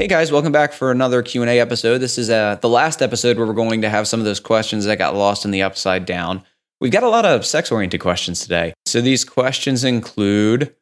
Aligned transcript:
Hey 0.00 0.06
guys, 0.06 0.32
welcome 0.32 0.50
back 0.50 0.72
for 0.72 0.90
another 0.90 1.22
Q&A 1.22 1.60
episode. 1.60 1.98
This 1.98 2.16
is 2.16 2.30
uh, 2.30 2.56
the 2.62 2.70
last 2.70 3.02
episode 3.02 3.36
where 3.36 3.46
we're 3.46 3.52
going 3.52 3.82
to 3.82 3.90
have 3.90 4.08
some 4.08 4.18
of 4.18 4.24
those 4.24 4.40
questions 4.40 4.86
that 4.86 4.96
got 4.96 5.14
lost 5.14 5.44
in 5.44 5.50
the 5.50 5.60
upside 5.60 6.06
down. 6.06 6.42
We've 6.80 6.90
got 6.90 7.02
a 7.02 7.08
lot 7.10 7.26
of 7.26 7.44
sex-oriented 7.44 8.00
questions 8.00 8.40
today. 8.40 8.72
So 8.86 9.02
these 9.02 9.26
questions 9.26 9.84
include 9.84 10.74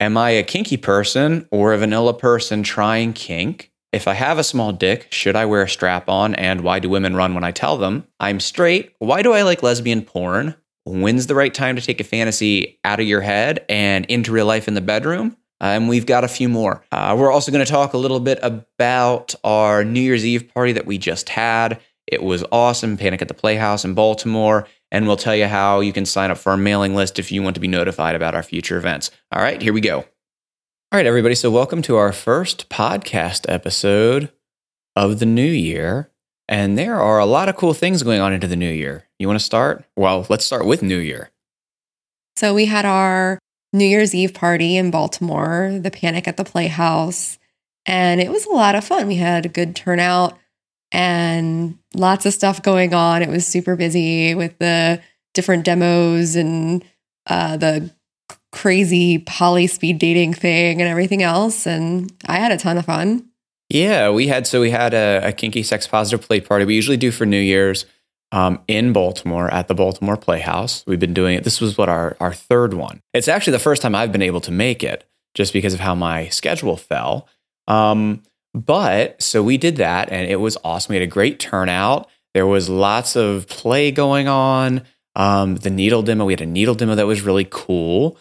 am 0.00 0.18
I 0.18 0.32
a 0.32 0.42
kinky 0.42 0.76
person 0.76 1.48
or 1.50 1.72
a 1.72 1.78
vanilla 1.78 2.12
person 2.12 2.62
trying 2.62 3.14
kink? 3.14 3.72
If 3.90 4.06
I 4.06 4.12
have 4.12 4.36
a 4.36 4.44
small 4.44 4.72
dick, 4.72 5.06
should 5.10 5.34
I 5.34 5.46
wear 5.46 5.62
a 5.62 5.68
strap 5.68 6.06
on 6.10 6.34
and 6.34 6.60
why 6.60 6.78
do 6.78 6.90
women 6.90 7.16
run 7.16 7.32
when 7.32 7.44
I 7.44 7.52
tell 7.52 7.78
them? 7.78 8.06
I'm 8.20 8.38
straight, 8.38 8.92
why 8.98 9.22
do 9.22 9.32
I 9.32 9.44
like 9.44 9.62
lesbian 9.62 10.02
porn? 10.02 10.54
When's 10.84 11.26
the 11.26 11.34
right 11.34 11.54
time 11.54 11.76
to 11.76 11.82
take 11.82 12.02
a 12.02 12.04
fantasy 12.04 12.78
out 12.84 13.00
of 13.00 13.06
your 13.06 13.22
head 13.22 13.64
and 13.70 14.04
into 14.10 14.30
real 14.30 14.44
life 14.44 14.68
in 14.68 14.74
the 14.74 14.82
bedroom? 14.82 15.38
Uh, 15.60 15.66
and 15.66 15.88
we've 15.88 16.06
got 16.06 16.24
a 16.24 16.28
few 16.28 16.48
more. 16.48 16.84
Uh, 16.92 17.16
we're 17.18 17.32
also 17.32 17.50
going 17.50 17.64
to 17.64 17.70
talk 17.70 17.92
a 17.92 17.98
little 17.98 18.20
bit 18.20 18.38
about 18.42 19.34
our 19.42 19.84
New 19.84 20.00
Year's 20.00 20.24
Eve 20.24 20.52
party 20.54 20.72
that 20.72 20.86
we 20.86 20.98
just 20.98 21.28
had. 21.28 21.80
It 22.06 22.22
was 22.22 22.44
awesome, 22.52 22.96
Panic 22.96 23.20
at 23.22 23.28
the 23.28 23.34
Playhouse 23.34 23.84
in 23.84 23.94
Baltimore. 23.94 24.66
And 24.90 25.06
we'll 25.06 25.16
tell 25.16 25.36
you 25.36 25.46
how 25.46 25.80
you 25.80 25.92
can 25.92 26.06
sign 26.06 26.30
up 26.30 26.38
for 26.38 26.50
our 26.50 26.56
mailing 26.56 26.94
list 26.94 27.18
if 27.18 27.30
you 27.30 27.42
want 27.42 27.54
to 27.54 27.60
be 27.60 27.68
notified 27.68 28.14
about 28.14 28.34
our 28.34 28.42
future 28.42 28.78
events. 28.78 29.10
All 29.32 29.42
right, 29.42 29.60
here 29.60 29.72
we 29.72 29.82
go. 29.82 29.98
All 29.98 30.96
right, 30.96 31.04
everybody. 31.04 31.34
So, 31.34 31.50
welcome 31.50 31.82
to 31.82 31.96
our 31.96 32.12
first 32.12 32.70
podcast 32.70 33.44
episode 33.46 34.32
of 34.96 35.18
the 35.18 35.26
new 35.26 35.42
year. 35.42 36.10
And 36.48 36.78
there 36.78 36.98
are 36.98 37.18
a 37.18 37.26
lot 37.26 37.50
of 37.50 37.56
cool 37.56 37.74
things 37.74 38.02
going 38.02 38.22
on 38.22 38.32
into 38.32 38.46
the 38.46 38.56
new 38.56 38.72
year. 38.72 39.06
You 39.18 39.26
want 39.26 39.38
to 39.38 39.44
start? 39.44 39.84
Well, 39.96 40.24
let's 40.30 40.46
start 40.46 40.64
with 40.64 40.82
New 40.82 40.96
Year. 40.96 41.30
So, 42.36 42.54
we 42.54 42.64
had 42.64 42.86
our 42.86 43.38
New 43.72 43.84
Year's 43.84 44.14
Eve 44.14 44.34
party 44.34 44.76
in 44.76 44.90
Baltimore, 44.90 45.78
the 45.80 45.90
Panic 45.90 46.26
at 46.26 46.36
the 46.36 46.44
Playhouse. 46.44 47.38
And 47.86 48.20
it 48.20 48.30
was 48.30 48.46
a 48.46 48.50
lot 48.50 48.74
of 48.74 48.84
fun. 48.84 49.06
We 49.06 49.16
had 49.16 49.46
a 49.46 49.50
good 49.50 49.76
turnout 49.76 50.38
and 50.92 51.78
lots 51.94 52.26
of 52.26 52.34
stuff 52.34 52.62
going 52.62 52.94
on. 52.94 53.22
It 53.22 53.28
was 53.28 53.46
super 53.46 53.76
busy 53.76 54.34
with 54.34 54.58
the 54.58 55.00
different 55.34 55.64
demos 55.64 56.36
and 56.36 56.84
uh, 57.26 57.56
the 57.56 57.90
crazy 58.52 59.18
poly 59.18 59.66
speed 59.66 59.98
dating 59.98 60.34
thing 60.34 60.80
and 60.80 60.88
everything 60.88 61.22
else. 61.22 61.66
And 61.66 62.12
I 62.26 62.36
had 62.36 62.52
a 62.52 62.56
ton 62.56 62.78
of 62.78 62.86
fun. 62.86 63.28
Yeah, 63.68 64.10
we 64.10 64.28
had 64.28 64.46
so 64.46 64.62
we 64.62 64.70
had 64.70 64.94
a, 64.94 65.20
a 65.24 65.32
kinky 65.32 65.62
sex 65.62 65.86
positive 65.86 66.26
play 66.26 66.40
party. 66.40 66.64
We 66.64 66.74
usually 66.74 66.96
do 66.96 67.10
for 67.10 67.26
New 67.26 67.40
Year's 67.40 67.84
um, 68.32 68.60
in 68.68 68.92
Baltimore 68.92 69.52
at 69.52 69.68
the 69.68 69.74
Baltimore 69.74 70.16
Playhouse. 70.16 70.84
We've 70.86 71.00
been 71.00 71.14
doing 71.14 71.36
it. 71.36 71.44
This 71.44 71.60
was 71.60 71.78
what 71.78 71.88
our, 71.88 72.16
our 72.20 72.32
third 72.32 72.74
one. 72.74 73.00
It's 73.14 73.28
actually 73.28 73.52
the 73.52 73.58
first 73.58 73.82
time 73.82 73.94
I've 73.94 74.12
been 74.12 74.22
able 74.22 74.40
to 74.42 74.52
make 74.52 74.84
it 74.84 75.08
just 75.34 75.52
because 75.52 75.74
of 75.74 75.80
how 75.80 75.94
my 75.94 76.28
schedule 76.28 76.76
fell. 76.76 77.28
Um, 77.66 78.22
but 78.54 79.22
so 79.22 79.42
we 79.42 79.56
did 79.56 79.76
that 79.76 80.10
and 80.10 80.28
it 80.28 80.36
was 80.36 80.56
awesome. 80.64 80.92
We 80.92 80.96
had 80.96 81.08
a 81.08 81.10
great 81.10 81.38
turnout. 81.38 82.08
There 82.34 82.46
was 82.46 82.68
lots 82.68 83.16
of 83.16 83.46
play 83.48 83.90
going 83.90 84.28
on. 84.28 84.82
Um, 85.14 85.56
the 85.56 85.70
needle 85.70 86.02
demo, 86.02 86.24
we 86.24 86.32
had 86.32 86.40
a 86.40 86.46
needle 86.46 86.74
demo 86.74 86.94
that 86.94 87.06
was 87.06 87.22
really 87.22 87.46
cool. 87.50 88.18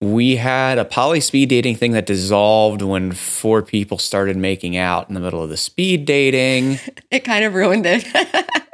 We 0.00 0.36
had 0.36 0.78
a 0.78 0.84
poly 0.84 1.20
speed 1.20 1.48
dating 1.48 1.76
thing 1.76 1.92
that 1.92 2.06
dissolved 2.06 2.82
when 2.82 3.12
four 3.12 3.62
people 3.62 3.98
started 3.98 4.36
making 4.36 4.76
out 4.76 5.08
in 5.08 5.14
the 5.14 5.20
middle 5.20 5.42
of 5.42 5.50
the 5.50 5.56
speed 5.56 6.04
dating. 6.04 6.78
it 7.10 7.20
kind 7.24 7.44
of 7.44 7.54
ruined 7.54 7.84
it. 7.86 8.06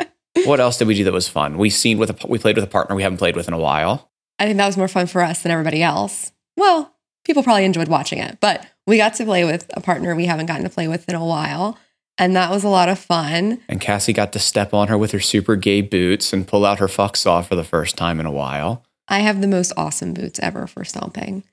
what 0.45 0.61
else 0.61 0.79
did 0.79 0.89
we 0.89 0.95
do 0.95 1.05
that 1.05 1.13
was 1.13 1.29
fun? 1.29 1.59
We 1.59 1.71
seen 1.71 1.99
with 1.99 2.11
a, 2.11 2.27
we 2.27 2.39
played 2.39 2.57
with 2.57 2.65
a 2.65 2.69
partner 2.69 2.95
we 2.95 3.03
haven't 3.03 3.19
played 3.19 3.37
with 3.37 3.49
in 3.49 3.55
a 3.55 3.59
while. 3.59 4.11
I 4.39 4.47
think 4.47 4.57
that 4.59 4.67
was 4.67 4.77
more 4.77 4.89
fun 4.89 5.07
for 5.07 5.23
us 5.23 5.43
than 5.43 5.53
everybody 5.53 5.83
else. 5.83 6.33
Well, 6.57 6.95
people 7.25 7.43
probably 7.43 7.65
enjoyed 7.65 7.89
watching 7.89 8.19
it, 8.19 8.39
but 8.41 8.67
we 8.87 8.97
got 8.97 9.15
to 9.15 9.25
play 9.25 9.45
with 9.45 9.71
a 9.75 9.81
partner 9.81 10.15
we 10.15 10.27
haven't 10.27 10.47
gotten 10.47 10.65
to 10.65 10.71
play 10.71 10.89
with 10.89 11.09
in 11.09 11.15
a 11.15 11.25
while. 11.25 11.79
And 12.17 12.37
that 12.37 12.51
was 12.51 12.63
a 12.63 12.69
lot 12.69 12.89
of 12.89 12.99
fun. 12.99 13.61
And 13.69 13.81
Cassie 13.81 14.13
got 14.13 14.33
to 14.35 14.39
step 14.39 14.73
on 14.73 14.89
her 14.89 14.97
with 14.97 15.11
her 15.13 15.21
super 15.21 15.57
gay 15.57 15.81
boots 15.81 16.33
and 16.33 16.47
pull 16.47 16.65
out 16.65 16.79
her 16.79 16.89
fuck 16.89 17.17
saw 17.17 17.43
for 17.43 17.57
the 17.57 17.65
first 17.65 17.97
time 17.97 18.21
in 18.21 18.27
a 18.27 18.33
while. 18.33 18.85
I 19.09 19.19
have 19.21 19.41
the 19.41 19.49
most 19.49 19.73
awesome 19.77 20.15
boots 20.15 20.39
ever 20.41 20.67
for 20.67 20.85
stomping. 20.85 21.45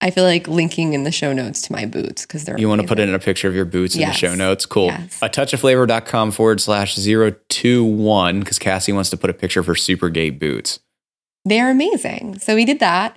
I 0.00 0.10
feel 0.10 0.24
like 0.24 0.46
linking 0.46 0.92
in 0.92 1.02
the 1.02 1.10
show 1.10 1.32
notes 1.32 1.62
to 1.62 1.72
my 1.72 1.84
boots 1.84 2.22
because 2.22 2.44
they're. 2.44 2.58
You 2.58 2.68
want 2.68 2.80
to 2.80 2.86
put 2.86 3.00
in 3.00 3.12
a 3.12 3.18
picture 3.18 3.48
of 3.48 3.54
your 3.54 3.64
boots 3.64 3.96
yes. 3.96 4.02
in 4.02 4.08
the 4.10 4.16
show 4.16 4.34
notes? 4.36 4.64
Cool. 4.64 4.86
Yes. 4.86 5.18
A 5.20 5.28
touchofflavor.com 5.28 6.30
forward 6.30 6.60
slash 6.60 6.94
021 6.94 8.40
because 8.40 8.58
Cassie 8.58 8.92
wants 8.92 9.10
to 9.10 9.16
put 9.16 9.28
a 9.28 9.34
picture 9.34 9.60
of 9.60 9.66
her 9.66 9.74
super 9.74 10.08
gay 10.08 10.30
boots. 10.30 10.78
They're 11.44 11.70
amazing. 11.70 12.38
So 12.38 12.54
we 12.54 12.64
did 12.64 12.78
that 12.80 13.16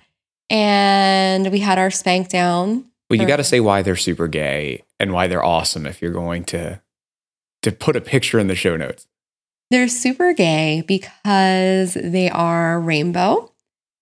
and 0.50 1.52
we 1.52 1.60
had 1.60 1.78
our 1.78 1.92
spank 1.92 2.30
down. 2.30 2.86
Well, 3.10 3.20
you 3.20 3.28
got 3.28 3.38
to 3.38 3.44
say 3.44 3.60
why 3.60 3.82
they're 3.82 3.96
super 3.96 4.28
gay 4.28 4.84
and 5.00 5.14
why 5.14 5.28
they're 5.28 5.44
awesome 5.44 5.86
if 5.86 6.02
you're 6.02 6.12
going 6.12 6.46
to 6.46 6.82
to 7.62 7.72
put 7.72 7.96
a 7.96 8.02
picture 8.02 8.40
in 8.40 8.48
the 8.48 8.56
show 8.56 8.76
notes. 8.76 9.06
They're 9.70 9.88
super 9.88 10.34
gay 10.34 10.84
because 10.88 11.94
they 11.94 12.30
are 12.30 12.80
rainbow 12.80 13.54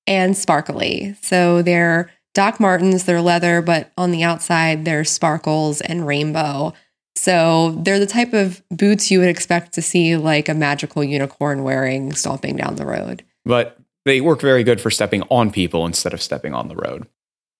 and 0.08 0.36
sparkly. 0.36 1.16
So 1.22 1.62
they're 1.62 2.10
Doc 2.34 2.60
Martens, 2.60 3.06
they're 3.06 3.22
leather, 3.22 3.62
but 3.62 3.92
on 3.98 4.12
the 4.12 4.24
outside, 4.24 4.86
they're 4.86 5.04
sparkles 5.04 5.82
and 5.82 6.06
rainbow. 6.06 6.74
So 7.16 7.72
they're 7.84 8.00
the 8.00 8.06
type 8.06 8.34
of 8.34 8.62
boots 8.70 9.12
you 9.12 9.20
would 9.20 9.30
expect 9.30 9.74
to 9.74 9.82
see 9.82 10.16
like 10.16 10.48
a 10.48 10.54
magical 10.54 11.04
unicorn 11.04 11.64
wearing 11.64 12.14
stomping 12.14 12.56
down 12.56 12.76
the 12.76 12.86
road. 12.86 13.26
But 13.46 13.78
they 14.06 14.22
work 14.22 14.42
very 14.42 14.64
good 14.64 14.80
for 14.80 14.90
stepping 14.90 15.24
on 15.24 15.52
people 15.52 15.86
instead 15.86 16.14
of 16.14 16.22
stepping 16.22 16.54
on 16.54 16.68
the 16.68 16.76
road. 16.76 17.08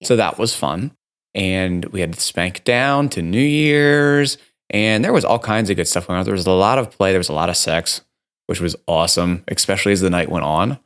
So 0.04 0.16
that 0.16 0.38
was 0.38 0.56
fun. 0.56 0.92
And 1.34 1.86
we 1.86 2.02
had 2.02 2.16
Spank 2.16 2.64
Down 2.64 3.10
to 3.10 3.22
New 3.22 3.42
Year's, 3.42 4.38
and 4.70 5.04
there 5.04 5.14
was 5.14 5.26
all 5.26 5.40
kinds 5.40 5.70
of 5.70 5.76
good 5.76 5.88
stuff 5.88 6.08
going 6.08 6.18
on. 6.18 6.26
There 6.26 6.34
was 6.34 6.48
a 6.48 6.52
lot 6.52 6.80
of 6.80 6.90
play, 6.90 7.12
there 7.12 7.20
was 7.20 7.30
a 7.30 7.34
lot 7.34 7.50
of 7.50 7.58
sex, 7.58 8.02
which 8.48 8.62
was 8.62 8.76
awesome, 8.88 9.44
especially 9.48 9.92
as 9.92 10.02
the 10.02 10.10
night 10.10 10.30
went 10.30 10.46
on 10.46 10.80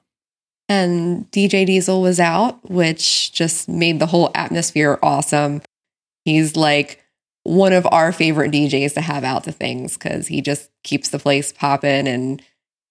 and 0.70 1.30
DJ 1.32 1.66
Diesel 1.66 2.02
was 2.02 2.20
out, 2.20 2.70
which 2.70 3.32
just 3.34 3.68
made 3.68 4.00
the 4.00 4.06
whole 4.06 4.32
atmosphere 4.34 4.98
awesome. 5.04 5.62
He's 6.26 6.56
like 6.56 7.04
one 7.44 7.74
of 7.74 7.86
our 7.92 8.12
favorite 8.12 8.52
DJs 8.52 8.94
to 8.94 9.02
have 9.02 9.24
out 9.24 9.44
to 9.44 9.52
things 9.52 9.98
because 9.98 10.28
he 10.28 10.42
just 10.42 10.70
keeps 10.84 11.10
the 11.10 11.20
place 11.20 11.52
popping 11.52 12.08
and 12.08 12.42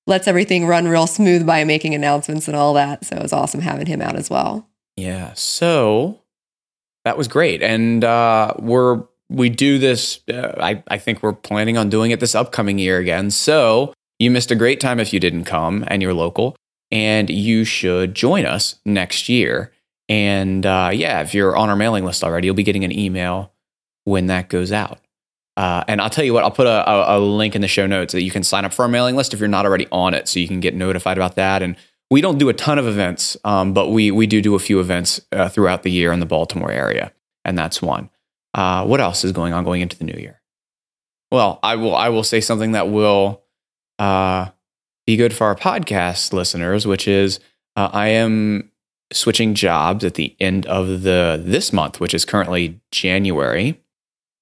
lets 0.07 0.29
everything 0.29 0.67
run 0.67 0.89
real 0.89 1.07
smooth 1.07 1.47
by 1.47 1.65
making 1.65 1.95
announcements 1.95 2.49
and 2.49 2.57
all 2.57 2.75
that. 2.75 3.05
So 3.05 3.17
it 3.17 3.23
was 3.23 3.33
awesome 3.33 3.61
having 3.61 3.87
him 3.87 4.03
out 4.03 4.17
as 4.17 4.29
well. 4.29 4.69
Yeah. 4.97 5.33
So 5.35 6.21
that 7.05 7.17
was 7.17 7.29
great. 7.29 7.63
And 7.63 8.05
uh, 8.05 8.53
we're, 8.59 9.03
we 9.31 9.49
do 9.49 9.79
this, 9.79 10.21
uh, 10.29 10.55
I, 10.61 10.83
I 10.89 10.99
think 10.99 11.23
we're 11.23 11.33
planning 11.33 11.79
on 11.79 11.89
doing 11.89 12.11
it 12.11 12.21
this 12.21 12.35
upcoming 12.35 12.79
year 12.79 12.99
again. 12.99 13.31
So 13.31 13.95
you 14.19 14.31
missed 14.31 14.51
a 14.51 14.57
great 14.57 14.81
time 14.81 15.01
if 15.01 15.15
you 15.15 15.21
didn't 15.21 15.45
come 15.45 15.85
and 15.89 16.03
you're 16.03 16.13
local 16.13 16.57
and 16.93 17.31
you 17.31 17.65
should 17.65 18.15
join 18.15 18.45
us 18.47 18.77
next 18.85 19.29
year. 19.29 19.73
And 20.09 20.65
uh, 20.67 20.91
yeah, 20.93 21.23
if 21.23 21.35
you're 21.35 21.57
on 21.57 21.71
our 21.71 21.77
mailing 21.77 22.05
list 22.05 22.23
already, 22.23 22.47
you'll 22.47 22.55
be 22.55 22.63
getting 22.63 22.85
an 22.85 22.97
email 22.97 23.53
when 24.05 24.27
that 24.27 24.51
goes 24.51 24.71
out. 24.71 24.99
Uh, 25.57 25.85
and 25.89 26.01
I'll 26.01 26.11
tell 26.11 26.25
you 26.25 26.35
what, 26.35 26.45
I'll 26.45 26.51
put 26.51 26.67
a, 26.67 26.91
a, 26.91 27.19
a, 27.19 27.21
link 27.21 27.55
in 27.55 27.61
the 27.61 27.69
show 27.69 27.87
notes 27.87 28.13
that 28.13 28.23
you 28.23 28.31
can 28.31 28.43
sign 28.43 28.65
up 28.65 28.73
for 28.73 28.83
our 28.83 28.89
mailing 28.89 29.17
list 29.17 29.35
if 29.35 29.41
you're 29.41 29.49
not 29.49 29.67
already 29.67 29.87
on 29.93 30.15
it, 30.15 30.27
so 30.27 30.41
you 30.41 30.49
can 30.49 30.61
get 30.61 30.75
notified 30.75 31.19
about 31.19 31.37
that. 31.37 31.63
And 31.63 31.77
we 32.11 32.21
don't 32.21 32.39
do 32.39 32.49
a 32.49 32.55
ton 32.55 32.79
of 32.79 32.87
events, 32.87 33.37
um, 33.45 33.75
but 33.75 33.89
we 33.89 34.11
we 34.11 34.27
do 34.27 34.41
do 34.41 34.55
a 34.55 34.59
few 34.59 34.81
events 34.81 35.21
uh, 35.31 35.51
throughout 35.51 35.83
the 35.83 35.91
year 35.91 36.11
in 36.11 36.21
the 36.21 36.27
Baltimore 36.27 36.71
area, 36.71 37.13
and 37.45 37.57
that's 37.57 37.83
one. 37.83 38.09
Uh, 38.55 38.85
what 38.87 39.01
else 39.01 39.25
is 39.25 39.33
going 39.33 39.53
on 39.53 39.65
going 39.65 39.83
into 39.83 39.97
the 39.97 40.05
new 40.05 40.19
year? 40.19 40.41
Well, 41.31 41.59
I 41.63 41.77
will 41.77 41.95
I 41.95 42.09
will 42.09 42.25
say 42.25 42.41
something 42.41 42.73
that 42.73 42.89
will 42.89 43.43
uh, 43.99 44.49
be 45.07 45.17
good 45.17 45.35
for 45.35 45.47
our 45.47 45.57
podcast 45.57 46.33
listeners, 46.33 46.87
which 46.87 47.09
is 47.09 47.41
uh, 47.77 47.91
I 47.93 48.09
am 48.09 48.71
switching 49.13 49.55
jobs 49.55 50.05
at 50.05 50.15
the 50.15 50.35
end 50.41 50.67
of 50.67 51.03
the 51.03 51.41
this 51.43 51.73
month, 51.73 52.01
which 52.01 52.15
is 52.15 52.25
currently 52.25 52.81
January. 52.91 53.81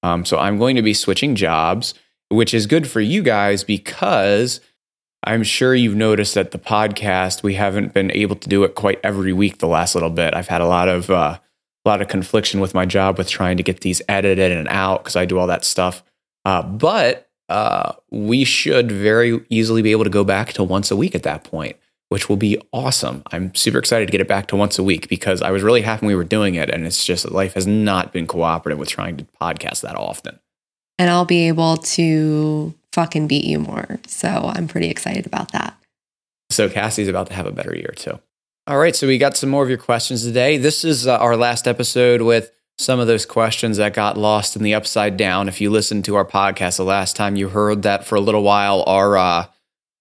Um, 0.02 0.24
so 0.24 0.38
I'm 0.38 0.58
going 0.58 0.76
to 0.76 0.82
be 0.82 0.94
switching 0.94 1.34
jobs, 1.34 1.94
which 2.28 2.54
is 2.54 2.66
good 2.66 2.88
for 2.88 3.00
you 3.00 3.22
guys 3.22 3.64
because 3.64 4.60
I'm 5.22 5.42
sure 5.42 5.74
you've 5.74 5.96
noticed 5.96 6.34
that 6.34 6.52
the 6.52 6.58
podcast 6.58 7.42
we 7.42 7.54
haven't 7.54 7.92
been 7.92 8.10
able 8.12 8.36
to 8.36 8.48
do 8.48 8.64
it 8.64 8.74
quite 8.74 9.00
every 9.04 9.32
week 9.32 9.58
the 9.58 9.68
last 9.68 9.94
little 9.94 10.10
bit. 10.10 10.34
I've 10.34 10.48
had 10.48 10.62
a 10.62 10.66
lot 10.66 10.88
of 10.88 11.10
uh, 11.10 11.38
a 11.84 11.88
lot 11.88 12.02
of 12.02 12.08
confliction 12.08 12.60
with 12.60 12.74
my 12.74 12.86
job 12.86 13.18
with 13.18 13.28
trying 13.28 13.56
to 13.56 13.62
get 13.62 13.80
these 13.80 14.02
edited 14.08 14.52
and 14.52 14.68
out 14.68 15.02
because 15.02 15.16
I 15.16 15.24
do 15.24 15.38
all 15.38 15.46
that 15.46 15.64
stuff. 15.64 16.02
Uh, 16.44 16.62
but 16.62 17.29
uh, 17.50 17.94
we 18.11 18.44
should 18.44 18.91
very 18.93 19.44
easily 19.50 19.82
be 19.82 19.91
able 19.91 20.05
to 20.05 20.11
go 20.11 20.23
back 20.25 20.52
to 20.52 20.62
once 20.62 20.91
a 20.91 20.97
week 20.97 21.17
at 21.17 21.25
that 21.25 21.43
point, 21.43 21.76
which 22.08 22.29
will 22.29 22.37
be 22.37 22.56
awesome. 22.73 23.25
I'm 23.32 23.52
super 23.56 23.79
excited 23.79 24.06
to 24.06 24.12
get 24.12 24.20
it 24.20 24.29
back 24.29 24.47
to 24.49 24.56
once 24.56 24.79
a 24.79 24.85
week 24.85 25.08
because 25.08 25.43
I 25.43 25.50
was 25.50 25.64
really 25.64 25.82
happy 25.82 26.06
we 26.06 26.14
were 26.14 26.25
doing 26.25 26.55
it, 26.55 26.70
and 26.70 26.87
it's 26.87 27.05
just 27.05 27.31
life 27.31 27.55
has 27.55 27.67
not 27.67 28.12
been 28.12 28.29
cooperative 28.29 28.79
with 28.79 28.88
trying 28.88 29.17
to 29.17 29.26
podcast 29.43 29.81
that 29.82 29.97
often. 29.97 30.38
And 30.97 31.11
I'll 31.11 31.25
be 31.25 31.49
able 31.49 31.79
to 31.79 32.73
fucking 32.93 33.26
beat 33.26 33.44
you 33.44 33.58
more. 33.58 33.99
So 34.06 34.52
I'm 34.55 34.69
pretty 34.69 34.88
excited 34.88 35.26
about 35.26 35.50
that. 35.52 35.76
So 36.50 36.69
Cassie's 36.69 37.08
about 37.08 37.26
to 37.29 37.35
have 37.35 37.47
a 37.47 37.52
better 37.52 37.75
year 37.75 37.94
too. 37.97 38.20
All 38.67 38.79
right, 38.79 38.94
so 38.94 39.08
we 39.08 39.19
got 39.19 39.37
some 39.37 39.50
more 39.50 39.64
of 39.64 39.69
your 39.69 39.79
questions 39.79 40.23
today. 40.25 40.56
This 40.56 40.85
is 40.85 41.08
uh, 41.08 41.17
our 41.17 41.37
last 41.37 41.67
episode 41.67 42.23
with 42.23 42.52
some 42.80 42.98
of 42.98 43.06
those 43.06 43.26
questions 43.26 43.76
that 43.76 43.92
got 43.92 44.16
lost 44.16 44.56
in 44.56 44.62
the 44.62 44.74
upside 44.74 45.16
down. 45.18 45.48
If 45.48 45.60
you 45.60 45.70
listened 45.70 46.04
to 46.06 46.14
our 46.14 46.24
podcast 46.24 46.78
the 46.78 46.84
last 46.84 47.14
time, 47.14 47.36
you 47.36 47.50
heard 47.50 47.82
that 47.82 48.06
for 48.06 48.14
a 48.14 48.20
little 48.20 48.42
while 48.42 48.82
our 48.86 49.16
uh, 49.18 49.46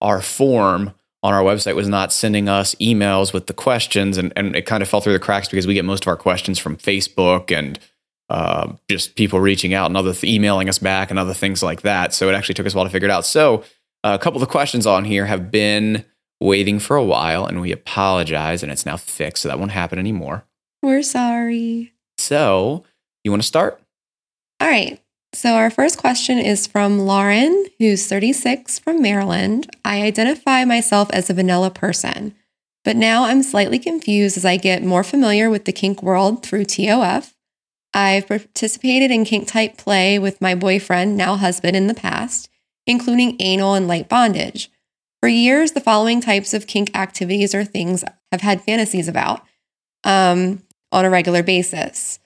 our 0.01 0.21
form 0.21 0.93
on 1.21 1.33
our 1.33 1.41
website 1.41 1.75
was 1.75 1.89
not 1.89 2.13
sending 2.13 2.47
us 2.47 2.75
emails 2.75 3.33
with 3.33 3.47
the 3.47 3.53
questions, 3.53 4.17
and, 4.17 4.31
and 4.37 4.55
it 4.55 4.65
kind 4.65 4.81
of 4.81 4.87
fell 4.87 5.01
through 5.01 5.13
the 5.13 5.19
cracks 5.19 5.49
because 5.49 5.67
we 5.67 5.73
get 5.73 5.83
most 5.83 6.05
of 6.05 6.07
our 6.07 6.15
questions 6.15 6.57
from 6.57 6.77
Facebook 6.77 7.51
and 7.55 7.77
uh, 8.29 8.71
just 8.89 9.15
people 9.15 9.41
reaching 9.41 9.73
out 9.73 9.87
and 9.87 9.97
other 9.97 10.13
th- 10.13 10.33
emailing 10.33 10.69
us 10.69 10.79
back 10.79 11.09
and 11.09 11.19
other 11.19 11.33
things 11.33 11.61
like 11.61 11.81
that. 11.81 12.13
So 12.13 12.29
it 12.29 12.33
actually 12.33 12.55
took 12.55 12.65
us 12.65 12.73
a 12.73 12.77
while 12.77 12.85
to 12.85 12.91
figure 12.91 13.09
it 13.09 13.11
out. 13.11 13.25
So 13.25 13.63
uh, 14.05 14.17
a 14.17 14.19
couple 14.19 14.41
of 14.41 14.47
the 14.47 14.51
questions 14.51 14.87
on 14.87 15.03
here 15.03 15.25
have 15.25 15.51
been 15.51 16.05
waiting 16.39 16.79
for 16.79 16.95
a 16.95 17.03
while, 17.03 17.45
and 17.45 17.59
we 17.59 17.73
apologize, 17.73 18.63
and 18.63 18.71
it's 18.71 18.85
now 18.85 18.95
fixed, 18.95 19.43
so 19.43 19.49
that 19.49 19.59
won't 19.59 19.71
happen 19.71 19.99
anymore. 19.99 20.45
We're 20.81 21.03
sorry. 21.03 21.91
So 22.19 22.83
you 23.23 23.31
want 23.31 23.41
to 23.41 23.47
start? 23.47 23.81
All 24.59 24.67
right. 24.67 25.01
So, 25.31 25.53
our 25.53 25.69
first 25.69 25.99
question 25.99 26.39
is 26.39 26.65
from 26.65 26.99
Lauren, 26.99 27.65
who's 27.77 28.07
36 28.07 28.79
from 28.79 29.01
Maryland. 29.01 29.69
I 29.85 30.01
identify 30.01 30.65
myself 30.65 31.09
as 31.11 31.29
a 31.29 31.35
vanilla 31.35 31.69
person, 31.69 32.35
but 32.83 32.95
now 32.95 33.25
I'm 33.25 33.43
slightly 33.43 33.77
confused 33.77 34.37
as 34.37 34.45
I 34.45 34.57
get 34.57 34.83
more 34.83 35.03
familiar 35.03 35.49
with 35.49 35.65
the 35.65 35.71
kink 35.71 36.01
world 36.01 36.43
through 36.43 36.65
TOF. 36.65 37.35
I've 37.93 38.27
participated 38.27 39.11
in 39.11 39.23
kink 39.23 39.47
type 39.47 39.77
play 39.77 40.17
with 40.17 40.41
my 40.41 40.55
boyfriend, 40.55 41.15
now 41.15 41.35
husband, 41.35 41.75
in 41.75 41.87
the 41.87 41.93
past, 41.93 42.49
including 42.87 43.37
anal 43.39 43.75
and 43.75 43.87
light 43.87 44.09
bondage. 44.09 44.71
For 45.21 45.29
years, 45.29 45.73
the 45.73 45.81
following 45.81 46.21
types 46.21 46.55
of 46.55 46.65
kink 46.65 46.95
activities 46.95 47.53
or 47.53 47.63
things 47.63 48.03
I've 48.31 48.41
had 48.41 48.63
fantasies 48.63 49.07
about 49.07 49.45
um, 50.03 50.63
on 50.91 51.05
a 51.05 51.09
regular 51.09 51.43
basis. 51.43 52.19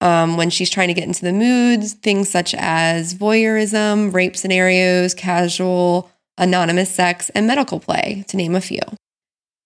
Um, 0.00 0.36
when 0.36 0.50
she's 0.50 0.70
trying 0.70 0.88
to 0.88 0.94
get 0.94 1.04
into 1.04 1.24
the 1.24 1.32
moods, 1.32 1.94
things 1.94 2.28
such 2.28 2.54
as 2.56 3.14
voyeurism, 3.14 4.14
rape 4.14 4.36
scenarios, 4.36 5.12
casual, 5.12 6.10
anonymous 6.36 6.90
sex, 6.90 7.30
and 7.30 7.48
medical 7.48 7.80
play, 7.80 8.24
to 8.28 8.36
name 8.36 8.54
a 8.54 8.60
few. 8.60 8.80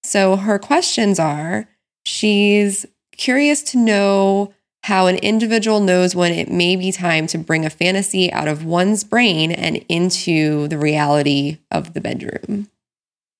So 0.04 0.36
her 0.36 0.58
questions 0.58 1.18
are 1.18 1.68
she's 2.04 2.86
curious 3.16 3.62
to 3.62 3.78
know 3.78 4.54
how 4.84 5.06
an 5.06 5.16
individual 5.16 5.80
knows 5.80 6.16
when 6.16 6.32
it 6.32 6.50
may 6.50 6.74
be 6.74 6.90
time 6.90 7.26
to 7.28 7.38
bring 7.38 7.64
a 7.64 7.70
fantasy 7.70 8.32
out 8.32 8.48
of 8.48 8.64
one's 8.64 9.04
brain 9.04 9.52
and 9.52 9.84
into 9.88 10.66
the 10.68 10.78
reality 10.78 11.58
of 11.70 11.94
the 11.94 12.00
bedroom. 12.00 12.68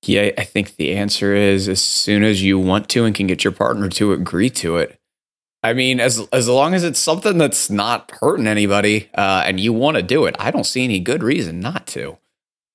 Yeah, 0.05 0.31
I 0.37 0.45
think 0.45 0.77
the 0.77 0.95
answer 0.95 1.35
is 1.35 1.69
as 1.69 1.81
soon 1.81 2.25
as 2.25 2.43
you 2.43 2.59
want 2.59 2.89
to 2.91 3.05
and 3.05 3.15
can 3.15 3.29
get 3.29 3.45
your 3.45 3.53
partner 3.53 3.89
to 3.91 4.13
agree 4.13 4.51
to 4.51 4.77
it. 4.77 4.99
I 5.63 5.75
mean, 5.75 6.01
as 6.01 6.27
as 6.33 6.49
long 6.49 6.75
as 6.75 6.83
it's 6.83 6.99
something 6.99 7.39
that's 7.39 7.71
not 7.71 8.11
hurting 8.21 8.49
anybody 8.49 9.09
uh, 9.15 9.45
and 9.47 9.61
you 9.61 9.73
want 9.73 9.97
to 9.97 10.03
do 10.03 10.25
it, 10.25 10.35
I 10.39 10.51
don't 10.51 10.65
see 10.65 10.83
any 10.83 10.99
good 10.99 11.23
reason 11.23 11.61
not 11.61 11.87
to. 11.89 12.19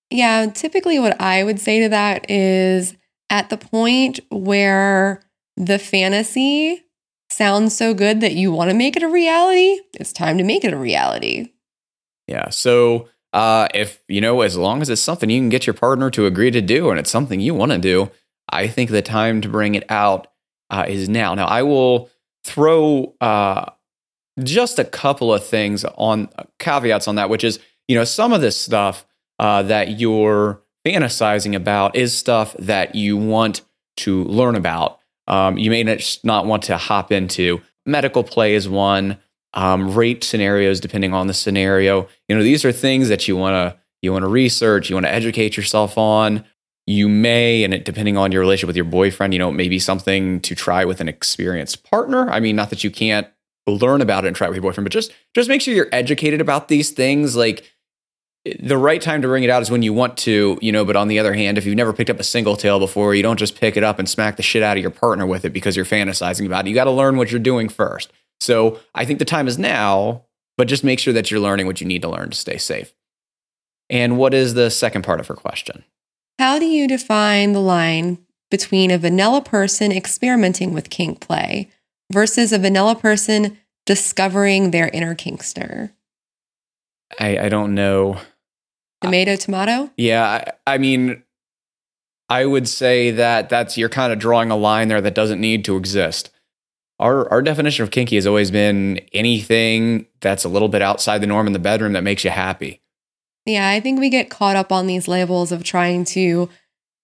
Yeah, 0.09 0.45
typically 0.47 0.99
what 0.99 1.19
I 1.19 1.43
would 1.43 1.59
say 1.59 1.81
to 1.81 1.89
that 1.89 2.29
is 2.31 2.95
at 3.29 3.49
the 3.49 3.57
point 3.57 4.21
where 4.29 5.21
the 5.57 5.79
fantasy 5.79 6.85
sounds 7.29 7.75
so 7.75 7.93
good 7.93 8.21
that 8.21 8.35
you 8.35 8.53
want 8.53 8.69
to 8.69 8.75
make 8.75 8.95
it 8.95 9.03
a 9.03 9.09
reality, 9.09 9.81
it's 9.99 10.13
time 10.13 10.37
to 10.37 10.45
make 10.45 10.63
it 10.63 10.73
a 10.73 10.77
reality. 10.77 11.51
Yeah. 12.25 12.49
So 12.49 13.09
uh, 13.37 13.67
if 13.71 14.01
you 14.07 14.19
know, 14.19 14.41
as 14.41 14.57
long 14.57 14.81
as 14.81 14.89
it's 14.89 14.99
something 14.99 15.29
you 15.29 15.39
can 15.39 15.49
get 15.49 15.67
your 15.67 15.75
partner 15.75 16.09
to 16.09 16.25
agree 16.25 16.49
to 16.49 16.59
do, 16.59 16.89
and 16.89 16.99
it's 16.99 17.11
something 17.11 17.39
you 17.39 17.53
want 17.53 17.71
to 17.71 17.77
do, 17.77 18.09
I 18.49 18.67
think 18.67 18.89
the 18.89 19.03
time 19.03 19.41
to 19.41 19.47
bring 19.47 19.75
it 19.75 19.85
out 19.91 20.25
uh, 20.71 20.85
is 20.87 21.07
now. 21.07 21.35
Now, 21.35 21.45
I 21.45 21.61
will 21.61 22.09
throw 22.43 23.13
uh, 23.21 23.69
just 24.43 24.79
a 24.79 24.83
couple 24.83 25.31
of 25.31 25.45
things 25.45 25.85
on 25.85 26.29
caveats 26.57 27.07
on 27.07 27.13
that, 27.17 27.29
which 27.29 27.43
is, 27.43 27.59
you 27.87 27.95
know, 27.95 28.05
some 28.05 28.33
of 28.33 28.41
this 28.41 28.59
stuff 28.59 29.05
uh, 29.37 29.61
that 29.61 29.99
you're 29.99 30.59
fantasizing 30.83 31.55
about 31.55 31.95
is 31.95 32.17
stuff 32.17 32.55
that 32.57 32.95
you 32.95 33.17
want 33.17 33.61
to 33.97 34.23
learn 34.23 34.55
about. 34.55 34.99
Um, 35.27 35.59
you 35.59 35.69
may 35.69 35.83
not 36.23 36.47
want 36.47 36.63
to 36.63 36.77
hop 36.77 37.11
into. 37.11 37.61
Medical 37.85 38.23
play 38.23 38.55
is 38.55 38.67
one. 38.67 39.19
Um, 39.53 39.95
rape 39.95 40.23
scenarios, 40.23 40.79
depending 40.79 41.13
on 41.13 41.27
the 41.27 41.33
scenario. 41.33 42.07
You 42.27 42.35
know, 42.35 42.43
these 42.43 42.63
are 42.65 42.71
things 42.71 43.09
that 43.09 43.27
you 43.27 43.35
want 43.35 43.53
to 43.53 43.79
you 44.01 44.11
want 44.11 44.23
to 44.23 44.27
research, 44.27 44.89
you 44.89 44.95
want 44.95 45.05
to 45.05 45.11
educate 45.11 45.57
yourself 45.57 45.97
on. 45.97 46.45
You 46.85 47.09
may, 47.09 47.63
and 47.63 47.73
it, 47.73 47.83
depending 47.83 48.15
on 48.15 48.31
your 48.31 48.39
relationship 48.39 48.67
with 48.67 48.75
your 48.75 48.85
boyfriend, 48.85 49.33
you 49.33 49.39
know, 49.39 49.51
maybe 49.51 49.77
something 49.79 50.39
to 50.41 50.55
try 50.55 50.85
with 50.85 51.01
an 51.01 51.09
experienced 51.09 51.83
partner. 51.89 52.29
I 52.29 52.39
mean, 52.39 52.55
not 52.55 52.69
that 52.69 52.83
you 52.83 52.91
can't 52.91 53.27
learn 53.67 54.01
about 54.01 54.23
it 54.23 54.27
and 54.27 54.35
try 54.35 54.47
it 54.47 54.51
with 54.51 54.55
your 54.55 54.61
boyfriend, 54.61 54.85
but 54.85 54.93
just 54.93 55.11
just 55.33 55.49
make 55.49 55.61
sure 55.61 55.73
you're 55.73 55.89
educated 55.91 56.39
about 56.39 56.67
these 56.67 56.91
things. 56.91 57.35
Like 57.35 57.65
the 58.59 58.77
right 58.77 59.01
time 59.01 59.21
to 59.21 59.27
bring 59.27 59.43
it 59.43 59.49
out 59.49 59.61
is 59.61 59.69
when 59.69 59.81
you 59.81 59.93
want 59.93 60.17
to, 60.19 60.57
you 60.61 60.71
know, 60.71 60.85
but 60.85 60.95
on 60.95 61.07
the 61.07 61.19
other 61.19 61.33
hand, 61.33 61.57
if 61.57 61.65
you've 61.65 61.75
never 61.75 61.93
picked 61.93 62.09
up 62.09 62.19
a 62.19 62.23
single 62.23 62.55
tail 62.55 62.79
before, 62.79 63.13
you 63.13 63.23
don't 63.23 63.37
just 63.37 63.59
pick 63.59 63.75
it 63.75 63.83
up 63.83 63.99
and 63.99 64.09
smack 64.09 64.37
the 64.37 64.43
shit 64.43 64.63
out 64.63 64.77
of 64.77 64.81
your 64.81 64.91
partner 64.91 65.25
with 65.25 65.43
it 65.43 65.51
because 65.51 65.75
you're 65.75 65.85
fantasizing 65.85 66.45
about 66.45 66.65
it. 66.65 66.69
You 66.69 66.75
got 66.75 66.85
to 66.85 66.91
learn 66.91 67.17
what 67.17 67.31
you're 67.31 67.39
doing 67.39 67.67
first. 67.67 68.11
So 68.39 68.79
I 68.93 69.05
think 69.05 69.19
the 69.19 69.25
time 69.25 69.47
is 69.47 69.57
now, 69.57 70.23
but 70.57 70.67
just 70.67 70.83
make 70.83 70.99
sure 70.99 71.13
that 71.13 71.29
you're 71.31 71.39
learning 71.39 71.67
what 71.67 71.81
you 71.81 71.87
need 71.87 72.01
to 72.03 72.09
learn 72.09 72.29
to 72.29 72.37
stay 72.37 72.57
safe. 72.57 72.93
And 73.89 74.17
what 74.17 74.33
is 74.33 74.53
the 74.53 74.69
second 74.69 75.03
part 75.03 75.19
of 75.19 75.27
her 75.27 75.35
question? 75.35 75.83
How 76.39 76.59
do 76.59 76.65
you 76.65 76.87
define 76.87 77.53
the 77.53 77.61
line 77.61 78.19
between 78.51 78.91
a 78.91 78.97
vanilla 78.97 79.41
person 79.41 79.91
experimenting 79.91 80.73
with 80.73 80.89
kink 80.89 81.19
play 81.19 81.69
versus 82.11 82.53
a 82.53 82.59
vanilla 82.59 82.95
person 82.95 83.57
discovering 83.85 84.71
their 84.71 84.89
inner 84.89 85.15
kinkster? 85.15 85.91
I, 87.19 87.37
I 87.37 87.49
don't 87.49 87.73
know. 87.73 88.19
Tomato, 89.01 89.35
tomato? 89.35 89.91
Yeah, 89.95 90.25
I, 90.67 90.73
I 90.73 90.77
mean, 90.77 91.23
I 92.29 92.45
would 92.45 92.67
say 92.67 93.11
that 93.11 93.49
that's 93.49 93.77
you're 93.77 93.89
kind 93.89 94.11
of 94.11 94.19
drawing 94.19 94.51
a 94.51 94.57
line 94.57 94.89
there 94.89 95.01
that 95.01 95.15
doesn't 95.15 95.39
need 95.39 95.63
to 95.65 95.77
exist. 95.77 96.29
Our 96.99 97.29
our 97.31 97.41
definition 97.41 97.83
of 97.83 97.91
kinky 97.91 98.15
has 98.15 98.25
always 98.25 98.49
been 98.49 98.99
anything 99.13 100.07
that's 100.19 100.43
a 100.43 100.49
little 100.49 100.69
bit 100.69 100.81
outside 100.81 101.19
the 101.19 101.27
norm 101.27 101.47
in 101.47 101.53
the 101.53 101.59
bedroom 101.59 101.93
that 101.93 102.03
makes 102.03 102.23
you 102.23 102.31
happy. 102.31 102.81
Yeah, 103.45 103.69
I 103.69 103.79
think 103.79 103.99
we 103.99 104.09
get 104.09 104.29
caught 104.29 104.55
up 104.55 104.71
on 104.71 104.87
these 104.87 105.07
labels 105.07 105.51
of 105.51 105.63
trying 105.63 106.05
to 106.05 106.49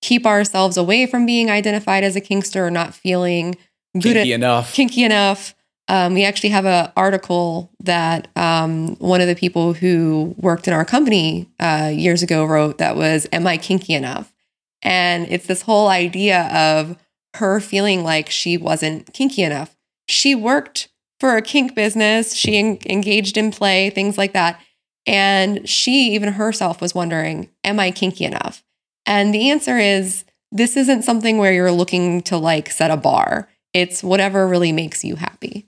keep 0.01 0.25
ourselves 0.25 0.75
away 0.75 1.05
from 1.05 1.25
being 1.25 1.49
identified 1.49 2.03
as 2.03 2.15
a 2.15 2.21
kinkster 2.21 2.67
or 2.67 2.71
not 2.71 2.93
feeling 2.93 3.55
good 3.93 4.15
kinky 4.15 4.33
at, 4.33 4.35
enough. 4.35 4.73
Kinky 4.73 5.03
enough. 5.03 5.55
Um, 5.87 6.13
we 6.13 6.25
actually 6.25 6.49
have 6.49 6.65
an 6.65 6.91
article 6.95 7.71
that 7.81 8.27
um, 8.35 8.95
one 8.97 9.21
of 9.21 9.27
the 9.27 9.35
people 9.35 9.73
who 9.73 10.35
worked 10.37 10.67
in 10.67 10.73
our 10.73 10.85
company 10.85 11.49
uh, 11.59 11.91
years 11.93 12.23
ago 12.23 12.45
wrote 12.45 12.77
that 12.77 12.95
was, 12.95 13.27
Am 13.31 13.47
I 13.47 13.57
kinky 13.57 13.93
enough? 13.93 14.33
And 14.81 15.27
it's 15.29 15.47
this 15.47 15.61
whole 15.61 15.87
idea 15.87 16.49
of 16.53 16.97
her 17.35 17.59
feeling 17.59 18.03
like 18.03 18.29
she 18.29 18.57
wasn't 18.57 19.13
kinky 19.13 19.43
enough. 19.43 19.75
She 20.13 20.35
worked 20.35 20.89
for 21.19 21.35
a 21.35 21.41
kink 21.41 21.75
business, 21.75 22.33
she 22.33 22.57
en- 22.57 22.77
engaged 22.85 23.37
in 23.37 23.51
play, 23.51 23.89
things 23.89 24.17
like 24.17 24.33
that. 24.33 24.59
And 25.05 25.67
she, 25.67 26.13
even 26.13 26.33
herself, 26.33 26.79
was 26.79 26.95
wondering, 26.95 27.49
Am 27.63 27.79
I 27.79 27.91
kinky 27.91 28.23
enough? 28.23 28.63
And 29.05 29.33
the 29.33 29.49
answer 29.49 29.77
is, 29.77 30.23
This 30.51 30.77
isn't 30.77 31.03
something 31.03 31.37
where 31.37 31.51
you're 31.51 31.71
looking 31.71 32.21
to 32.23 32.37
like 32.37 32.69
set 32.69 32.91
a 32.91 32.97
bar. 32.97 33.49
It's 33.73 34.03
whatever 34.03 34.47
really 34.47 34.71
makes 34.71 35.03
you 35.03 35.15
happy. 35.15 35.67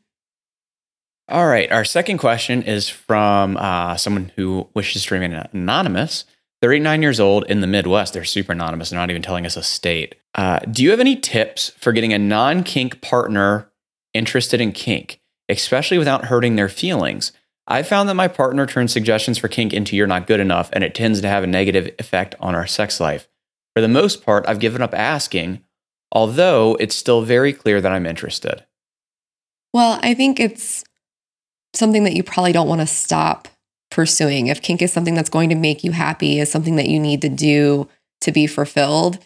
All 1.27 1.47
right. 1.47 1.71
Our 1.71 1.85
second 1.85 2.19
question 2.19 2.61
is 2.61 2.87
from 2.87 3.57
uh, 3.57 3.97
someone 3.97 4.31
who 4.35 4.69
wishes 4.75 5.05
to 5.05 5.15
remain 5.15 5.33
anonymous. 5.53 6.25
39 6.61 7.01
years 7.01 7.19
old 7.19 7.45
in 7.45 7.61
the 7.61 7.67
Midwest. 7.67 8.13
They're 8.13 8.23
super 8.23 8.51
anonymous. 8.51 8.89
They're 8.91 8.99
not 8.99 9.09
even 9.09 9.21
telling 9.21 9.45
us 9.45 9.57
a 9.57 9.63
state. 9.63 10.15
Uh, 10.35 10.59
do 10.59 10.83
you 10.83 10.91
have 10.91 10.99
any 10.99 11.15
tips 11.15 11.71
for 11.77 11.91
getting 11.91 12.13
a 12.13 12.19
non 12.19 12.63
kink 12.63 13.01
partner 13.01 13.71
interested 14.15 14.59
in 14.59 14.71
kink, 14.71 15.19
especially 15.49 15.97
without 15.97 16.25
hurting 16.25 16.55
their 16.55 16.69
feelings? 16.69 17.31
I 17.67 17.83
found 17.83 18.07
that 18.09 18.15
my 18.15 18.27
partner 18.27 18.65
turns 18.65 18.93
suggestions 18.93 19.37
for 19.37 19.47
kink 19.47 19.73
into 19.73 19.95
you're 19.95 20.07
not 20.07 20.27
good 20.27 20.39
enough, 20.39 20.69
and 20.73 20.83
it 20.83 20.95
tends 20.95 21.21
to 21.21 21.27
have 21.27 21.43
a 21.43 21.47
negative 21.47 21.93
effect 21.99 22.35
on 22.39 22.55
our 22.55 22.67
sex 22.67 22.99
life. 22.99 23.27
For 23.75 23.81
the 23.81 23.87
most 23.87 24.23
part, 24.23 24.47
I've 24.47 24.59
given 24.59 24.81
up 24.81 24.93
asking, 24.93 25.63
although 26.11 26.77
it's 26.79 26.95
still 26.95 27.23
very 27.23 27.53
clear 27.53 27.81
that 27.81 27.91
I'm 27.91 28.05
interested. 28.05 28.63
Well, 29.73 29.99
I 30.01 30.13
think 30.13 30.39
it's 30.39 30.83
something 31.73 32.03
that 32.05 32.15
you 32.15 32.23
probably 32.23 32.53
don't 32.53 32.69
want 32.69 32.81
to 32.81 32.87
stop 32.87 33.47
pursuing. 33.91 34.47
If 34.47 34.61
kink 34.61 34.81
is 34.81 34.93
something 34.93 35.15
that's 35.15 35.29
going 35.29 35.49
to 35.49 35.55
make 35.55 35.83
you 35.83 35.91
happy, 35.91 36.39
is 36.39 36.51
something 36.51 36.75
that 36.77 36.87
you 36.87 36.99
need 36.99 37.21
to 37.23 37.29
do 37.29 37.89
to 38.21 38.31
be 38.31 38.47
fulfilled, 38.47 39.19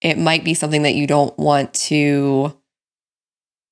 it 0.00 0.18
might 0.18 0.44
be 0.44 0.54
something 0.54 0.82
that 0.82 0.94
you 0.94 1.06
don't 1.06 1.36
want 1.38 1.72
to 1.74 2.56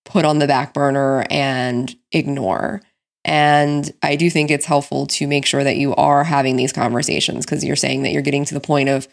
put 0.05 0.25
on 0.25 0.39
the 0.39 0.47
back 0.47 0.75
burner 0.75 1.25
and 1.31 1.95
ignore. 2.13 2.83
And 3.25 3.93
I 4.03 4.17
do 4.17 4.31
think 4.31 4.51
it's 4.51 4.65
helpful 4.65 5.07
to 5.09 5.27
make 5.27 5.45
sure 5.45 5.63
that 5.63 5.77
you 5.77 5.95
are 5.95 6.25
having 6.25 6.57
these 6.57 6.73
conversations 6.73 7.45
because 7.45 7.65
you're 7.65 7.77
saying 7.77 8.03
that 8.03 8.13
you're 8.13 8.23
getting 8.23 8.45
to 8.47 8.55
the 8.55 8.61
point 8.61 8.89
of 8.89 9.09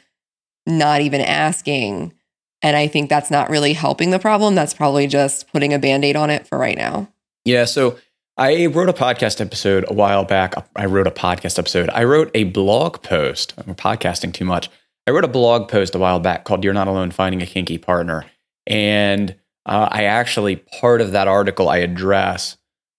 not 0.66 1.02
even 1.02 1.22
asking. 1.22 2.14
And 2.62 2.76
I 2.76 2.88
think 2.88 3.10
that's 3.10 3.30
not 3.30 3.50
really 3.50 3.74
helping 3.74 4.12
the 4.12 4.20
problem. 4.20 4.56
That's 4.56 4.74
probably 4.74 5.08
just 5.08 5.52
putting 5.52 5.74
a 5.74 5.80
band 5.80 6.06
aid 6.06 6.16
on 6.16 6.30
it 6.30 6.48
for 6.48 6.58
right 6.58 6.78
now. 6.78 7.10
Yeah. 7.46 7.66
So 7.66 7.98
I 8.38 8.68
wrote 8.68 8.90
a 8.90 8.94
podcast 8.94 9.42
episode 9.42 9.86
a 9.88 9.94
while 9.94 10.24
back. 10.24 10.54
I 10.76 10.86
wrote 10.86 11.08
a 11.08 11.12
podcast 11.12 11.60
episode. 11.60 11.90
I 11.90 12.04
wrote 12.04 12.32
a 12.34 12.46
blog 12.46 13.02
post. 13.02 13.54
I'm 13.58 13.76
podcasting 13.76 14.34
too 14.34 14.46
much. 14.46 14.70
I 15.06 15.12
wrote 15.12 15.24
a 15.24 15.30
blog 15.30 15.70
post 15.70 15.96
a 15.96 16.00
while 16.00 16.20
back 16.20 16.44
called 16.44 16.64
You're 16.64 16.74
Not 16.74 16.88
Alone 16.88 17.12
Finding 17.12 17.42
a 17.42 17.46
Kinky 17.46 17.78
Partner. 17.78 18.26
And 18.66 19.36
uh, 19.68 19.90
I 19.92 20.06
actually, 20.06 20.56
part 20.56 21.02
of 21.02 21.12
that 21.12 21.28
article, 21.28 21.70
I 21.70 21.78
address 21.78 22.58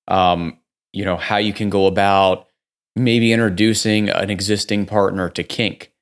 um, 0.08 0.58
you 0.92 1.04
know, 1.04 1.16
how 1.16 1.37
you 1.37 1.52
can 1.52 1.70
go 1.70 1.87
about 1.87 2.46
maybe 2.96 3.32
introducing 3.32 4.08
an 4.08 4.30
existing 4.30 4.87
partner 4.87 5.28
to 5.30 5.44
kink. 5.44 5.92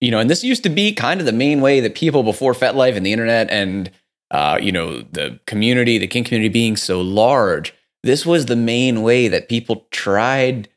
You 0.00 0.10
know, 0.10 0.18
and 0.18 0.28
this 0.28 0.44
used 0.44 0.62
to 0.64 0.68
be 0.68 0.92
kind 0.92 1.20
of 1.20 1.26
the 1.26 1.32
main 1.32 1.60
way 1.60 1.80
that 1.80 1.94
people 1.94 2.22
before 2.22 2.52
FetLife 2.52 2.96
and 2.96 3.04
the 3.04 3.12
internet 3.12 3.50
and 3.50 3.90
uh, 4.30 4.58
you 4.60 4.70
know, 4.70 5.00
the 5.00 5.40
community, 5.46 5.96
the 5.96 6.06
kink 6.06 6.26
community 6.26 6.50
being 6.50 6.76
so 6.76 7.00
large, 7.00 7.72
this 8.02 8.26
was 8.26 8.46
the 8.46 8.56
main 8.56 9.02
way 9.02 9.26
that 9.26 9.48
people 9.48 9.86
tried 9.90 10.68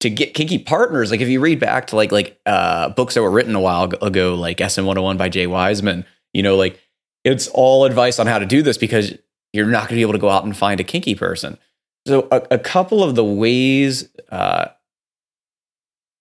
to 0.00 0.08
get 0.08 0.34
kinky 0.34 0.58
partners. 0.58 1.10
Like 1.10 1.20
if 1.20 1.28
you 1.28 1.40
read 1.40 1.60
back 1.60 1.86
to 1.88 1.96
like 1.96 2.10
like 2.10 2.40
uh, 2.46 2.88
books 2.90 3.14
that 3.14 3.22
were 3.22 3.30
written 3.30 3.54
a 3.54 3.60
while 3.60 3.92
ago, 4.00 4.34
like 4.34 4.58
SM 4.58 4.84
101 4.84 5.18
by 5.18 5.28
Jay 5.28 5.46
Wiseman, 5.46 6.04
you 6.32 6.42
know, 6.42 6.56
like 6.56 6.80
it's 7.24 7.48
all 7.48 7.84
advice 7.84 8.18
on 8.18 8.26
how 8.26 8.38
to 8.38 8.46
do 8.46 8.62
this 8.62 8.78
because 8.78 9.14
you're 9.52 9.66
not 9.66 9.88
going 9.88 9.90
to 9.90 9.94
be 9.96 10.02
able 10.02 10.12
to 10.12 10.18
go 10.18 10.28
out 10.28 10.44
and 10.44 10.56
find 10.56 10.80
a 10.80 10.84
kinky 10.84 11.14
person. 11.14 11.58
So, 12.06 12.28
a, 12.30 12.42
a 12.52 12.58
couple 12.58 13.02
of 13.02 13.14
the 13.14 13.24
ways, 13.24 14.08
uh, 14.30 14.66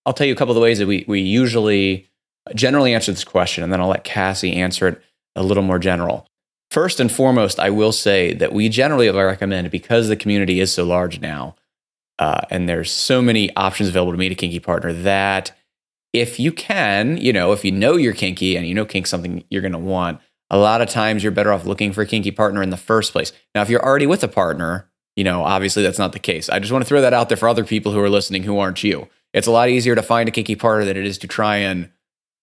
I'll 0.05 0.13
tell 0.13 0.27
you 0.27 0.33
a 0.33 0.35
couple 0.35 0.51
of 0.51 0.55
the 0.55 0.61
ways 0.61 0.79
that 0.79 0.87
we, 0.87 1.03
we 1.07 1.19
usually 1.19 2.09
generally 2.55 2.93
answer 2.93 3.11
this 3.11 3.23
question, 3.23 3.63
and 3.63 3.71
then 3.71 3.81
I'll 3.81 3.89
let 3.89 4.03
Cassie 4.03 4.53
answer 4.53 4.87
it 4.87 5.01
a 5.35 5.43
little 5.43 5.63
more 5.63 5.79
general. 5.79 6.27
First 6.71 6.99
and 6.99 7.11
foremost, 7.11 7.59
I 7.59 7.69
will 7.69 7.91
say 7.91 8.33
that 8.33 8.53
we 8.53 8.69
generally 8.69 9.09
recommend 9.09 9.69
because 9.71 10.07
the 10.07 10.15
community 10.15 10.59
is 10.59 10.73
so 10.73 10.83
large 10.83 11.19
now, 11.19 11.55
uh, 12.19 12.41
and 12.49 12.67
there's 12.67 12.91
so 12.91 13.21
many 13.21 13.53
options 13.55 13.89
available 13.89 14.13
to 14.13 14.17
meet 14.17 14.31
a 14.31 14.35
kinky 14.35 14.59
partner 14.59 14.93
that 14.93 15.51
if 16.13 16.39
you 16.39 16.51
can, 16.51 17.17
you 17.17 17.33
know, 17.33 17.51
if 17.51 17.65
you 17.65 17.71
know 17.71 17.95
you're 17.95 18.13
kinky 18.13 18.55
and 18.55 18.67
you 18.67 18.73
know 18.73 18.85
kink 18.85 19.07
something 19.07 19.43
you're 19.49 19.61
going 19.61 19.71
to 19.71 19.77
want, 19.77 20.19
a 20.53 20.57
lot 20.57 20.81
of 20.81 20.87
times 20.87 21.23
you're 21.23 21.31
better 21.31 21.51
off 21.51 21.65
looking 21.65 21.91
for 21.91 22.03
a 22.03 22.05
kinky 22.05 22.29
partner 22.29 22.61
in 22.61 22.69
the 22.69 22.77
first 22.77 23.11
place. 23.11 23.33
Now, 23.55 23.63
if 23.63 23.71
you're 23.71 23.83
already 23.83 24.05
with 24.05 24.23
a 24.23 24.27
partner, 24.27 24.87
you 25.15 25.23
know, 25.23 25.43
obviously 25.43 25.81
that's 25.81 25.97
not 25.97 26.13
the 26.13 26.19
case. 26.19 26.47
I 26.47 26.59
just 26.59 26.71
want 26.71 26.83
to 26.83 26.87
throw 26.87 27.01
that 27.01 27.11
out 27.11 27.27
there 27.27 27.37
for 27.37 27.49
other 27.49 27.63
people 27.63 27.91
who 27.91 27.99
are 27.99 28.09
listening 28.09 28.43
who 28.43 28.59
aren't 28.59 28.83
you. 28.83 29.09
It's 29.33 29.47
a 29.47 29.51
lot 29.51 29.69
easier 29.69 29.95
to 29.95 30.03
find 30.03 30.29
a 30.29 30.31
kinky 30.31 30.55
partner 30.55 30.85
than 30.85 30.95
it 30.95 31.07
is 31.07 31.17
to 31.19 31.27
try 31.27 31.57
and 31.57 31.89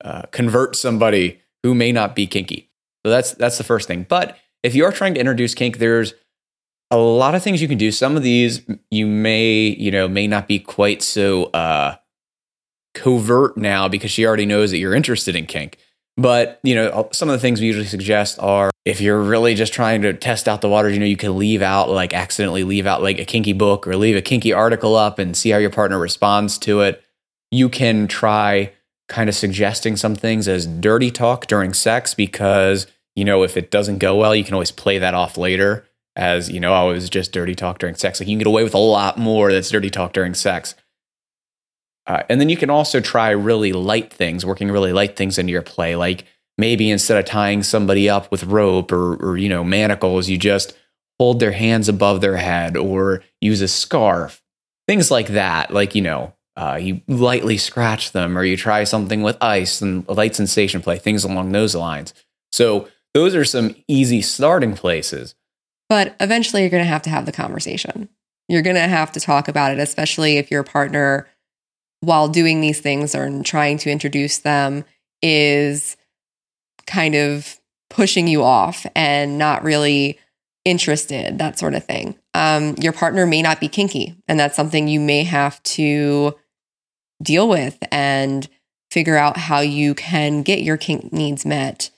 uh, 0.05 0.23
convert 0.33 0.75
somebody 0.75 1.41
who 1.63 1.73
may 1.73 1.93
not 1.93 2.17
be 2.17 2.27
kinky. 2.27 2.69
So 3.07 3.11
that's 3.11 3.33
that's 3.35 3.59
the 3.59 3.65
first 3.65 3.87
thing. 3.87 4.07
But 4.09 4.37
if 4.65 4.75
you 4.75 4.85
are 4.85 4.93
trying 4.93 5.15
to 5.15 5.21
introduce 5.21 5.55
kink, 5.55 5.79
there's 5.79 6.13
a 6.91 6.99
lot 6.99 7.37
of 7.37 7.45
things 7.45 7.63
you 7.63 7.69
can 7.69 7.79
do. 7.79 7.93
Some 7.93 8.17
of 8.17 8.25
these 8.25 8.61
you 8.91 9.07
may, 9.07 9.69
you 9.69 9.93
know, 9.93 10.09
may 10.09 10.27
not 10.27 10.49
be 10.49 10.59
quite 10.59 11.01
so 11.01 11.45
uh, 11.45 11.95
covert 12.93 13.57
now 13.57 13.87
because 13.87 14.11
she 14.11 14.27
already 14.27 14.47
knows 14.47 14.73
that 14.73 14.79
you're 14.79 14.95
interested 14.95 15.37
in 15.37 15.47
kink. 15.47 15.79
But, 16.21 16.61
you 16.63 16.75
know, 16.75 17.09
some 17.13 17.31
of 17.31 17.33
the 17.33 17.39
things 17.39 17.63
we 17.63 17.67
usually 17.67 17.87
suggest 17.87 18.39
are 18.41 18.71
if 18.85 19.01
you're 19.01 19.23
really 19.23 19.55
just 19.55 19.73
trying 19.73 20.03
to 20.03 20.13
test 20.13 20.49
out 20.49 20.61
the 20.61 20.69
waters, 20.69 20.93
you 20.93 21.01
know, 21.01 21.07
you 21.07 21.17
can 21.17 21.39
leave 21.39 21.63
out, 21.63 21.89
like 21.89 22.13
accidentally 22.13 22.63
leave 22.63 22.87
out 22.87 23.03
like 23.03 23.19
a 23.19 23.25
kinky 23.25 23.55
book 23.55 23.87
or 23.87 23.97
leave 23.97 24.17
a 24.17 24.21
kinky 24.21 24.53
article 24.53 24.97
up 24.97 25.19
and 25.19 25.35
see 25.35 25.49
how 25.49 25.57
your 25.57 25.71
partner 25.71 25.99
responds 25.99 26.59
to 26.59 26.83
it. 26.83 27.03
You 27.51 27.71
can 27.71 28.07
try 28.07 28.71
kind 29.09 29.31
of 29.31 29.35
suggesting 29.35 29.97
some 29.97 30.15
things 30.15 30.47
as 30.47 30.67
dirty 30.67 31.11
talk 31.11 31.47
during 31.47 31.73
sex 31.73 32.13
because, 32.13 32.87
you 33.17 33.25
know, 33.25 33.43
if 33.43 33.57
it 33.57 33.71
doesn't 33.71 33.97
go 33.97 34.15
well, 34.17 34.35
you 34.37 34.45
can 34.45 34.53
always 34.53 34.71
play 34.71 34.99
that 34.99 35.15
off 35.15 35.39
later 35.39 35.89
as, 36.17 36.51
you 36.51 36.61
know, 36.61 36.75
oh, 36.75 36.91
it 36.91 36.95
was 36.95 37.09
just 37.09 37.33
dirty 37.33 37.55
talk 37.55 37.79
during 37.79 37.95
sex. 37.95 38.21
Like 38.21 38.29
you 38.29 38.35
can 38.35 38.41
get 38.41 38.47
away 38.47 38.63
with 38.63 38.75
a 38.75 38.79
lot 38.79 39.17
more 39.17 39.51
that's 39.51 39.71
dirty 39.71 39.89
talk 39.89 40.13
during 40.13 40.35
sex. 40.35 40.75
Uh, 42.11 42.25
and 42.29 42.41
then 42.41 42.49
you 42.49 42.57
can 42.57 42.71
also 42.71 42.99
try 42.99 43.31
really 43.31 43.73
light 43.73 44.13
things, 44.13 44.45
working 44.45 44.69
really 44.69 44.93
light 44.93 45.17
things 45.17 45.39
into 45.39 45.53
your 45.53 45.63
play. 45.63 45.95
Like 45.95 46.25
maybe 46.59 46.91
instead 46.91 47.17
of 47.17 47.25
tying 47.25 47.63
somebody 47.63 48.11
up 48.11 48.33
with 48.33 48.43
rope 48.43 48.91
or, 48.91 49.15
or 49.25 49.37
you 49.37 49.49
know 49.49 49.63
manacles, 49.63 50.29
you 50.29 50.37
just 50.37 50.77
hold 51.21 51.39
their 51.39 51.53
hands 51.53 51.89
above 51.89 52.21
their 52.21 52.37
head 52.37 52.77
or 52.77 53.23
use 53.41 53.61
a 53.61 53.69
scarf, 53.69 54.43
things 54.89 55.13
like 55.13 55.29
that. 55.29 55.73
Like 55.73 55.95
you 55.95 56.03
know, 56.03 56.35
uh, 56.57 56.81
you 56.83 57.01
lightly 57.07 57.57
scratch 57.57 58.11
them 58.11 58.37
or 58.37 58.43
you 58.43 58.57
try 58.57 58.83
something 58.83 59.23
with 59.23 59.37
ice 59.41 59.81
and 59.81 60.05
light 60.09 60.35
sensation 60.35 60.83
play, 60.83 60.99
things 60.99 61.23
along 61.23 61.53
those 61.53 61.77
lines. 61.77 62.13
So 62.51 62.89
those 63.15 63.37
are 63.37 63.45
some 63.45 63.77
easy 63.87 64.21
starting 64.21 64.75
places. 64.75 65.37
But 65.89 66.17
eventually, 66.19 66.63
you're 66.63 66.71
going 66.71 66.83
to 66.83 66.91
have 66.91 67.03
to 67.03 67.11
have 67.11 67.27
the 67.27 67.31
conversation. 67.31 68.09
You're 68.49 68.63
going 68.63 68.75
to 68.75 68.89
have 68.89 69.13
to 69.13 69.21
talk 69.21 69.47
about 69.47 69.71
it, 69.71 69.79
especially 69.79 70.39
if 70.39 70.51
your 70.51 70.65
partner 70.65 71.29
while 72.01 72.29
doing 72.29 72.61
these 72.61 72.81
things 72.81 73.15
or 73.15 73.43
trying 73.43 73.79
to 73.79 73.91
introduce 73.91 74.39
them 74.39 74.85
is 75.23 75.97
kind 76.87 77.15
of 77.15 77.61
pushing 77.89 78.27
you 78.27 78.43
off 78.43 78.87
and 78.95 79.39
not 79.39 79.63
really 79.63 80.19
interested, 80.65 81.39
that 81.39 81.59
sort 81.59 81.75
of 81.75 81.85
thing. 81.85 82.17
Um, 82.35 82.75
your 82.81 82.93
partner 82.93 83.27
may 83.27 83.43
not 83.43 83.61
be 83.61 83.69
kinky, 83.69 84.17
and 84.29 84.39
that's 84.39 84.57
something 84.57 84.89
you 84.89 85.01
may 85.01 85.25
have 85.25 85.63
to 85.65 86.37
deal 87.23 87.49
with 87.49 87.79
and 87.91 88.49
figure 88.91 89.17
out 89.17 89.37
how 89.37 89.61
you 89.61 89.95
can 89.95 90.43
get 90.43 90.63
your 90.63 90.77
kink 90.77 91.13
needs 91.13 91.45
met. 91.45 91.91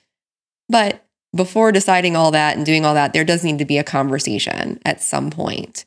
But 0.69 1.05
before 1.35 1.71
deciding 1.71 2.15
all 2.15 2.31
that 2.31 2.55
and 2.55 2.65
doing 2.65 2.85
all 2.85 2.93
that, 2.93 3.13
there 3.13 3.23
does 3.23 3.43
need 3.43 3.57
to 3.59 3.65
be 3.65 3.77
a 3.77 3.83
conversation 3.83 4.79
at 4.85 5.01
some 5.01 5.31
point. 5.31 5.85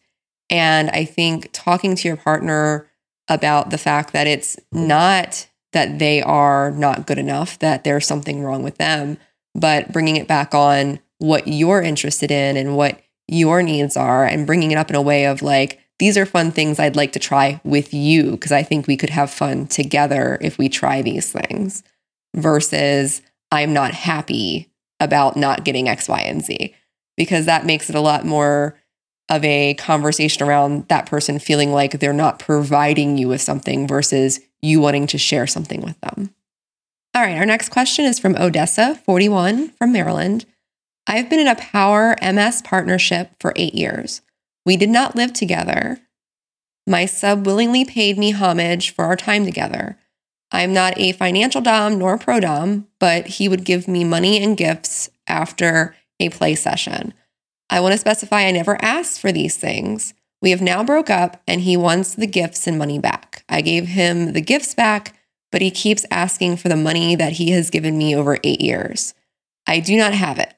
And 0.50 0.90
I 0.90 1.04
think 1.04 1.50
talking 1.52 1.94
to 1.96 2.08
your 2.08 2.16
partner 2.16 2.88
about 3.28 3.70
the 3.70 3.78
fact 3.78 4.12
that 4.12 4.26
it's 4.26 4.56
not 4.72 5.48
that 5.72 5.98
they 5.98 6.22
are 6.22 6.70
not 6.70 7.06
good 7.06 7.18
enough, 7.18 7.58
that 7.58 7.84
there's 7.84 8.06
something 8.06 8.42
wrong 8.42 8.62
with 8.62 8.78
them, 8.78 9.18
but 9.54 9.92
bringing 9.92 10.16
it 10.16 10.28
back 10.28 10.54
on 10.54 11.00
what 11.18 11.48
you're 11.48 11.82
interested 11.82 12.30
in 12.30 12.56
and 12.56 12.76
what 12.76 13.00
your 13.28 13.62
needs 13.62 13.96
are 13.96 14.24
and 14.24 14.46
bringing 14.46 14.70
it 14.70 14.78
up 14.78 14.90
in 14.90 14.96
a 14.96 15.02
way 15.02 15.26
of 15.26 15.42
like, 15.42 15.80
these 15.98 16.16
are 16.18 16.26
fun 16.26 16.50
things 16.50 16.78
I'd 16.78 16.96
like 16.96 17.12
to 17.12 17.18
try 17.18 17.60
with 17.64 17.92
you 17.92 18.32
because 18.32 18.52
I 18.52 18.62
think 18.62 18.86
we 18.86 18.96
could 18.96 19.10
have 19.10 19.30
fun 19.30 19.66
together 19.66 20.38
if 20.40 20.58
we 20.58 20.68
try 20.68 21.02
these 21.02 21.32
things 21.32 21.82
versus 22.34 23.22
I'm 23.50 23.72
not 23.72 23.94
happy 23.94 24.70
about 25.00 25.36
not 25.36 25.64
getting 25.64 25.88
X, 25.88 26.08
Y, 26.08 26.20
and 26.20 26.44
Z. 26.44 26.74
Because 27.16 27.46
that 27.46 27.64
makes 27.64 27.88
it 27.88 27.96
a 27.96 28.00
lot 28.00 28.26
more 28.26 28.78
of 29.28 29.44
a 29.44 29.74
conversation 29.74 30.46
around 30.46 30.86
that 30.88 31.06
person 31.06 31.38
feeling 31.38 31.72
like 31.72 31.98
they're 31.98 32.12
not 32.12 32.38
providing 32.38 33.18
you 33.18 33.28
with 33.28 33.40
something 33.40 33.88
versus 33.88 34.40
you 34.62 34.80
wanting 34.80 35.06
to 35.08 35.18
share 35.18 35.46
something 35.46 35.80
with 35.80 36.00
them. 36.00 36.34
All 37.14 37.22
right, 37.22 37.36
our 37.36 37.46
next 37.46 37.70
question 37.70 38.04
is 38.04 38.18
from 38.18 38.36
Odessa, 38.36 38.96
41, 39.04 39.70
from 39.70 39.92
Maryland. 39.92 40.44
I've 41.06 41.30
been 41.30 41.40
in 41.40 41.48
a 41.48 41.54
power 41.54 42.16
MS 42.20 42.62
partnership 42.62 43.30
for 43.40 43.52
eight 43.56 43.74
years. 43.74 44.20
We 44.64 44.76
did 44.76 44.90
not 44.90 45.16
live 45.16 45.32
together. 45.32 46.00
My 46.86 47.06
sub 47.06 47.46
willingly 47.46 47.84
paid 47.84 48.18
me 48.18 48.32
homage 48.32 48.90
for 48.90 49.06
our 49.06 49.16
time 49.16 49.44
together. 49.44 49.98
I'm 50.52 50.72
not 50.72 50.98
a 50.98 51.12
financial 51.12 51.60
dom 51.60 51.98
nor 51.98 52.18
pro 52.18 52.40
dom, 52.40 52.86
but 53.00 53.26
he 53.26 53.48
would 53.48 53.64
give 53.64 53.88
me 53.88 54.04
money 54.04 54.42
and 54.42 54.56
gifts 54.56 55.08
after 55.26 55.96
a 56.20 56.28
play 56.28 56.54
session. 56.54 57.14
I 57.70 57.80
want 57.80 57.92
to 57.92 57.98
specify 57.98 58.42
I 58.42 58.50
never 58.52 58.80
asked 58.82 59.20
for 59.20 59.32
these 59.32 59.56
things. 59.56 60.14
We 60.42 60.50
have 60.50 60.62
now 60.62 60.84
broke 60.84 61.10
up 61.10 61.42
and 61.46 61.62
he 61.62 61.76
wants 61.76 62.14
the 62.14 62.26
gifts 62.26 62.66
and 62.66 62.78
money 62.78 62.98
back. 62.98 63.44
I 63.48 63.60
gave 63.62 63.88
him 63.88 64.32
the 64.32 64.40
gifts 64.40 64.74
back, 64.74 65.18
but 65.50 65.62
he 65.62 65.70
keeps 65.70 66.04
asking 66.10 66.58
for 66.58 66.68
the 66.68 66.76
money 66.76 67.16
that 67.16 67.34
he 67.34 67.50
has 67.50 67.70
given 67.70 67.98
me 67.98 68.14
over 68.14 68.38
eight 68.44 68.60
years. 68.60 69.14
I 69.66 69.80
do 69.80 69.96
not 69.96 70.12
have 70.12 70.38
it. 70.38 70.54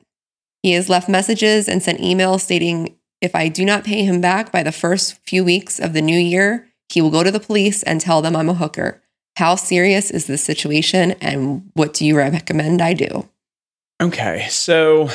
He 0.62 0.72
has 0.72 0.88
left 0.88 1.08
messages 1.08 1.68
and 1.68 1.82
sent 1.82 2.00
emails 2.00 2.40
stating 2.40 2.96
if 3.20 3.34
I 3.34 3.48
do 3.48 3.64
not 3.64 3.84
pay 3.84 4.04
him 4.04 4.20
back 4.20 4.52
by 4.52 4.62
the 4.62 4.72
first 4.72 5.14
few 5.26 5.44
weeks 5.44 5.80
of 5.80 5.92
the 5.92 6.02
new 6.02 6.18
year, 6.18 6.68
he 6.88 7.00
will 7.00 7.10
go 7.10 7.22
to 7.22 7.30
the 7.30 7.40
police 7.40 7.82
and 7.82 8.00
tell 8.00 8.22
them 8.22 8.36
I'm 8.36 8.48
a 8.48 8.54
hooker. 8.54 9.02
How 9.36 9.54
serious 9.54 10.10
is 10.10 10.26
this 10.26 10.42
situation 10.42 11.12
and 11.20 11.70
what 11.74 11.94
do 11.94 12.04
you 12.04 12.16
recommend 12.16 12.80
I 12.80 12.94
do? 12.94 13.28
Okay, 14.00 14.46
so 14.50 15.10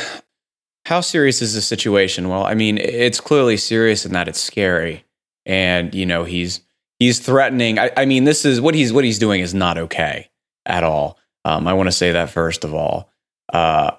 how 0.85 1.01
serious 1.01 1.41
is 1.41 1.53
the 1.53 1.61
situation? 1.61 2.29
Well, 2.29 2.45
I 2.45 2.55
mean, 2.55 2.77
it's 2.77 3.21
clearly 3.21 3.57
serious 3.57 4.05
in 4.05 4.13
that 4.13 4.27
it's 4.27 4.39
scary, 4.39 5.05
and 5.45 5.93
you 5.95 6.05
know 6.05 6.23
he's 6.23 6.61
he's 6.99 7.19
threatening. 7.19 7.79
I, 7.79 7.91
I 7.95 8.05
mean, 8.05 8.25
this 8.25 8.45
is 8.45 8.59
what 8.59 8.75
he's 8.75 8.91
what 8.91 9.05
he's 9.05 9.19
doing 9.19 9.41
is 9.41 9.53
not 9.53 9.77
okay 9.77 10.29
at 10.65 10.83
all. 10.83 11.17
Um, 11.45 11.67
I 11.67 11.73
want 11.73 11.87
to 11.87 11.91
say 11.91 12.11
that 12.11 12.29
first 12.29 12.63
of 12.63 12.73
all. 12.73 13.09
Uh, 13.51 13.91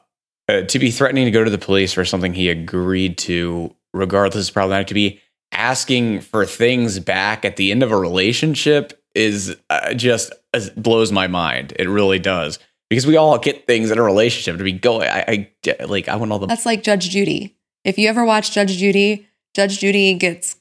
uh, 0.49 0.63
to 0.63 0.79
be 0.79 0.91
threatening 0.91 1.25
to 1.25 1.31
go 1.31 1.43
to 1.43 1.51
the 1.51 1.59
police 1.59 1.93
for 1.93 2.05
something 2.05 2.35
he 2.35 2.51
agreed 2.51 3.17
to, 3.17 3.75
regardless, 3.95 4.45
is 4.45 4.51
problematic. 4.51 4.89
To 4.89 4.95
be 4.95 5.21
asking 5.53 6.21
for 6.21 6.45
things 6.45 6.99
back 6.99 7.47
at 7.47 7.57
the 7.57 7.71
end 7.71 7.83
of 7.83 7.91
a 7.91 7.97
relationship 7.97 9.01
is 9.15 9.57
uh, 9.71 9.95
just 9.95 10.33
uh, 10.53 10.61
blows 10.77 11.13
my 11.13 11.29
mind. 11.29 11.73
It 11.79 11.89
really 11.89 12.19
does 12.19 12.59
because 12.91 13.07
we 13.07 13.17
all 13.17 13.39
get 13.39 13.67
things 13.67 13.91
in 13.91 13.99
a 13.99 14.03
relationship 14.03 14.59
to 14.59 14.65
be 14.65 14.73
going. 14.73 15.09
I, 15.09 15.51
I 15.67 15.85
like 15.85 16.09
I 16.09 16.17
want 16.17 16.33
all 16.33 16.39
the. 16.39 16.47
That's 16.47 16.67
like 16.67 16.83
Judge 16.83 17.11
Judy. 17.11 17.57
If 17.85 17.99
you 17.99 18.09
ever 18.09 18.25
watch 18.25 18.53
Judge 18.53 18.77
Judy, 18.77 19.29
Judge 19.55 19.79
Judy 19.79 20.15
gets 20.15 20.57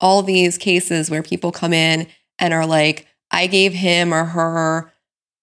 all 0.00 0.22
these 0.22 0.58
cases 0.58 1.10
where 1.10 1.22
people 1.22 1.52
come 1.52 1.72
in 1.72 2.06
and 2.38 2.52
are 2.52 2.66
like, 2.66 3.06
I 3.30 3.46
gave 3.46 3.72
him 3.72 4.12
or 4.12 4.24
her 4.24 4.92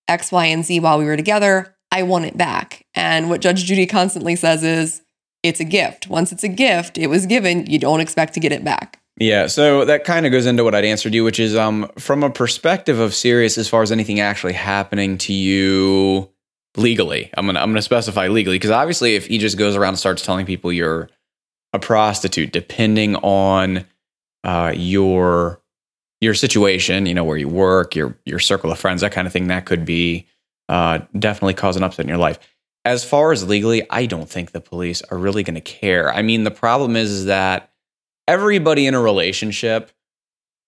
X, 0.08 0.32
Y, 0.32 0.46
and 0.46 0.66
Z 0.66 0.80
while 0.82 1.00
we 1.00 1.06
were 1.06 1.18
together. 1.18 1.76
I 1.92 2.04
want 2.04 2.26
it 2.26 2.38
back. 2.38 2.86
And 2.94 3.30
what 3.30 3.42
Judge 3.42 3.64
Judy 3.64 3.86
constantly 3.86 4.36
says 4.36 4.64
is, 4.64 5.02
it's 5.42 5.60
a 5.60 5.66
gift. 5.66 6.08
Once 6.08 6.32
it's 6.32 6.44
a 6.44 6.50
gift, 6.50 6.98
it 6.98 7.08
was 7.08 7.26
given, 7.26 7.66
you 7.68 7.80
don't 7.80 8.02
expect 8.02 8.34
to 8.34 8.40
get 8.40 8.52
it 8.52 8.64
back. 8.64 9.02
Yeah, 9.20 9.48
so 9.48 9.84
that 9.84 10.06
kind 10.06 10.26
of 10.26 10.32
goes 10.32 10.46
into 10.46 10.64
what 10.64 10.74
I'd 10.74 10.86
answered 10.86 11.14
you, 11.14 11.26
which 11.26 11.42
is 11.42 11.54
um, 11.56 11.92
from 11.98 12.24
a 12.24 12.30
perspective 12.30 13.00
of 13.00 13.14
serious 13.14 13.58
as 13.58 13.68
far 13.68 13.82
as 13.82 13.92
anything 13.92 14.22
actually 14.22 14.54
happening 14.54 15.18
to 15.20 15.34
you 15.34 16.30
legally. 16.78 17.30
I'm 17.36 17.46
gonna 17.46 17.60
I'm 17.60 17.70
gonna 17.70 17.82
specify 17.82 18.30
legally 18.30 18.56
because 18.56 18.72
obviously, 18.72 19.16
if 19.16 19.28
he 19.28 19.38
just 19.38 19.58
goes 19.58 19.76
around 19.76 19.90
and 19.90 20.00
starts 20.00 20.24
telling 20.24 20.46
people 20.46 20.72
you're 20.72 21.10
a 21.74 21.80
prostitute, 21.80 22.54
depending 22.54 23.18
on 23.18 23.86
uh, 24.46 24.74
your 24.74 25.62
your 26.22 26.34
situation, 26.34 27.06
you 27.06 27.14
know, 27.14 27.26
where 27.26 27.38
you 27.38 27.50
work, 27.50 27.98
your 27.98 28.18
your 28.26 28.40
circle 28.40 28.72
of 28.72 28.80
friends, 28.80 29.02
that 29.02 29.12
kind 29.12 29.28
of 29.28 29.34
thing, 29.34 29.48
that 29.48 29.66
could 29.66 29.84
be 29.84 30.28
uh, 30.70 31.00
definitely 31.18 31.56
cause 31.56 31.76
an 31.76 31.84
upset 31.84 32.06
in 32.06 32.10
your 32.10 32.18
life. 32.18 32.40
As 32.86 33.04
far 33.04 33.34
as 33.34 33.46
legally, 33.46 33.84
I 33.90 34.06
don't 34.06 34.30
think 34.30 34.52
the 34.52 34.62
police 34.62 35.02
are 35.12 35.18
really 35.18 35.44
going 35.44 35.56
to 35.56 35.62
care. 35.62 36.14
I 36.14 36.22
mean, 36.22 36.46
the 36.46 36.52
problem 36.52 36.96
is, 36.96 37.12
is 37.12 37.26
that 37.26 37.70
everybody 38.30 38.88
in 38.88 38.94
a 38.94 39.02
relationship 39.02 39.92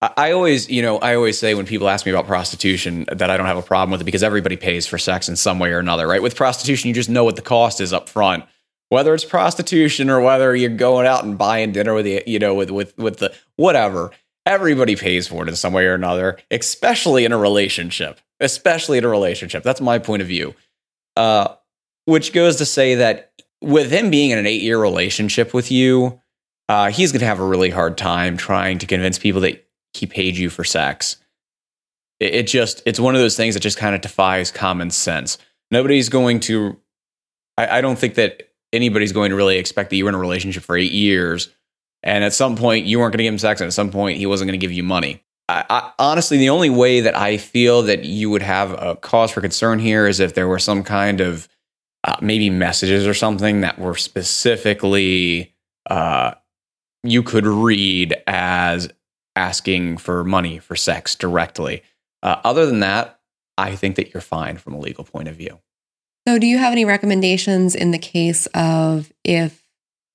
I 0.02 0.32
always, 0.32 0.68
you 0.68 0.82
know, 0.82 0.98
I 0.98 1.14
always 1.14 1.38
say 1.38 1.54
when 1.54 1.68
people 1.68 1.88
ask 1.88 2.08
me 2.08 2.12
about 2.12 2.26
prostitution 2.26 3.06
that 3.12 3.30
I 3.30 3.38
don't 3.38 3.46
have 3.46 3.58
a 3.58 3.62
problem 3.62 3.92
with 3.92 4.02
it 4.02 4.06
because 4.06 4.24
everybody 4.24 4.58
pays 4.58 4.88
for 4.88 4.98
sex 4.98 5.30
in 5.30 5.36
some 5.36 5.60
way 5.60 5.72
or 5.72 5.78
another, 5.78 6.08
right? 6.08 6.24
With 6.24 6.36
prostitution, 6.36 6.88
you 6.88 6.96
just 6.96 7.10
know 7.10 7.24
what 7.24 7.36
the 7.36 7.44
cost 7.44 7.80
is 7.80 7.94
up 7.94 8.10
front. 8.10 8.46
Whether 8.90 9.14
it's 9.14 9.24
prostitution 9.24 10.10
or 10.10 10.20
whether 10.20 10.56
you're 10.56 10.72
going 10.72 11.06
out 11.06 11.24
and 11.24 11.38
buying 11.38 11.72
dinner 11.72 11.94
with 11.94 12.06
the, 12.06 12.24
you 12.26 12.40
know, 12.40 12.56
with 12.56 12.72
with 12.72 12.98
with 12.98 13.18
the 13.18 13.34
whatever, 13.58 14.10
everybody 14.46 14.96
pays 14.96 15.28
for 15.28 15.44
it 15.44 15.50
in 15.50 15.56
some 15.56 15.72
way 15.72 15.86
or 15.86 15.94
another, 15.94 16.40
especially 16.50 17.24
in 17.24 17.32
a 17.32 17.38
relationship. 17.38 18.20
Especially 18.40 18.98
in 18.98 19.04
a 19.04 19.08
relationship. 19.08 19.62
That's 19.62 19.82
my 19.82 20.00
point 20.00 20.24
of 20.24 20.28
view. 20.28 20.56
Uh, 21.16 21.54
which 22.06 22.34
goes 22.34 22.56
to 22.56 22.66
say 22.66 22.96
that 22.96 23.32
with 23.62 23.92
him 23.92 24.10
being 24.10 24.32
in 24.32 24.40
an 24.40 24.48
eight 24.48 24.64
year 24.64 24.80
relationship 24.80 25.54
with 25.54 25.72
you, 25.72 26.21
uh, 26.72 26.90
he's 26.90 27.12
going 27.12 27.20
to 27.20 27.26
have 27.26 27.42
a 27.42 27.46
really 27.46 27.70
hard 27.70 27.98
time 27.98 28.38
trying 28.38 28.78
to 28.78 28.86
convince 28.86 29.20
people 29.20 29.42
that 29.42 29.68
he 29.94 30.06
paid 30.06 30.38
you 30.38 30.50
for 30.50 30.64
sex. 30.64 31.18
It, 32.22 32.34
it 32.34 32.48
just, 32.48 32.82
it's 32.86 32.98
one 32.98 33.14
of 33.14 33.20
those 33.20 33.36
things 33.36 33.56
that 33.56 33.60
just 33.60 33.78
kind 33.78 33.94
of 33.94 34.00
defies 34.00 34.52
common 34.52 34.90
sense. 34.90 35.38
Nobody's 35.70 36.08
going 36.08 36.40
to, 36.42 36.78
I, 37.58 37.80
I 37.80 37.82
don't 37.82 38.00
think 38.00 38.16
that 38.16 38.52
anybody's 38.72 39.12
going 39.12 39.32
to 39.32 39.36
really 39.36 39.58
expect 39.58 39.90
that 39.90 39.98
you 39.98 40.06
were 40.06 40.10
in 40.10 40.16
a 40.16 40.20
relationship 40.20 40.64
for 40.64 40.78
eight 40.78 40.94
years 40.94 41.50
and 42.04 42.24
at 42.24 42.32
some 42.32 42.56
point 42.56 42.86
you 42.86 43.00
weren't 43.00 43.12
going 43.12 43.18
to 43.18 43.24
give 43.26 43.34
him 43.34 43.38
sex 43.38 43.60
and 43.60 43.68
at 43.68 43.74
some 43.74 43.92
point 43.92 44.18
he 44.18 44.26
wasn't 44.26 44.48
going 44.48 44.58
to 44.58 44.66
give 44.66 44.72
you 44.72 44.82
money. 44.82 45.22
I, 45.50 45.66
I, 45.70 45.92
honestly, 46.00 46.38
the 46.38 46.52
only 46.52 46.70
way 46.70 47.02
that 47.02 47.18
I 47.18 47.36
feel 47.36 47.82
that 47.82 48.06
you 48.06 48.30
would 48.30 48.44
have 48.44 48.72
a 48.82 48.96
cause 48.96 49.32
for 49.32 49.42
concern 49.42 49.80
here 49.80 50.08
is 50.08 50.22
if 50.22 50.36
there 50.36 50.48
were 50.48 50.58
some 50.58 50.86
kind 50.86 51.20
of 51.20 51.50
uh, 52.06 52.16
maybe 52.22 52.50
messages 52.50 53.06
or 53.06 53.14
something 53.14 53.60
that 53.60 53.78
were 53.78 53.98
specifically 53.98 55.54
uh, 55.90 56.36
you 57.04 57.24
could 57.24 57.46
read 57.46 58.16
as 58.28 58.90
asking 59.36 59.98
for 59.98 60.24
money 60.24 60.60
for 60.60 60.76
sex 60.76 61.16
directly. 61.16 61.84
Uh, 62.22 62.38
other 62.44 62.66
than 62.66 62.80
that, 62.80 63.20
I 63.58 63.76
think 63.76 63.96
that 63.96 64.14
you're 64.14 64.22
fine 64.22 64.58
from 64.58 64.74
a 64.74 64.80
legal 64.80 65.04
point 65.04 65.28
of 65.28 65.36
view. 65.36 65.60
So, 66.28 66.38
do 66.38 66.46
you 66.46 66.60
have 66.60 66.72
any 66.72 66.86
recommendations 66.86 67.74
in 67.74 67.92
the 67.92 67.98
case 67.98 68.46
of 68.54 69.12
if 69.24 69.64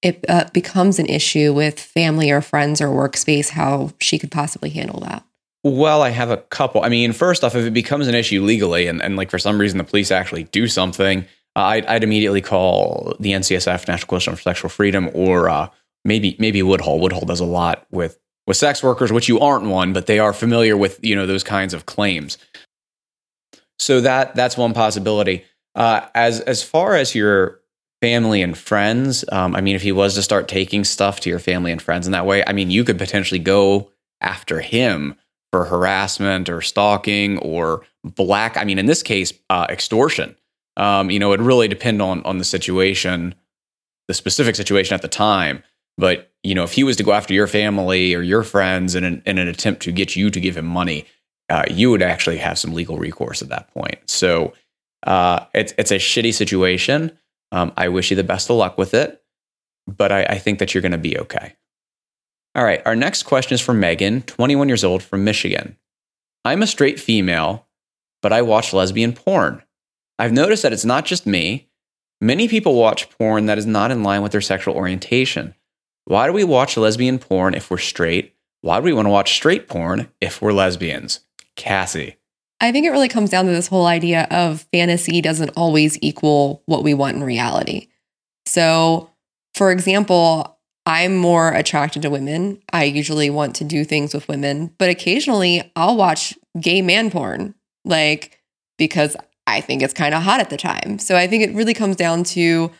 it 0.03 0.25
uh, 0.29 0.45
becomes 0.53 0.99
an 0.99 1.07
issue 1.07 1.53
with 1.53 1.81
family 1.81 2.31
or 2.31 2.41
friends 2.41 2.81
or 2.81 2.89
workspace, 2.89 3.51
how 3.51 3.93
she 4.01 4.19
could 4.19 4.31
possibly 4.31 4.71
handle 4.71 5.01
that? 5.01 5.25
Well, 5.65 6.03
I 6.03 6.11
have 6.11 6.31
a 6.31 6.37
couple. 6.37 6.83
I 6.83 6.89
mean, 6.89 7.13
first 7.13 7.43
off, 7.43 7.57
if 7.57 7.67
it 7.67 7.73
becomes 7.73 8.07
an 8.07 8.15
issue 8.15 8.43
legally 8.43 8.87
and, 8.87 9.03
and 9.03 9.17
like 9.17 9.31
for 9.31 9.39
some 9.39 9.59
reason 9.59 9.79
the 9.79 9.85
police 9.85 10.13
actually 10.13 10.45
do 10.45 10.69
something, 10.69 11.23
uh, 11.57 11.61
I'd, 11.61 11.87
I'd, 11.87 12.05
immediately 12.05 12.41
call 12.41 13.17
the 13.19 13.33
NCSF, 13.33 13.89
National 13.89 14.07
Coalition 14.07 14.37
for 14.37 14.43
Sexual 14.43 14.71
Freedom, 14.71 15.11
or 15.13 15.49
uh, 15.49 15.69
maybe 16.07 16.37
maybe 16.39 16.63
Woodhull. 16.63 17.01
Woodhull 17.01 17.27
does 17.27 17.41
a 17.41 17.45
lot 17.45 17.87
with 17.91 18.19
with 18.47 18.57
sex 18.57 18.83
workers, 18.83 19.13
which 19.13 19.29
you 19.29 19.41
aren't 19.41 19.65
one, 19.65 19.93
but 19.93 20.07
they 20.07 20.19
are 20.19 20.33
familiar 20.33 20.77
with 20.77 20.99
you 21.03 21.15
know 21.15 21.27
those 21.27 21.45
kinds 21.45 21.75
of 21.75 21.87
claims. 21.87 22.39
So 23.79 24.01
that 24.01 24.35
that's 24.35 24.57
one 24.57 24.73
possibility. 24.73 25.45
Uh, 25.75 26.07
as 26.15 26.41
as 26.41 26.63
far 26.63 26.95
as 26.95 27.15
your 27.15 27.61
family 28.01 28.43
and 28.43 28.57
friends, 28.57 29.25
um, 29.33 29.55
I 29.55 29.61
mean, 29.61 29.75
if 29.75 29.83
he 29.83 29.93
was 29.93 30.15
to 30.15 30.23
start 30.23 30.49
taking 30.49 30.85
stuff 30.85 31.21
to 31.21 31.31
your 31.31 31.39
family 31.39 31.73
and 31.73 31.83
friends 31.83 32.07
in 32.07 32.13
that 32.13 32.27
way, 32.27 32.45
I 32.47 32.53
mean, 32.53 32.71
you 32.71 32.85
could 32.85 32.99
potentially 32.99 33.39
go 33.39 33.91
after 34.21 34.61
him 34.61 35.17
for 35.53 35.65
harassment 35.65 36.49
or 36.49 36.61
stalking 36.61 37.39
or 37.39 37.83
black. 38.05 38.57
I 38.57 38.65
mean, 38.65 38.79
in 38.79 38.87
this 38.87 39.03
case, 39.03 39.33
uh, 39.51 39.67
extortion. 39.69 40.37
Um, 40.77 41.11
you 41.11 41.19
know, 41.19 41.33
it 41.33 41.41
really 41.41 41.69
depend 41.69 42.03
on 42.03 42.23
on 42.25 42.39
the 42.39 42.45
situation, 42.45 43.35
the 44.09 44.15
specific 44.15 44.57
situation 44.57 44.95
at 44.95 45.03
the 45.03 45.09
time. 45.09 45.63
But 45.99 46.31
you 46.43 46.55
know, 46.55 46.65
if 46.65 46.73
he 46.73 46.85
was 46.85 46.97
to 46.97 47.03
go 47.03 47.13
after 47.13 47.35
your 47.35 47.47
family 47.47 48.15
or 48.15 48.23
your 48.23 48.43
friends 48.43 48.95
in 48.95 49.05
an, 49.05 49.23
in 49.27 49.39
an 49.39 49.49
attempt 49.49 49.83
to 49.83 49.93
get 49.93 50.15
you 50.15 50.31
to 50.31 50.41
give 50.41 50.57
him 50.57 50.67
money, 50.67 51.05
uh, 51.49 51.65
you 51.69 51.91
would 51.91 52.03
actually 52.03 52.39
have 52.39 52.59
some 52.59 52.73
legal 52.73 52.99
recourse 52.99 53.43
at 53.43 53.49
that 53.49 53.73
point. 53.73 53.99
So 54.07 54.53
uh, 55.07 55.47
it's 55.55 55.73
it's 55.79 55.91
a 55.91 55.97
shitty 55.97 56.35
situation. 56.35 57.17
Um, 57.53 57.73
I 57.77 57.89
wish 57.89 58.11
you 58.11 58.17
the 58.17 58.25
best 58.25 58.51
of 58.51 58.57
luck 58.57 58.77
with 58.77 58.95
it, 58.95 59.23
but 59.87 60.13
I, 60.13 60.25
I 60.25 60.39
think 60.39 60.59
that 60.59 60.75
you're 60.75 60.83
going 60.83 60.93
to 60.93 60.99
be 60.99 61.19
okay. 61.19 61.55
All 62.55 62.65
right, 62.65 62.83
our 62.87 62.97
next 62.97 63.25
question 63.25 63.55
is 63.55 63.61
from 63.61 63.81
Megan, 63.81 64.23
21 64.23 64.69
years 64.69 64.83
old, 64.83 65.03
from 65.03 65.25
Michigan. 65.25 65.77
I'm 66.45 66.63
a 66.63 66.67
straight 66.67 66.99
female, 66.99 67.67
but 68.23 68.33
I 68.33 68.43
watch 68.43 68.73
lesbian 68.73 69.13
porn. 69.13 69.63
I've 70.19 70.33
noticed 70.33 70.63
that 70.63 70.73
it's 70.73 70.85
not 70.85 71.05
just 71.05 71.27
me. 71.27 71.69
Many 72.21 72.49
people 72.49 72.75
watch 72.75 73.11
porn 73.11 73.47
that 73.47 73.59
is 73.59 73.67
not 73.67 73.91
in 73.91 74.03
line 74.03 74.23
with 74.23 74.33
their 74.33 74.41
sexual 74.41 74.75
orientation. 74.75 75.55
Why 76.07 76.29
do 76.29 76.33
we 76.33 76.45
watch 76.45 76.77
lesbian 76.77 77.19
porn 77.19 77.55
if 77.55 77.69
we're 77.69 77.79
straight? 77.79 78.33
Why 78.61 78.79
do 78.79 78.85
we 78.85 78.93
want 78.93 79.07
to 79.07 79.11
watch 79.11 79.35
straight 79.35 79.67
porn 79.67 80.09
if 80.21 80.41
we're 80.41 80.53
lesbians? 80.53 81.21
Cassie. 81.57 82.17
I 82.61 82.71
think 82.71 82.87
it 82.87 82.91
really 82.91 83.09
comes 83.09 83.29
down 83.29 83.47
to 83.47 83.51
this 83.51 83.67
whole 83.67 83.87
idea 83.87 84.29
of 84.31 84.67
fantasy 84.73 85.21
doesn't 85.21 85.51
always 85.57 85.99
equal 86.01 86.63
what 86.67 86.85
we 86.85 86.95
want 86.95 87.17
in 87.17 87.25
reality. 87.25 87.89
So, 88.47 89.11
for 89.55 89.73
example, 89.73 90.59
I'm 90.87 91.17
more 91.17 91.53
attracted 91.53 92.03
to 92.03 92.11
women. 92.11 92.63
I 92.73 92.85
usually 92.85 93.29
want 93.29 93.57
to 93.57 93.65
do 93.65 93.85
things 93.85 94.15
with 94.15 94.29
women, 94.29 94.73
but 94.79 94.89
occasionally 94.89 95.73
I'll 95.75 95.97
watch 95.97 96.35
gay 96.61 96.83
man 96.83 97.11
porn, 97.11 97.57
like 97.85 98.41
because 98.79 99.17
I 99.49 99.61
think 99.61 99.83
it's 99.83 99.93
kind 99.93 100.15
of 100.15 100.23
hot 100.23 100.39
at 100.39 100.51
the 100.51 100.57
time. 100.57 101.01
So 101.01 101.17
I 101.17 101.27
think 101.27 101.43
it 101.43 101.53
really 101.53 101.75
comes 101.75 101.97
down 101.97 102.23
to 102.25 102.71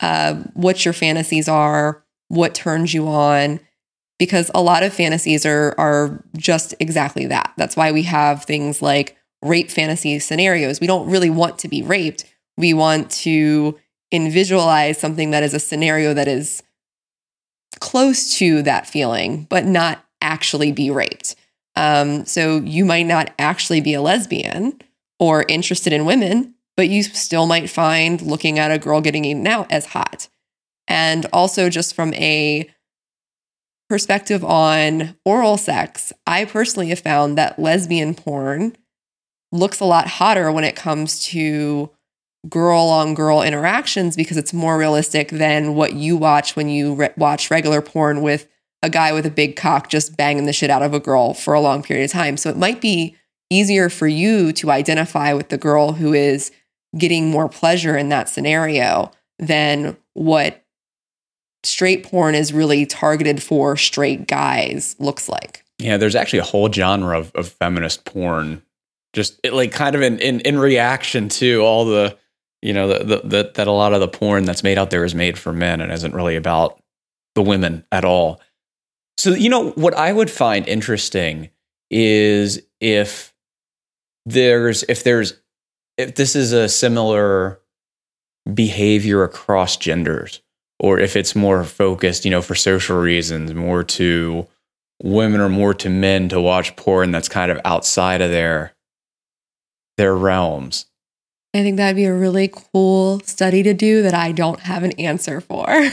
uh, 0.00 0.34
what 0.52 0.84
your 0.84 0.92
fantasies 0.92 1.48
are, 1.48 2.03
what 2.34 2.54
turns 2.54 2.92
you 2.92 3.06
on, 3.08 3.60
because 4.18 4.50
a 4.54 4.62
lot 4.62 4.82
of 4.82 4.92
fantasies 4.92 5.46
are 5.46 5.74
are 5.78 6.24
just 6.36 6.74
exactly 6.80 7.26
that. 7.26 7.52
That's 7.56 7.76
why 7.76 7.92
we 7.92 8.02
have 8.02 8.44
things 8.44 8.82
like 8.82 9.16
rape 9.42 9.70
fantasy 9.70 10.18
scenarios. 10.18 10.80
We 10.80 10.86
don't 10.86 11.10
really 11.10 11.30
want 11.30 11.58
to 11.60 11.68
be 11.68 11.82
raped. 11.82 12.24
We 12.56 12.74
want 12.74 13.10
to 13.10 13.78
visualize 14.12 14.98
something 14.98 15.32
that 15.32 15.42
is 15.42 15.54
a 15.54 15.58
scenario 15.58 16.14
that 16.14 16.28
is 16.28 16.62
close 17.80 18.38
to 18.38 18.62
that 18.62 18.86
feeling, 18.86 19.46
but 19.50 19.64
not 19.64 20.04
actually 20.20 20.70
be 20.70 20.90
raped. 20.90 21.34
Um, 21.76 22.24
so 22.24 22.58
you 22.58 22.84
might 22.84 23.06
not 23.06 23.32
actually 23.38 23.80
be 23.80 23.94
a 23.94 24.00
lesbian, 24.00 24.80
or 25.18 25.44
interested 25.48 25.92
in 25.92 26.04
women, 26.04 26.54
but 26.76 26.88
you 26.88 27.02
still 27.02 27.46
might 27.46 27.70
find 27.70 28.22
looking 28.22 28.58
at 28.58 28.70
a 28.70 28.78
girl 28.78 29.00
getting 29.00 29.24
eaten 29.24 29.46
out 29.46 29.70
as 29.70 29.86
hot. 29.86 30.28
And 30.86 31.26
also, 31.32 31.68
just 31.70 31.94
from 31.94 32.12
a 32.14 32.68
perspective 33.88 34.44
on 34.44 35.16
oral 35.24 35.56
sex, 35.56 36.12
I 36.26 36.44
personally 36.44 36.88
have 36.88 37.00
found 37.00 37.38
that 37.38 37.58
lesbian 37.58 38.14
porn 38.14 38.76
looks 39.52 39.80
a 39.80 39.84
lot 39.84 40.06
hotter 40.06 40.50
when 40.50 40.64
it 40.64 40.76
comes 40.76 41.22
to 41.26 41.90
girl 42.48 42.82
on 42.82 43.14
girl 43.14 43.42
interactions 43.42 44.16
because 44.16 44.36
it's 44.36 44.52
more 44.52 44.76
realistic 44.76 45.28
than 45.30 45.74
what 45.74 45.94
you 45.94 46.16
watch 46.16 46.56
when 46.56 46.68
you 46.68 46.94
re- 46.94 47.10
watch 47.16 47.50
regular 47.50 47.80
porn 47.80 48.20
with 48.20 48.48
a 48.82 48.90
guy 48.90 49.12
with 49.12 49.24
a 49.24 49.30
big 49.30 49.56
cock 49.56 49.88
just 49.88 50.16
banging 50.16 50.44
the 50.44 50.52
shit 50.52 50.70
out 50.70 50.82
of 50.82 50.92
a 50.92 51.00
girl 51.00 51.32
for 51.32 51.54
a 51.54 51.60
long 51.60 51.82
period 51.82 52.04
of 52.04 52.10
time. 52.10 52.36
So 52.36 52.50
it 52.50 52.56
might 52.56 52.80
be 52.80 53.16
easier 53.48 53.88
for 53.88 54.06
you 54.06 54.52
to 54.52 54.70
identify 54.70 55.32
with 55.32 55.48
the 55.48 55.56
girl 55.56 55.92
who 55.92 56.12
is 56.12 56.50
getting 56.98 57.30
more 57.30 57.48
pleasure 57.48 57.96
in 57.96 58.08
that 58.10 58.28
scenario 58.28 59.10
than 59.38 59.96
what 60.12 60.63
straight 61.66 62.04
porn 62.04 62.34
is 62.34 62.52
really 62.52 62.86
targeted 62.86 63.42
for 63.42 63.76
straight 63.76 64.26
guys 64.26 64.96
looks 64.98 65.28
like. 65.28 65.64
Yeah, 65.78 65.96
there's 65.96 66.14
actually 66.14 66.38
a 66.38 66.44
whole 66.44 66.72
genre 66.72 67.18
of, 67.18 67.32
of 67.34 67.48
feminist 67.48 68.04
porn, 68.04 68.62
just 69.12 69.40
it, 69.42 69.52
like 69.52 69.72
kind 69.72 69.94
of 69.96 70.02
in, 70.02 70.18
in 70.20 70.40
in 70.40 70.58
reaction 70.58 71.28
to 71.30 71.60
all 71.60 71.84
the 71.84 72.16
you 72.62 72.72
know 72.72 72.88
the, 72.88 73.04
the, 73.04 73.20
the, 73.24 73.52
that 73.54 73.66
a 73.66 73.72
lot 73.72 73.92
of 73.92 74.00
the 74.00 74.08
porn 74.08 74.44
that's 74.44 74.62
made 74.62 74.78
out 74.78 74.90
there 74.90 75.04
is 75.04 75.14
made 75.14 75.38
for 75.38 75.52
men 75.52 75.80
and 75.80 75.92
isn't 75.92 76.14
really 76.14 76.36
about 76.36 76.80
the 77.34 77.42
women 77.42 77.84
at 77.90 78.04
all. 78.04 78.40
So 79.18 79.30
you 79.30 79.48
know 79.48 79.70
what 79.72 79.94
I 79.94 80.12
would 80.12 80.30
find 80.30 80.66
interesting 80.68 81.50
is 81.90 82.60
if 82.80 83.34
there's 84.26 84.84
if 84.84 85.04
there's 85.04 85.34
if 85.96 86.14
this 86.14 86.34
is 86.34 86.52
a 86.52 86.68
similar 86.68 87.60
behavior 88.52 89.22
across 89.22 89.76
genders 89.76 90.40
or 90.78 90.98
if 90.98 91.16
it's 91.16 91.36
more 91.36 91.64
focused, 91.64 92.24
you 92.24 92.30
know, 92.30 92.42
for 92.42 92.54
social 92.54 92.98
reasons, 92.98 93.54
more 93.54 93.84
to 93.84 94.46
women 95.02 95.40
or 95.40 95.48
more 95.48 95.74
to 95.74 95.88
men 95.88 96.28
to 96.28 96.40
watch 96.40 96.76
porn 96.76 97.10
that's 97.10 97.28
kind 97.28 97.50
of 97.50 97.60
outside 97.64 98.20
of 98.20 98.30
their 98.30 98.72
their 99.96 100.14
realms. 100.14 100.86
I 101.54 101.62
think 101.62 101.76
that'd 101.76 101.94
be 101.94 102.04
a 102.04 102.14
really 102.14 102.50
cool 102.52 103.20
study 103.20 103.62
to 103.62 103.74
do 103.74 104.02
that 104.02 104.14
I 104.14 104.32
don't 104.32 104.60
have 104.60 104.82
an 104.82 104.90
answer 104.92 105.40
for. 105.40 105.68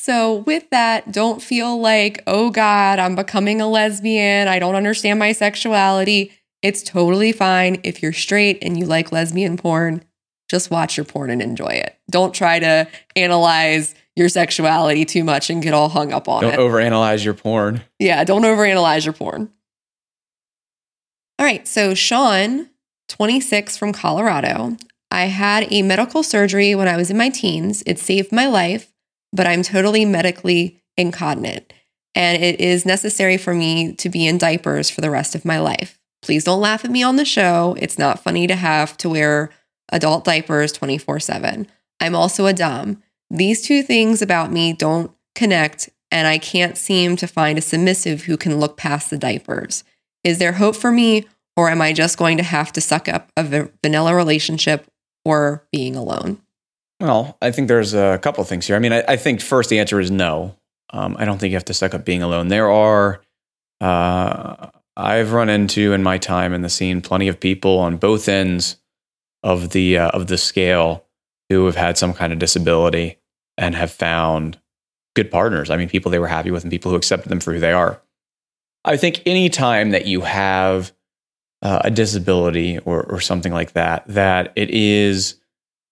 so, 0.00 0.38
with 0.38 0.68
that, 0.70 1.12
don't 1.12 1.40
feel 1.40 1.80
like, 1.80 2.24
oh 2.26 2.50
God, 2.50 2.98
I'm 2.98 3.14
becoming 3.14 3.60
a 3.60 3.68
lesbian. 3.68 4.48
I 4.48 4.58
don't 4.58 4.74
understand 4.74 5.20
my 5.20 5.30
sexuality. 5.30 6.32
It's 6.62 6.82
totally 6.82 7.30
fine 7.30 7.80
if 7.84 8.02
you're 8.02 8.12
straight 8.12 8.58
and 8.60 8.76
you 8.76 8.86
like 8.86 9.12
lesbian 9.12 9.56
porn 9.56 10.02
just 10.48 10.70
watch 10.70 10.96
your 10.96 11.04
porn 11.04 11.30
and 11.30 11.42
enjoy 11.42 11.68
it. 11.68 11.98
Don't 12.10 12.34
try 12.34 12.58
to 12.58 12.88
analyze 13.14 13.94
your 14.14 14.28
sexuality 14.28 15.04
too 15.04 15.24
much 15.24 15.50
and 15.50 15.62
get 15.62 15.74
all 15.74 15.88
hung 15.88 16.12
up 16.12 16.28
on 16.28 16.42
don't 16.42 16.54
it. 16.54 16.56
Don't 16.56 16.70
overanalyze 16.70 17.24
your 17.24 17.34
porn. 17.34 17.82
Yeah, 17.98 18.24
don't 18.24 18.42
overanalyze 18.42 19.04
your 19.04 19.12
porn. 19.12 19.50
All 21.38 21.44
right, 21.44 21.68
so 21.68 21.94
Sean, 21.94 22.70
26 23.08 23.76
from 23.76 23.92
Colorado. 23.92 24.76
I 25.10 25.26
had 25.26 25.70
a 25.70 25.82
medical 25.82 26.22
surgery 26.22 26.74
when 26.74 26.88
I 26.88 26.96
was 26.96 27.10
in 27.10 27.16
my 27.16 27.28
teens. 27.28 27.82
It 27.86 27.98
saved 27.98 28.32
my 28.32 28.46
life, 28.46 28.92
but 29.32 29.46
I'm 29.46 29.62
totally 29.62 30.04
medically 30.04 30.80
incontinent. 30.96 31.72
And 32.14 32.42
it 32.42 32.58
is 32.60 32.86
necessary 32.86 33.36
for 33.36 33.54
me 33.54 33.92
to 33.96 34.08
be 34.08 34.26
in 34.26 34.38
diapers 34.38 34.88
for 34.88 35.02
the 35.02 35.10
rest 35.10 35.34
of 35.34 35.44
my 35.44 35.58
life. 35.58 35.98
Please 36.22 36.44
don't 36.44 36.60
laugh 36.60 36.84
at 36.84 36.90
me 36.90 37.02
on 37.02 37.16
the 37.16 37.24
show. 37.26 37.76
It's 37.78 37.98
not 37.98 38.22
funny 38.22 38.46
to 38.46 38.56
have 38.56 38.96
to 38.98 39.10
wear 39.10 39.50
adult 39.90 40.24
diapers 40.24 40.72
24 40.72 41.20
7. 41.20 41.66
I'm 42.00 42.14
also 42.14 42.46
a 42.46 42.52
Dom. 42.52 43.02
These 43.30 43.62
two 43.62 43.82
things 43.82 44.22
about 44.22 44.52
me 44.52 44.72
don't 44.72 45.12
connect, 45.34 45.90
and 46.10 46.28
I 46.28 46.38
can't 46.38 46.76
seem 46.76 47.16
to 47.16 47.26
find 47.26 47.58
a 47.58 47.62
submissive 47.62 48.22
who 48.22 48.36
can 48.36 48.60
look 48.60 48.76
past 48.76 49.10
the 49.10 49.18
diapers. 49.18 49.84
Is 50.22 50.38
there 50.38 50.52
hope 50.52 50.76
for 50.76 50.92
me, 50.92 51.26
or 51.56 51.70
am 51.70 51.80
I 51.80 51.92
just 51.92 52.18
going 52.18 52.36
to 52.36 52.42
have 52.42 52.72
to 52.74 52.80
suck 52.80 53.08
up 53.08 53.30
a 53.36 53.68
vanilla 53.82 54.14
relationship 54.14 54.86
or 55.24 55.66
being 55.72 55.96
alone? 55.96 56.40
Well, 57.00 57.36
I 57.42 57.50
think 57.50 57.68
there's 57.68 57.94
a 57.94 58.18
couple 58.22 58.42
things 58.44 58.66
here. 58.66 58.76
I 58.76 58.78
mean, 58.78 58.92
I, 58.92 59.04
I 59.06 59.16
think 59.16 59.40
first 59.40 59.68
the 59.70 59.78
answer 59.78 60.00
is 60.00 60.10
no. 60.10 60.56
Um, 60.90 61.16
I 61.18 61.24
don't 61.24 61.38
think 61.38 61.50
you 61.50 61.56
have 61.56 61.64
to 61.66 61.74
suck 61.74 61.94
up 61.94 62.04
being 62.04 62.22
alone. 62.22 62.48
There 62.48 62.70
are, 62.70 63.20
uh, 63.80 64.68
I've 64.96 65.32
run 65.32 65.48
into 65.48 65.92
in 65.92 66.02
my 66.02 66.16
time 66.16 66.54
in 66.54 66.62
the 66.62 66.68
scene 66.68 67.02
plenty 67.02 67.28
of 67.28 67.38
people 67.38 67.78
on 67.78 67.96
both 67.96 68.28
ends 68.28 68.76
of 69.46 69.70
the 69.70 69.96
uh, 69.96 70.08
of 70.08 70.26
the 70.26 70.36
scale 70.36 71.04
who 71.48 71.66
have 71.66 71.76
had 71.76 71.96
some 71.96 72.12
kind 72.12 72.32
of 72.32 72.40
disability 72.40 73.18
and 73.56 73.76
have 73.76 73.92
found 73.92 74.58
good 75.14 75.30
partners. 75.30 75.70
I 75.70 75.76
mean, 75.76 75.88
people 75.88 76.10
they 76.10 76.18
were 76.18 76.26
happy 76.26 76.50
with 76.50 76.64
and 76.64 76.70
people 76.70 76.90
who 76.90 76.96
accepted 76.96 77.28
them 77.28 77.38
for 77.38 77.54
who 77.54 77.60
they 77.60 77.72
are. 77.72 78.02
I 78.84 78.96
think 78.96 79.22
any 79.24 79.48
time 79.48 79.90
that 79.90 80.06
you 80.06 80.22
have 80.22 80.92
uh, 81.62 81.82
a 81.84 81.90
disability 81.92 82.80
or 82.80 83.04
or 83.04 83.20
something 83.20 83.52
like 83.52 83.72
that, 83.74 84.04
that 84.08 84.52
it 84.56 84.70
is 84.70 85.36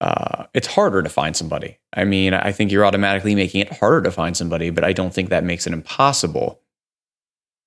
uh, 0.00 0.46
it's 0.52 0.66
harder 0.66 1.02
to 1.02 1.08
find 1.08 1.36
somebody. 1.36 1.78
I 1.94 2.04
mean, 2.04 2.34
I 2.34 2.50
think 2.50 2.72
you're 2.72 2.84
automatically 2.84 3.36
making 3.36 3.60
it 3.60 3.72
harder 3.72 4.02
to 4.02 4.10
find 4.10 4.36
somebody, 4.36 4.70
but 4.70 4.82
I 4.82 4.92
don't 4.92 5.14
think 5.14 5.30
that 5.30 5.44
makes 5.44 5.68
it 5.68 5.72
impossible. 5.72 6.60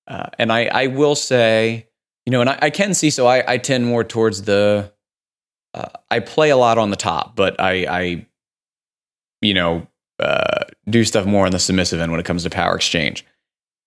Uh, 0.05 0.27
and 0.37 0.51
I, 0.51 0.65
I 0.65 0.87
will 0.87 1.15
say, 1.15 1.87
you 2.25 2.31
know, 2.31 2.41
and 2.41 2.49
I, 2.49 2.59
I 2.63 2.69
can 2.71 2.93
see, 2.93 3.09
so 3.09 3.25
I, 3.25 3.53
I 3.53 3.57
tend 3.57 3.85
more 3.85 4.03
towards 4.03 4.43
the 4.43 4.91
uh, 5.77 5.89
I 6.09 6.19
play 6.19 6.49
a 6.49 6.57
lot 6.57 6.77
on 6.77 6.89
the 6.89 6.95
top, 6.95 7.35
but 7.35 7.59
I, 7.59 7.85
I 7.85 8.25
you 9.41 9.53
know, 9.53 9.87
uh, 10.19 10.63
do 10.89 11.03
stuff 11.03 11.25
more 11.25 11.45
on 11.45 11.51
the 11.51 11.59
submissive 11.59 11.99
end 11.99 12.11
when 12.11 12.19
it 12.19 12.25
comes 12.25 12.43
to 12.43 12.49
power 12.49 12.75
exchange. 12.75 13.25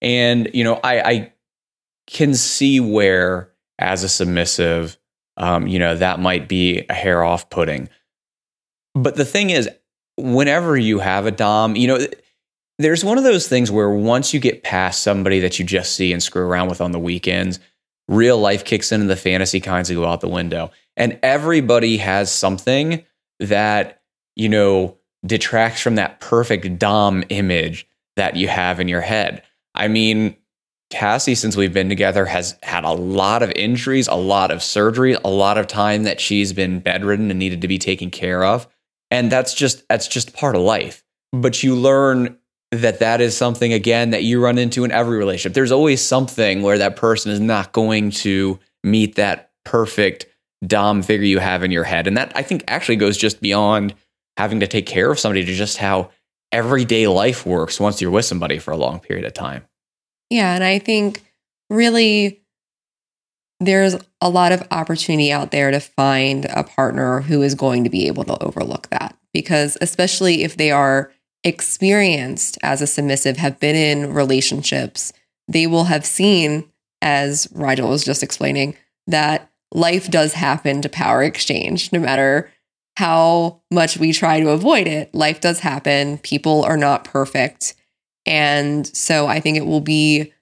And 0.01 0.49
you 0.55 0.65
know, 0.65 0.81
I, 0.85 1.01
I 1.01 1.33
can 2.07 2.35
see 2.35 2.81
where, 2.81 3.51
as 3.79 4.05
a 4.05 4.09
submissive, 4.09 4.99
um, 5.37 5.67
you 5.67 5.79
know, 5.79 5.97
that 5.97 6.21
might 6.21 6.49
be 6.49 6.85
a 6.89 6.95
hair 6.95 7.25
off 7.25 7.51
putting. 7.51 7.89
But 8.95 9.17
the 9.17 9.25
thing 9.25 9.51
is, 9.51 9.69
whenever 10.17 10.77
you 10.77 10.99
have 10.99 11.27
a 11.27 11.31
dom, 11.31 11.77
you 11.77 11.89
know, 11.89 11.99
there's 12.79 13.05
one 13.05 13.19
of 13.19 13.25
those 13.25 13.49
things 13.49 13.71
where 13.71 13.91
once 13.91 14.33
you 14.33 14.41
get 14.41 14.63
past 14.63 15.03
somebody 15.03 15.41
that 15.41 15.59
you 15.59 15.65
just 15.65 15.97
see 15.97 16.13
and 16.13 16.23
screw 16.23 16.43
around 16.43 16.69
with 16.69 16.81
on 16.81 16.93
the 16.93 16.99
weekends, 16.99 17.59
real 18.09 18.39
life 18.39 18.65
kicks 18.65 18.93
in 18.93 19.01
and 19.01 19.11
the 19.11 19.17
fantasy 19.17 19.61
kinds 19.61 19.91
of 19.91 19.97
go 19.97 20.07
out 20.07 20.21
the 20.21 20.29
window. 20.29 20.71
And 20.97 21.19
everybody 21.23 21.97
has 21.99 22.33
something 22.33 23.05
that, 23.39 24.03
you 24.37 24.49
know, 24.49 24.99
detracts 25.25 25.81
from 25.81 25.97
that 25.97 26.21
perfect 26.21 26.79
Dom 26.79 27.25
image 27.29 27.87
that 28.17 28.37
you 28.37 28.49
have 28.49 28.81
in 28.81 28.89
your 28.89 29.01
head. 29.01 29.43
I 29.75 29.89
mean, 29.89 30.37
Cassie, 30.91 31.37
since 31.37 31.57
we've 31.57 31.73
been 31.73 31.89
together, 31.89 32.27
has 32.27 32.59
had 32.63 32.85
a 32.85 32.91
lot 32.91 33.43
of 33.43 33.53
injuries, 33.55 34.09
a 34.09 34.15
lot 34.15 34.51
of 34.51 34.63
surgery, 34.63 35.17
a 35.25 35.31
lot 35.31 35.57
of 35.57 35.69
time 35.69 36.03
that 36.03 36.21
she's 36.21 36.53
been 36.53 36.81
bedridden 36.81 37.31
and 37.31 37.39
needed 37.39 37.63
to 37.63 37.69
be 37.69 37.79
taken 37.79 38.11
care 38.11 38.45
of. 38.45 38.67
And 39.11 39.31
that's 39.31 39.55
just 39.55 39.87
that's 39.89 40.09
just 40.09 40.35
part 40.35 40.57
of 40.57 40.63
life. 40.63 41.05
But 41.33 41.63
you 41.63 41.77
learn 41.77 42.37
that 42.73 43.01
that 43.01 43.21
is 43.21 43.37
something 43.37 43.73
again 43.73 44.11
that 44.11 44.25
you 44.25 44.43
run 44.43 44.59
into 44.59 44.85
in 44.85 44.93
every 44.93 45.19
relationship. 45.19 45.55
There's 45.55 45.73
always 45.73 46.03
something 46.03 46.63
where 46.63 46.79
that 46.79 46.97
person 46.97 47.33
is 47.33 47.41
not 47.41 47.73
going 47.73 48.11
to 48.13 48.59
meet 48.85 49.17
that 49.17 49.51
perfect 49.65 50.27
dom 50.67 51.03
figure 51.03 51.27
you 51.27 51.39
have 51.39 51.63
in 51.63 51.71
your 51.71 51.85
head. 51.85 52.07
And 52.07 52.17
that 52.17 52.33
I 52.35 52.43
think 52.43 52.65
actually 52.69 52.97
goes 52.97 53.17
just 53.17 53.41
beyond 53.41 53.95
having 54.37 54.61
to 54.61 54.67
take 54.67 54.87
care 54.87 55.11
of 55.11 55.19
somebody 55.19 55.45
to 55.45 55.55
just 55.55 55.79
how 55.79 56.11
everyday 56.53 57.07
life 57.07 57.47
works 57.47 57.81
once 57.81 58.01
you're 58.01 58.11
with 58.11 58.25
somebody 58.25 58.59
for 58.59 58.73
a 58.73 58.77
long 58.77 59.01
period 59.01 59.25
of 59.25 59.35
time. 59.35 59.65
Yeah, 60.31 60.55
and 60.55 60.65
I 60.65 60.79
think 60.79 61.23
really 61.69 62.41
there's 63.59 63.97
a 64.21 64.31
lot 64.31 64.53
of 64.53 64.67
opportunity 64.71 65.31
out 65.31 65.51
there 65.51 65.71
to 65.71 65.81
find 65.81 66.47
a 66.47 66.65
partner 66.65 67.21
who 67.21 67.43
is 67.43 67.55
going 67.55 67.85
to 67.85 67.91
be 67.91 68.07
able 68.07 68.25
to 68.25 68.43
overlook 68.43 68.89
that 68.89 69.17
because 69.35 69.77
especially 69.81 70.43
if 70.43 70.57
they 70.57 70.71
are 70.71 71.13
experienced 71.45 72.59
as 72.63 72.83
a 72.83 72.87
submissive, 72.87 73.37
have 73.37 73.61
been 73.61 73.77
in 73.77 74.15
relationships, 74.15 75.13
they 75.49 75.67
will 75.67 75.85
have 75.85 76.05
seen, 76.05 76.71
as 77.03 77.49
Rigel 77.53 77.89
was 77.89 78.05
just 78.05 78.23
explaining, 78.23 78.77
that 79.07 79.50
life 79.73 80.11
does 80.11 80.33
happen 80.33 80.83
to 80.83 80.89
power 80.89 81.23
exchange, 81.23 81.93
no 81.93 82.01
matter 82.01 82.51
how 82.97 83.63
much 83.71 83.97
we 83.97 84.13
try 84.13 84.41
to 84.41 84.51
avoid 84.51 84.87
it. 84.87 85.15
Life 85.15 85.41
does 85.41 85.61
happen. 85.61 86.19
People 86.19 86.65
are 86.65 86.77
not 86.77 87.05
perfect. 87.05 87.75
And 88.27 88.87
so 88.87 89.27
I 89.27 89.41
think 89.41 89.57
it 89.57 89.67
will 89.67 89.81
be 89.81 90.33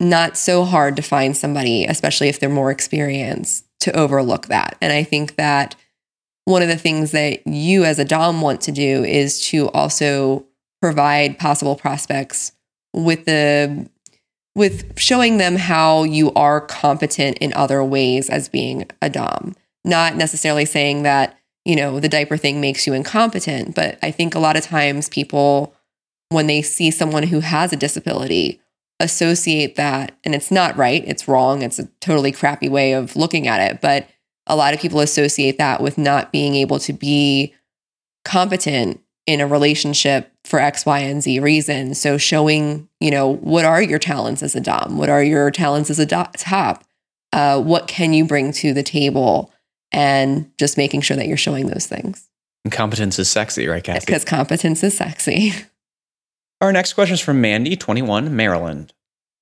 not 0.00 0.36
so 0.36 0.64
hard 0.64 0.96
to 0.96 1.02
find 1.02 1.36
somebody, 1.36 1.84
especially 1.84 2.28
if 2.28 2.38
they're 2.38 2.48
more 2.48 2.70
experienced, 2.70 3.64
to 3.80 3.96
overlook 3.96 4.46
that. 4.46 4.76
And 4.80 4.92
I 4.92 5.02
think 5.02 5.36
that 5.36 5.74
one 6.44 6.62
of 6.62 6.68
the 6.68 6.76
things 6.76 7.10
that 7.10 7.46
you 7.46 7.84
as 7.84 7.98
a 7.98 8.04
Dom 8.04 8.40
want 8.40 8.60
to 8.62 8.72
do 8.72 9.04
is 9.04 9.44
to 9.48 9.68
also 9.70 10.46
provide 10.80 11.38
possible 11.38 11.74
prospects 11.74 12.52
with 12.94 13.24
the 13.24 13.88
with 14.58 14.98
showing 14.98 15.38
them 15.38 15.56
how 15.56 16.02
you 16.02 16.32
are 16.34 16.60
competent 16.60 17.38
in 17.38 17.52
other 17.54 17.82
ways 17.82 18.28
as 18.28 18.48
being 18.48 18.84
a 19.00 19.08
dom. 19.08 19.54
Not 19.84 20.16
necessarily 20.16 20.64
saying 20.64 21.04
that 21.04 21.38
you 21.64 21.76
know 21.76 22.00
the 22.00 22.08
diaper 22.08 22.36
thing 22.36 22.60
makes 22.60 22.86
you 22.86 22.94
incompetent 22.94 23.74
but 23.74 23.98
i 24.02 24.10
think 24.10 24.34
a 24.34 24.38
lot 24.38 24.56
of 24.56 24.64
times 24.64 25.08
people 25.10 25.74
when 26.30 26.46
they 26.46 26.62
see 26.62 26.90
someone 26.90 27.24
who 27.24 27.40
has 27.40 27.72
a 27.72 27.76
disability 27.76 28.60
associate 29.00 29.76
that 29.76 30.16
and 30.24 30.34
it's 30.34 30.50
not 30.50 30.76
right 30.76 31.04
it's 31.06 31.28
wrong 31.28 31.62
it's 31.62 31.78
a 31.78 31.86
totally 32.00 32.32
crappy 32.32 32.68
way 32.68 32.94
of 32.94 33.14
looking 33.16 33.46
at 33.46 33.60
it 33.60 33.80
but 33.82 34.08
a 34.46 34.56
lot 34.56 34.72
of 34.72 34.80
people 34.80 35.00
associate 35.00 35.58
that 35.58 35.82
with 35.82 35.98
not 35.98 36.32
being 36.32 36.54
able 36.54 36.78
to 36.78 36.92
be 36.94 37.54
competent 38.24 39.00
in 39.28 39.42
a 39.42 39.46
relationship 39.46 40.32
for 40.46 40.58
X, 40.58 40.86
Y, 40.86 41.00
and 41.00 41.22
Z 41.22 41.38
reason. 41.40 41.94
So 41.94 42.16
showing, 42.16 42.88
you 42.98 43.10
know, 43.10 43.34
what 43.34 43.66
are 43.66 43.82
your 43.82 43.98
talents 43.98 44.42
as 44.42 44.56
a 44.56 44.60
dom? 44.60 44.96
What 44.96 45.10
are 45.10 45.22
your 45.22 45.50
talents 45.50 45.90
as 45.90 45.98
a 45.98 46.06
do- 46.06 46.24
top? 46.38 46.82
Uh, 47.30 47.60
what 47.60 47.88
can 47.88 48.14
you 48.14 48.24
bring 48.24 48.52
to 48.52 48.72
the 48.72 48.82
table? 48.82 49.52
And 49.92 50.50
just 50.56 50.78
making 50.78 51.02
sure 51.02 51.14
that 51.18 51.26
you're 51.26 51.36
showing 51.36 51.66
those 51.66 51.86
things. 51.86 52.26
And 52.64 52.72
competence 52.72 53.18
is 53.18 53.28
sexy, 53.30 53.66
right, 53.66 53.84
Cassie? 53.84 54.06
Because 54.06 54.24
competence 54.24 54.82
is 54.82 54.96
sexy. 54.96 55.52
Our 56.62 56.72
next 56.72 56.94
question 56.94 57.14
is 57.14 57.20
from 57.20 57.42
Mandy, 57.42 57.76
21, 57.76 58.34
Maryland. 58.34 58.94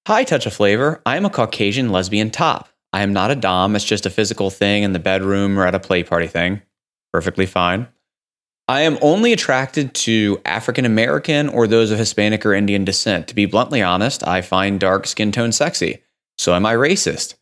Hi, 0.09 0.25
Touch 0.25 0.47
of 0.47 0.53
Flavor. 0.53 1.01
I 1.07 1.17
am 1.17 1.25
a 1.25 1.31
Caucasian 1.31 1.91
lesbian 1.91 2.31
top. 2.33 2.69
I 2.93 3.03
am 3.03 3.13
not 3.13 3.31
a 3.31 3.37
Dom. 3.37 3.77
It's 3.77 3.85
just 3.85 4.05
a 4.05 4.11
physical 4.11 4.51
thing 4.51 4.83
in 4.83 4.93
the 4.93 4.99
bedroom 4.99 5.57
or 5.57 5.65
at 5.65 5.77
a 5.77 5.81
play 5.81 6.03
party 6.03 6.27
thing. 6.27 6.61
Perfectly 7.13 7.47
fine. 7.47 7.87
I 8.69 8.81
am 8.83 8.99
only 9.01 9.33
attracted 9.33 9.95
to 9.95 10.41
African 10.45 10.85
American 10.85 11.49
or 11.49 11.67
those 11.67 11.93
of 11.93 11.99
Hispanic 11.99 12.45
or 12.45 12.53
Indian 12.53 12.85
descent. 12.85 13.29
To 13.29 13.35
be 13.35 13.47
bluntly 13.47 13.81
honest, 13.81 14.27
I 14.27 14.43
find 14.43 14.81
dark 14.81 15.07
skin 15.07 15.31
tone 15.31 15.53
sexy. 15.53 16.03
So 16.37 16.55
am 16.55 16.67
I 16.67 16.75
racist? 16.75 17.35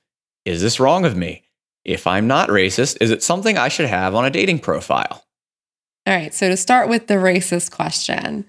Is 0.45 0.61
this 0.61 0.79
wrong 0.79 1.05
of 1.07 1.17
me? 1.17 1.45
If 1.85 2.07
I'm 2.07 2.27
not 2.27 2.49
racist, 2.51 2.99
is 3.01 3.11
it 3.11 3.23
something 3.23 3.57
I 3.57 3.69
should 3.69 3.89
have 3.89 4.15
on 4.15 4.25
a 4.25 4.31
dating 4.31 4.59
profile? 4.61 5.25
All 6.07 6.15
right. 6.15 6.35
So 6.35 6.49
to 6.49 6.57
start 6.57 6.89
with 6.89 7.07
the 7.07 7.15
racist 7.15 7.71
question, 7.71 8.45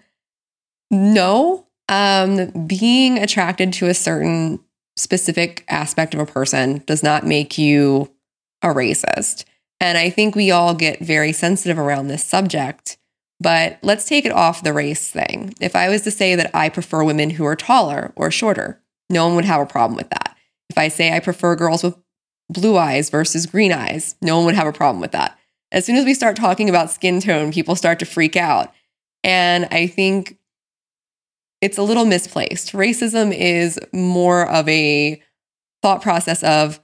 no. 0.92 1.68
Um, 1.88 2.50
being 2.66 3.20
attracted 3.20 3.72
to 3.74 3.88
a 3.88 3.94
certain 3.94 4.60
specific 4.98 5.64
aspect 5.70 6.14
of 6.14 6.20
a 6.20 6.26
person 6.26 6.84
does 6.88 7.04
not 7.04 7.26
make 7.26 7.58
you 7.58 8.12
a 8.62 8.70
racist. 8.70 9.46
And 9.80 9.98
I 9.98 10.10
think 10.10 10.36
we 10.36 10.52
all 10.52 10.74
get 10.74 11.00
very 11.00 11.32
sensitive 11.32 11.78
around 11.78 12.08
this 12.08 12.24
subject. 12.24 12.98
But 13.40 13.80
let's 13.82 14.06
take 14.06 14.26
it 14.26 14.32
off 14.32 14.64
the 14.64 14.74
race 14.74 15.12
thing. 15.12 15.54
If 15.60 15.76
I 15.76 15.90
was 15.90 16.04
to 16.04 16.12
say 16.12 16.36
that 16.36 16.56
I 16.56 16.70
prefer 16.70 17.04
women 17.04 17.32
who 17.32 17.46
are 17.46 17.56
taller 17.56 18.14
or 18.16 18.32
shorter, 18.32 18.82
no 19.10 19.26
one 19.26 19.36
would 19.36 19.46
have 19.46 19.62
a 19.62 19.66
problem 19.66 19.98
with 19.98 20.10
that. 20.10 20.36
If 20.70 20.78
I 20.78 20.88
say 20.88 21.12
I 21.12 21.20
prefer 21.20 21.56
girls 21.56 21.84
with 21.84 21.98
blue 22.50 22.78
eyes 22.78 23.10
versus 23.10 23.46
green 23.46 23.74
eyes, 23.74 24.16
no 24.22 24.38
one 24.38 24.46
would 24.46 24.56
have 24.56 24.68
a 24.68 24.74
problem 24.74 25.02
with 25.02 25.12
that. 25.12 25.38
As 25.72 25.86
soon 25.86 25.98
as 25.98 26.06
we 26.06 26.14
start 26.14 26.38
talking 26.38 26.70
about 26.70 26.92
skin 26.92 27.20
tone, 27.20 27.52
people 27.52 27.76
start 27.76 28.00
to 28.00 28.06
freak 28.06 28.36
out. 28.36 28.74
And 29.24 29.68
I 29.72 29.88
think 29.88 30.38
it's 31.60 31.78
a 31.78 31.84
little 31.84 32.06
misplaced. 32.06 32.74
Racism 32.74 33.36
is 33.36 33.80
more 33.92 34.48
of 34.50 34.68
a 34.70 35.22
thought 35.82 36.02
process 36.02 36.44
of, 36.44 36.80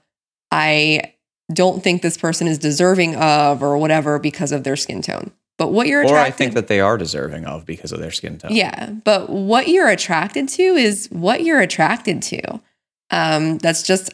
I 0.50 1.11
don't 1.52 1.82
think 1.82 2.02
this 2.02 2.16
person 2.16 2.46
is 2.46 2.58
deserving 2.58 3.16
of 3.16 3.62
or 3.62 3.76
whatever 3.78 4.18
because 4.18 4.52
of 4.52 4.64
their 4.64 4.76
skin 4.76 5.02
tone. 5.02 5.32
But 5.58 5.68
what 5.68 5.86
you're 5.86 6.00
attracted 6.00 6.18
Or 6.18 6.26
I 6.26 6.30
think 6.30 6.54
that 6.54 6.68
they 6.68 6.80
are 6.80 6.96
deserving 6.96 7.44
of 7.44 7.66
because 7.66 7.92
of 7.92 8.00
their 8.00 8.10
skin 8.10 8.38
tone. 8.38 8.54
Yeah, 8.54 8.90
but 9.04 9.30
what 9.30 9.68
you're 9.68 9.88
attracted 9.88 10.48
to 10.50 10.62
is 10.62 11.08
what 11.12 11.44
you're 11.44 11.60
attracted 11.60 12.22
to. 12.22 12.60
Um, 13.10 13.58
that's 13.58 13.82
just 13.82 14.12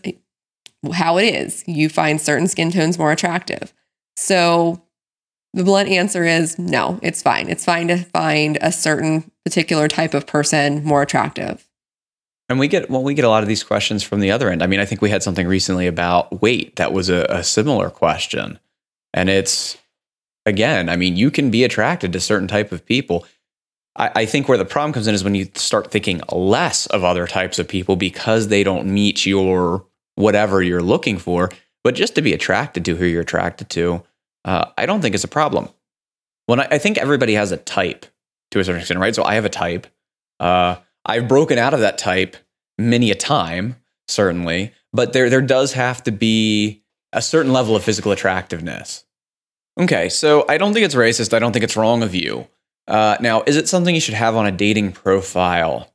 how 0.92 1.18
it 1.18 1.34
is. 1.34 1.64
You 1.66 1.88
find 1.88 2.20
certain 2.20 2.48
skin 2.48 2.70
tones 2.70 2.98
more 2.98 3.12
attractive. 3.12 3.72
So 4.16 4.82
the 5.54 5.64
blunt 5.64 5.88
answer 5.88 6.24
is 6.24 6.58
no, 6.58 6.98
it's 7.02 7.22
fine. 7.22 7.48
It's 7.48 7.64
fine 7.64 7.88
to 7.88 7.96
find 7.96 8.58
a 8.60 8.72
certain 8.72 9.30
particular 9.44 9.88
type 9.88 10.14
of 10.14 10.26
person 10.26 10.84
more 10.84 11.02
attractive. 11.02 11.67
And 12.48 12.58
we 12.58 12.68
get 12.68 12.88
well, 12.88 13.02
we 13.02 13.14
get 13.14 13.24
a 13.24 13.28
lot 13.28 13.42
of 13.42 13.48
these 13.48 13.62
questions 13.62 14.02
from 14.02 14.20
the 14.20 14.30
other 14.30 14.50
end. 14.50 14.62
I 14.62 14.66
mean, 14.66 14.80
I 14.80 14.84
think 14.84 15.02
we 15.02 15.10
had 15.10 15.22
something 15.22 15.46
recently 15.46 15.86
about 15.86 16.40
weight 16.40 16.76
that 16.76 16.92
was 16.92 17.08
a, 17.10 17.26
a 17.28 17.44
similar 17.44 17.90
question. 17.90 18.58
And 19.12 19.28
it's 19.28 19.76
again, 20.46 20.88
I 20.88 20.96
mean, 20.96 21.16
you 21.16 21.30
can 21.30 21.50
be 21.50 21.64
attracted 21.64 22.12
to 22.12 22.20
certain 22.20 22.48
type 22.48 22.72
of 22.72 22.86
people. 22.86 23.26
I, 23.96 24.10
I 24.16 24.26
think 24.26 24.48
where 24.48 24.58
the 24.58 24.64
problem 24.64 24.92
comes 24.92 25.06
in 25.06 25.14
is 25.14 25.24
when 25.24 25.34
you 25.34 25.48
start 25.54 25.90
thinking 25.90 26.22
less 26.32 26.86
of 26.86 27.04
other 27.04 27.26
types 27.26 27.58
of 27.58 27.68
people 27.68 27.96
because 27.96 28.48
they 28.48 28.64
don't 28.64 28.86
meet 28.86 29.26
your 29.26 29.84
whatever 30.14 30.62
you're 30.62 30.82
looking 30.82 31.18
for. 31.18 31.50
But 31.84 31.94
just 31.94 32.14
to 32.16 32.22
be 32.22 32.32
attracted 32.32 32.84
to 32.86 32.96
who 32.96 33.04
you're 33.04 33.22
attracted 33.22 33.70
to, 33.70 34.02
uh, 34.44 34.66
I 34.76 34.86
don't 34.86 35.00
think 35.00 35.14
it's 35.14 35.24
a 35.24 35.28
problem. 35.28 35.68
When 36.46 36.60
I, 36.60 36.68
I, 36.72 36.78
think 36.78 36.98
everybody 36.98 37.34
has 37.34 37.52
a 37.52 37.56
type 37.56 38.06
to 38.50 38.58
a 38.58 38.64
certain 38.64 38.80
extent, 38.80 39.00
right? 39.00 39.14
So 39.14 39.22
I 39.22 39.34
have 39.34 39.44
a 39.44 39.50
type. 39.50 39.86
Uh, 40.40 40.76
I've 41.08 41.26
broken 41.26 41.58
out 41.58 41.74
of 41.74 41.80
that 41.80 41.98
type 41.98 42.36
many 42.78 43.10
a 43.10 43.14
time, 43.14 43.76
certainly, 44.06 44.72
but 44.92 45.12
there 45.12 45.28
there 45.30 45.42
does 45.42 45.72
have 45.72 46.02
to 46.04 46.12
be 46.12 46.82
a 47.12 47.22
certain 47.22 47.52
level 47.52 47.74
of 47.74 47.82
physical 47.82 48.12
attractiveness. 48.12 49.04
Okay, 49.80 50.08
so 50.08 50.44
I 50.48 50.58
don't 50.58 50.74
think 50.74 50.84
it's 50.84 50.94
racist. 50.94 51.32
I 51.32 51.38
don't 51.38 51.52
think 51.52 51.64
it's 51.64 51.76
wrong 51.76 52.02
of 52.02 52.14
you. 52.14 52.46
Uh, 52.86 53.16
now, 53.20 53.42
is 53.46 53.56
it 53.56 53.68
something 53.68 53.94
you 53.94 54.00
should 54.00 54.14
have 54.14 54.36
on 54.36 54.46
a 54.46 54.52
dating 54.52 54.92
profile? 54.92 55.92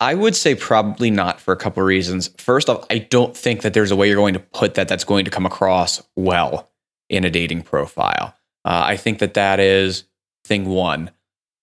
I 0.00 0.14
would 0.14 0.34
say 0.34 0.54
probably 0.54 1.10
not 1.10 1.40
for 1.40 1.52
a 1.52 1.56
couple 1.56 1.82
of 1.82 1.86
reasons. 1.86 2.28
First 2.38 2.68
off, 2.68 2.86
I 2.90 2.98
don't 2.98 3.36
think 3.36 3.62
that 3.62 3.74
there's 3.74 3.90
a 3.90 3.96
way 3.96 4.08
you're 4.08 4.16
going 4.16 4.34
to 4.34 4.40
put 4.40 4.74
that 4.74 4.88
that's 4.88 5.04
going 5.04 5.26
to 5.26 5.30
come 5.30 5.46
across 5.46 6.02
well 6.16 6.70
in 7.08 7.24
a 7.24 7.30
dating 7.30 7.62
profile. 7.62 8.34
Uh, 8.64 8.82
I 8.86 8.96
think 8.96 9.18
that 9.18 9.34
that 9.34 9.60
is 9.60 10.04
thing 10.44 10.66
one. 10.66 11.10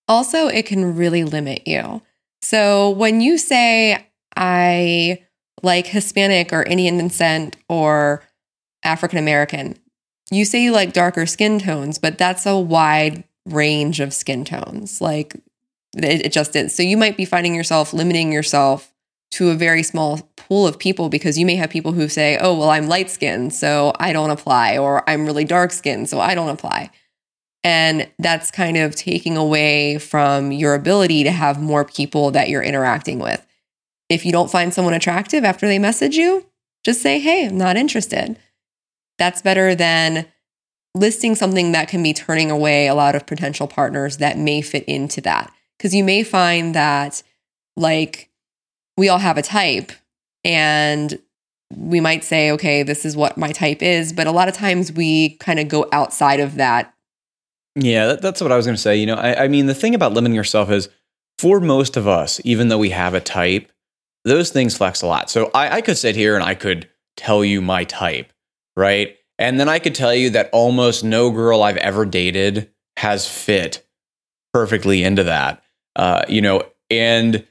Also, 0.06 0.46
it 0.46 0.66
can 0.66 0.96
really 0.96 1.24
limit 1.24 1.66
you. 1.66 2.00
So 2.42 2.90
when 2.90 3.20
you 3.20 3.38
say, 3.38 4.06
I 4.36 5.24
like 5.62 5.86
Hispanic 5.88 6.52
or 6.52 6.62
Indian 6.62 6.98
descent 6.98 7.56
or 7.68 8.22
African 8.84 9.18
American, 9.18 9.76
you 10.30 10.44
say 10.44 10.62
you 10.62 10.72
like 10.72 10.92
darker 10.92 11.26
skin 11.26 11.58
tones, 11.58 11.98
but 11.98 12.18
that's 12.18 12.46
a 12.46 12.58
wide 12.58 13.24
range 13.46 14.00
of 14.00 14.12
skin 14.12 14.44
tones. 14.44 15.00
Like 15.00 15.34
it, 15.96 16.26
it 16.26 16.32
just 16.32 16.54
is. 16.54 16.74
So 16.74 16.82
you 16.82 16.96
might 16.96 17.16
be 17.16 17.24
finding 17.24 17.54
yourself 17.54 17.92
limiting 17.92 18.32
yourself 18.32 18.92
to 19.30 19.50
a 19.50 19.54
very 19.54 19.82
small 19.82 20.30
pool 20.36 20.66
of 20.66 20.78
people 20.78 21.08
because 21.08 21.38
you 21.38 21.44
may 21.44 21.56
have 21.56 21.70
people 21.70 21.92
who 21.92 22.08
say, 22.08 22.38
oh, 22.38 22.56
well, 22.56 22.70
I'm 22.70 22.86
light 22.86 23.10
skinned, 23.10 23.52
so 23.52 23.92
I 23.98 24.12
don't 24.12 24.30
apply, 24.30 24.78
or 24.78 25.08
I'm 25.08 25.26
really 25.26 25.44
dark 25.44 25.70
skinned, 25.70 26.08
so 26.08 26.18
I 26.18 26.34
don't 26.34 26.48
apply. 26.48 26.90
And 27.64 28.08
that's 28.18 28.50
kind 28.50 28.76
of 28.76 28.94
taking 28.94 29.36
away 29.36 29.98
from 29.98 30.52
your 30.52 30.74
ability 30.74 31.24
to 31.24 31.30
have 31.30 31.60
more 31.60 31.84
people 31.84 32.30
that 32.30 32.48
you're 32.48 32.62
interacting 32.62 33.18
with. 33.18 33.44
If 34.08 34.24
you 34.24 34.32
don't 34.32 34.50
find 34.50 34.72
someone 34.72 34.94
attractive 34.94 35.44
after 35.44 35.66
they 35.66 35.78
message 35.78 36.16
you, 36.16 36.46
just 36.84 37.02
say, 37.02 37.18
hey, 37.18 37.46
I'm 37.46 37.58
not 37.58 37.76
interested. 37.76 38.38
That's 39.18 39.42
better 39.42 39.74
than 39.74 40.26
listing 40.94 41.34
something 41.34 41.72
that 41.72 41.88
can 41.88 42.02
be 42.02 42.14
turning 42.14 42.50
away 42.50 42.86
a 42.86 42.94
lot 42.94 43.14
of 43.14 43.26
potential 43.26 43.66
partners 43.66 44.18
that 44.18 44.38
may 44.38 44.62
fit 44.62 44.84
into 44.84 45.20
that. 45.22 45.52
Because 45.76 45.94
you 45.94 46.04
may 46.04 46.22
find 46.22 46.74
that, 46.74 47.22
like, 47.76 48.30
we 48.96 49.08
all 49.08 49.18
have 49.18 49.38
a 49.38 49.42
type 49.42 49.92
and 50.44 51.18
we 51.76 52.00
might 52.00 52.24
say, 52.24 52.50
okay, 52.52 52.82
this 52.82 53.04
is 53.04 53.16
what 53.16 53.36
my 53.36 53.52
type 53.52 53.82
is. 53.82 54.12
But 54.12 54.26
a 54.26 54.32
lot 54.32 54.48
of 54.48 54.54
times 54.54 54.90
we 54.90 55.36
kind 55.36 55.60
of 55.60 55.68
go 55.68 55.88
outside 55.92 56.40
of 56.40 56.54
that 56.54 56.94
yeah, 57.74 58.06
that, 58.06 58.22
that's 58.22 58.40
what 58.40 58.52
I 58.52 58.56
was 58.56 58.66
going 58.66 58.76
to 58.76 58.82
say. 58.82 58.96
You 58.96 59.06
know, 59.06 59.14
I, 59.14 59.44
I 59.44 59.48
mean, 59.48 59.66
the 59.66 59.74
thing 59.74 59.94
about 59.94 60.12
limiting 60.12 60.34
yourself 60.34 60.70
is 60.70 60.88
for 61.38 61.60
most 61.60 61.96
of 61.96 62.08
us, 62.08 62.40
even 62.44 62.68
though 62.68 62.78
we 62.78 62.90
have 62.90 63.14
a 63.14 63.20
type, 63.20 63.70
those 64.24 64.50
things 64.50 64.76
flex 64.76 65.02
a 65.02 65.06
lot. 65.06 65.30
So 65.30 65.50
I, 65.54 65.76
I 65.76 65.80
could 65.80 65.96
sit 65.96 66.16
here 66.16 66.34
and 66.34 66.44
I 66.44 66.54
could 66.54 66.88
tell 67.16 67.44
you 67.44 67.60
my 67.60 67.84
type, 67.84 68.32
right? 68.76 69.16
And 69.38 69.60
then 69.60 69.68
I 69.68 69.78
could 69.78 69.94
tell 69.94 70.14
you 70.14 70.30
that 70.30 70.50
almost 70.52 71.04
no 71.04 71.30
girl 71.30 71.62
I've 71.62 71.76
ever 71.76 72.04
dated 72.04 72.70
has 72.96 73.28
fit 73.28 73.86
perfectly 74.52 75.04
into 75.04 75.24
that. 75.24 75.62
Uh, 75.94 76.22
you 76.28 76.40
know, 76.40 76.64
and 76.90 77.46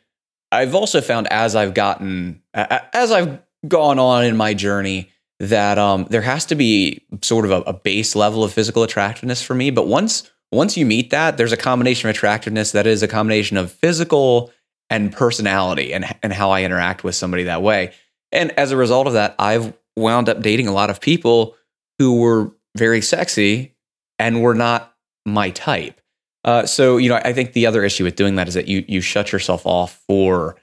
I've 0.51 0.75
also 0.75 1.01
found 1.01 1.27
as 1.32 1.56
I've 1.56 1.73
gotten, 1.73 2.41
as 2.53 3.12
I've 3.12 3.39
gone 3.67 3.99
on 3.99 4.25
in 4.25 4.36
my 4.36 4.53
journey, 4.53 5.12
that 5.39 5.78
um, 5.78 6.08
there 6.10 6.21
has 6.21 6.45
to 6.47 6.56
be 6.56 7.04
sort 7.21 7.45
of 7.45 7.52
a, 7.52 7.62
a, 7.62 7.73
base 7.73 8.15
level 8.15 8.43
of 8.43 8.52
physical 8.52 8.84
attractiveness 8.84 9.41
for 9.41 9.54
me. 9.54 9.69
But 9.69 9.88
once 9.88 10.30
once 10.52 10.78
you 10.78 10.86
meet 10.86 11.10
that, 11.12 11.38
there's 11.38 11.52
a 11.52 11.58
combination 11.58 12.10
of 12.10 12.15
attractiveness 12.15 12.71
that 12.71 12.88
is 12.88 13.04
a 13.04 13.08
combination 13.08 13.58
of 13.58 13.71
physical 13.71 14.52
and 14.89 15.12
personality 15.12 15.93
and 15.93 16.06
and 16.23 16.34
how 16.34 16.52
I 16.52 16.63
interact 16.63 17.04
with 17.04 17.15
somebody 17.15 17.43
that 17.43 17.62
way. 17.62 17.93
And 18.32 18.52
as 18.58 18.71
a 18.71 18.78
result 18.78 19.08
of 19.08 19.13
that, 19.13 19.36
I've 19.38 19.73
wound 19.95 20.30
up 20.30 20.41
dating 20.41 20.67
a 20.67 20.73
lot 20.73 20.89
of 20.89 21.02
people 21.02 21.56
who 22.00 22.19
were 22.19 22.52
very 22.78 23.02
sexy 23.02 23.76
and 24.19 24.41
were 24.41 24.56
not 24.56 24.95
my 25.26 25.50
type. 25.52 26.00
Uh, 26.43 26.65
so 26.65 26.97
you 26.97 27.10
know, 27.10 27.15
I 27.15 27.34
think 27.34 27.54
the 27.54 27.65
other 27.67 27.84
issue 27.84 28.04
with 28.04 28.15
doing 28.15 28.36
that 28.36 28.47
is 28.47 28.54
that 28.56 28.67
you 28.67 28.84
you 28.88 29.02
shut 29.02 29.32
yourself 29.32 29.65
off 29.65 30.02
for 30.08 30.56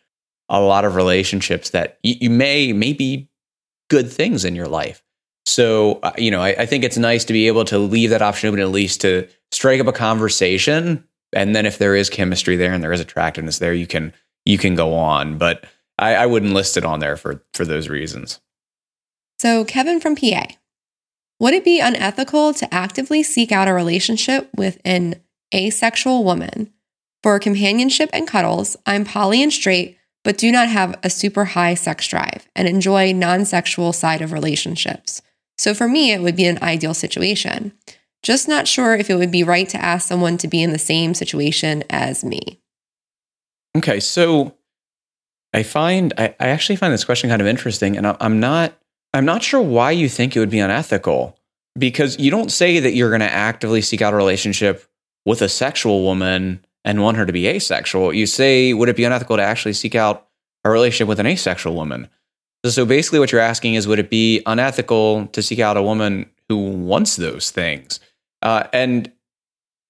a 0.49 0.61
lot 0.61 0.85
of 0.85 0.95
relationships 0.95 1.71
that 1.71 1.99
you, 2.03 2.17
you 2.23 2.31
may 2.31 2.73
maybe 2.73 3.29
good 3.91 4.11
things 4.11 4.45
in 4.45 4.55
your 4.55 4.69
life. 4.69 5.03
So, 5.47 6.01
uh, 6.03 6.13
you 6.17 6.31
know, 6.31 6.41
I, 6.41 6.51
I 6.61 6.67
think 6.67 6.85
it's 6.85 6.97
nice 6.97 7.25
to 7.27 7.33
be 7.33 7.47
able 7.49 7.65
to 7.67 7.79
leave 7.79 8.11
that 8.11 8.23
option 8.23 8.49
open 8.49 8.61
at 8.61 8.71
least 8.71 9.03
to 9.03 9.29
strike 9.53 9.81
up 9.81 9.87
a 9.87 9.93
conversation. 9.93 11.05
And 11.33 11.55
then 11.55 11.67
if 11.67 11.79
there 11.79 11.95
is 11.95 12.09
chemistry 12.09 12.57
there 12.57 12.73
and 12.73 12.83
there 12.83 12.93
is 12.93 13.01
attractiveness 13.01 13.59
there, 13.59 13.75
you 13.75 13.87
can 13.87 14.13
you 14.45 14.59
can 14.59 14.75
go 14.75 14.95
on. 14.95 15.39
But 15.39 15.65
I, 15.99 16.15
I 16.15 16.27
wouldn't 16.27 16.55
list 16.55 16.77
it 16.77 16.85
on 16.85 17.01
there 17.01 17.17
for 17.17 17.45
for 17.53 17.65
those 17.65 17.89
reasons. 17.89 18.41
So, 19.39 19.65
Kevin 19.65 20.01
from 20.01 20.17
PA, 20.17 20.47
would 21.41 21.55
it 21.55 21.65
be 21.65 21.81
unethical 21.81 22.55
to 22.55 22.73
actively 22.73 23.23
seek 23.23 23.53
out 23.53 23.69
a 23.69 23.75
relationship 23.75 24.49
with 24.57 24.81
an 24.85 25.21
asexual 25.55 26.25
woman? 26.25 26.73
For 27.23 27.39
companionship 27.39 28.11
and 28.13 28.29
cuddles, 28.29 28.77
I'm 28.87 29.05
poly 29.05 29.43
and 29.43 29.53
straight, 29.53 29.99
but 30.25 30.39
do 30.39 30.51
not 30.51 30.69
have 30.69 30.99
a 31.03 31.11
super 31.11 31.45
high 31.45 31.75
sex 31.75 32.09
drive 32.09 32.49
and 32.57 32.67
enjoy 32.67 33.13
non 33.13 33.45
sexual 33.45 33.93
side 33.93 34.23
of 34.23 34.33
relationships. 34.33 35.23
So 35.57 35.75
for 35.75 35.87
me, 35.87 36.13
it 36.13 36.21
would 36.21 36.35
be 36.35 36.47
an 36.47 36.61
ideal 36.63 36.95
situation. 36.95 37.73
Just 38.23 38.49
not 38.49 38.67
sure 38.67 38.95
if 38.95 39.11
it 39.11 39.17
would 39.17 39.31
be 39.31 39.45
right 39.45 39.69
to 39.69 39.81
ask 39.81 40.09
someone 40.09 40.39
to 40.39 40.49
be 40.49 40.63
in 40.63 40.73
the 40.73 40.79
same 40.79 41.15
situation 41.15 41.85
as 41.91 42.25
me. 42.25 42.59
Okay, 43.77 44.01
so 44.01 44.57
I 45.53 45.63
find 45.63 46.13
I, 46.17 46.35
I 46.41 46.49
actually 46.49 46.77
find 46.77 46.93
this 46.93 47.05
question 47.05 47.29
kind 47.29 47.43
of 47.43 47.47
interesting, 47.47 47.97
and 47.97 48.07
I, 48.07 48.17
I'm 48.21 48.41
not 48.41 48.73
I'm 49.13 49.27
not 49.27 49.43
sure 49.43 49.61
why 49.61 49.91
you 49.91 50.09
think 50.09 50.35
it 50.35 50.41
would 50.41 50.51
be 50.51 50.59
unethical 50.59 51.39
because 51.79 52.19
you 52.19 52.31
don't 52.31 52.51
say 52.51 52.81
that 52.81 52.95
you're 52.95 53.11
going 53.11 53.21
to 53.21 53.31
actively 53.31 53.81
seek 53.81 54.01
out 54.01 54.15
a 54.15 54.17
relationship 54.17 54.85
with 55.27 55.43
a 55.43 55.49
sexual 55.49 56.03
woman 56.03 56.65
and 56.85 57.03
want 57.03 57.17
her 57.17 57.27
to 57.27 57.33
be 57.33 57.47
asexual. 57.47 58.13
You 58.13 58.27
say, 58.27 58.73
would 58.73 58.89
it 58.89 58.97
be 58.97 59.05
unethical 59.05 59.37
to 59.37 59.43
actually 59.43 59.73
seek 59.73 59.95
out 59.95 60.29
a 60.65 60.71
relationship 60.71 61.09
with 61.09 61.21
an 61.21 61.27
asexual 61.27 61.75
woman? 61.75 62.09
So 62.67 62.87
basically, 62.87 63.19
what 63.19 63.33
you're 63.33 63.41
asking 63.41 63.75
is, 63.75 63.87
would 63.87 63.99
it 63.99 64.11
be 64.11 64.43
unethical 64.47 65.27
to 65.29 65.43
seek 65.43 65.59
out 65.59 65.77
a 65.77 65.83
woman 65.83 66.31
who 66.49 66.57
wants 66.57 67.17
those 67.17 67.51
things? 67.51 68.01
Uh, 68.41 68.65
and 68.73 69.11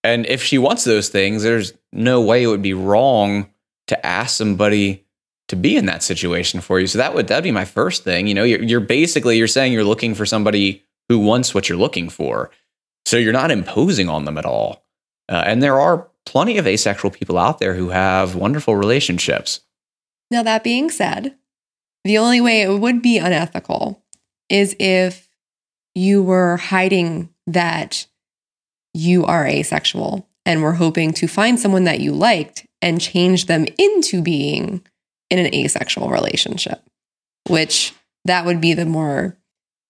and 0.03 0.27
if 0.27 0.43
she 0.43 0.59
wants 0.59 0.85
those 0.85 1.09
things, 1.09 1.43
there's 1.43 1.73
no 1.93 2.21
way 2.21 2.43
it 2.43 2.49
would 2.49 2.63
be 2.63 2.75
wrong 2.75 3.49
to 3.87 4.07
ask 4.07 4.37
somebody 4.37 5.05
to 5.49 5.57
be 5.57 5.77
in 5.77 5.87
that 5.87 6.03
situation 6.03 6.61
for 6.61 6.81
you. 6.81 6.87
So 6.87 6.99
that 6.99 7.15
would 7.15 7.29
that'd 7.29 7.45
be 7.45 7.51
my 7.53 7.65
first 7.65 8.03
thing. 8.03 8.27
You 8.27 8.35
know, 8.35 8.45
you're, 8.45 8.63
you're 8.63 8.81
basically 8.81 9.39
you're 9.39 9.47
saying 9.47 9.73
you're 9.73 9.85
looking 9.85 10.15
for 10.15 10.27
somebody 10.27 10.83
who 11.09 11.19
wants 11.19 11.55
what 11.55 11.69
you're 11.69 11.79
looking 11.79 12.09
for. 12.09 12.51
So 13.07 13.19
you're 13.19 13.33
not 13.33 13.51
imposing 13.51 14.09
on 14.09 14.25
them 14.25 14.39
at 14.39 14.47
all. 14.47 14.83
Uh, 15.29 15.43
and 15.47 15.63
there 15.63 15.79
are 15.79 16.09
plenty 16.27 16.59
of 16.59 16.67
asexual 16.67 17.11
people 17.11 17.39
out 17.39 17.59
there 17.59 17.75
who 17.75 17.91
have 17.91 18.35
wonderful 18.35 18.77
relationships. 18.77 19.61
Now, 20.31 20.43
that 20.43 20.65
being 20.65 20.91
said, 20.91 21.37
the 22.05 22.19
only 22.19 22.41
way 22.41 22.63
it 22.63 22.79
would 22.79 23.03
be 23.03 23.19
unethical 23.19 24.03
is 24.49 24.77
if 24.79 25.29
you 25.95 26.23
were 26.23 26.57
hiding 26.57 27.31
that 27.47 28.07
you 28.93 29.25
are 29.25 29.47
asexual 29.47 30.29
and 30.47 30.63
were 30.63 30.75
hoping 30.75 31.13
to 31.15 31.27
find 31.27 31.59
someone 31.59 31.85
that 31.85 32.01
you 32.01 32.13
liked 32.13 32.67
and 32.83 33.01
change 33.01 33.47
them 33.47 33.67
into 33.79 34.21
being 34.23 34.85
in 35.31 35.39
an 35.39 35.55
asexual 35.55 36.11
relationship, 36.11 36.83
which 37.49 37.95
that 38.25 38.45
would 38.45 38.61
be 38.61 38.75
the 38.75 38.85
more 38.87 39.37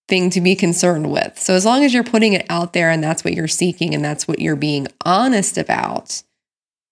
thing 0.09 0.31
to 0.31 0.41
be 0.41 0.55
concerned 0.55 1.11
with. 1.11 1.39
So 1.39 1.55
as 1.55 1.65
long 1.65 1.85
as 1.85 1.95
you're 1.95 2.05
putting 2.05 2.33
it 2.35 2.45
out 2.51 2.73
there 2.73 2.91
and 2.91 3.03
that's 3.03 3.25
what 3.25 3.35
you're 3.35 3.49
seeking 3.49 3.95
and 3.95 4.05
that's 4.05 4.29
what 4.29 4.39
you're 4.39 4.57
being 4.57 4.87
honest 5.05 5.57
about, 5.57 6.23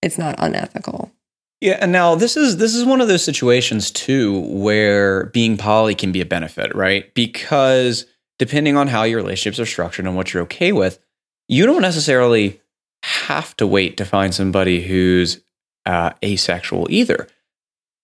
it's 0.00 0.18
not 0.18 0.34
unethical. 0.38 1.12
Yeah, 1.60 1.78
and 1.80 1.92
now 1.92 2.16
this 2.16 2.36
is 2.36 2.56
this 2.56 2.74
is 2.74 2.84
one 2.84 3.00
of 3.00 3.06
those 3.06 3.22
situations 3.22 3.90
too 3.92 4.40
where 4.40 5.26
being 5.26 5.56
poly 5.56 5.94
can 5.94 6.10
be 6.10 6.20
a 6.20 6.26
benefit, 6.26 6.74
right? 6.74 7.12
Because 7.14 8.06
depending 8.38 8.76
on 8.76 8.88
how 8.88 9.04
your 9.04 9.18
relationships 9.18 9.60
are 9.60 9.66
structured 9.66 10.06
and 10.06 10.16
what 10.16 10.34
you're 10.34 10.42
okay 10.44 10.72
with, 10.72 10.98
you 11.48 11.64
don't 11.64 11.82
necessarily 11.82 12.60
have 13.04 13.56
to 13.58 13.66
wait 13.66 13.96
to 13.98 14.04
find 14.04 14.34
somebody 14.34 14.82
who's 14.82 15.40
uh, 15.86 16.10
asexual 16.24 16.88
either. 16.90 17.28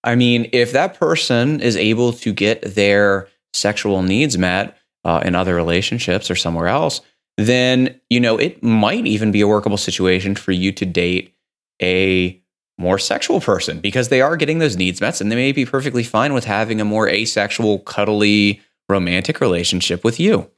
I 0.05 0.15
mean, 0.15 0.49
if 0.53 0.73
that 0.73 0.99
person 0.99 1.61
is 1.61 1.77
able 1.77 2.13
to 2.13 2.33
get 2.33 2.63
their 2.63 3.29
sexual 3.53 4.03
needs 4.03 4.39
met 4.39 4.77
uh, 5.09 5.21
in 5.25 5.35
other 5.35 5.55
relationships 5.55 6.31
or 6.31 6.37
somewhere 6.37 6.69
else, 6.69 7.01
then 7.39 7.99
you 8.11 8.21
know 8.21 8.37
it 8.37 8.63
might 8.63 9.07
even 9.07 9.33
be 9.33 9.41
a 9.41 9.49
workable 9.49 9.79
situation 9.79 10.35
for 10.35 10.53
you 10.53 10.71
to 10.71 10.85
date 10.85 11.35
a 11.81 12.39
more 12.77 12.99
sexual 12.99 13.41
person 13.41 13.81
because 13.81 14.11
they 14.11 14.21
are 14.21 14.37
getting 14.37 14.59
those 14.59 14.77
needs 14.77 15.01
met 15.01 15.21
and 15.21 15.33
they 15.33 15.37
may 15.37 15.51
be 15.53 15.65
perfectly 15.65 16.05
fine 16.05 16.35
with 16.35 16.45
having 16.45 16.81
a 16.81 16.85
more 16.85 17.09
asexual, 17.09 17.79
cuddly, 17.81 18.61
romantic 18.89 19.41
relationship 19.41 20.05
with 20.05 20.21
you. 20.21 20.51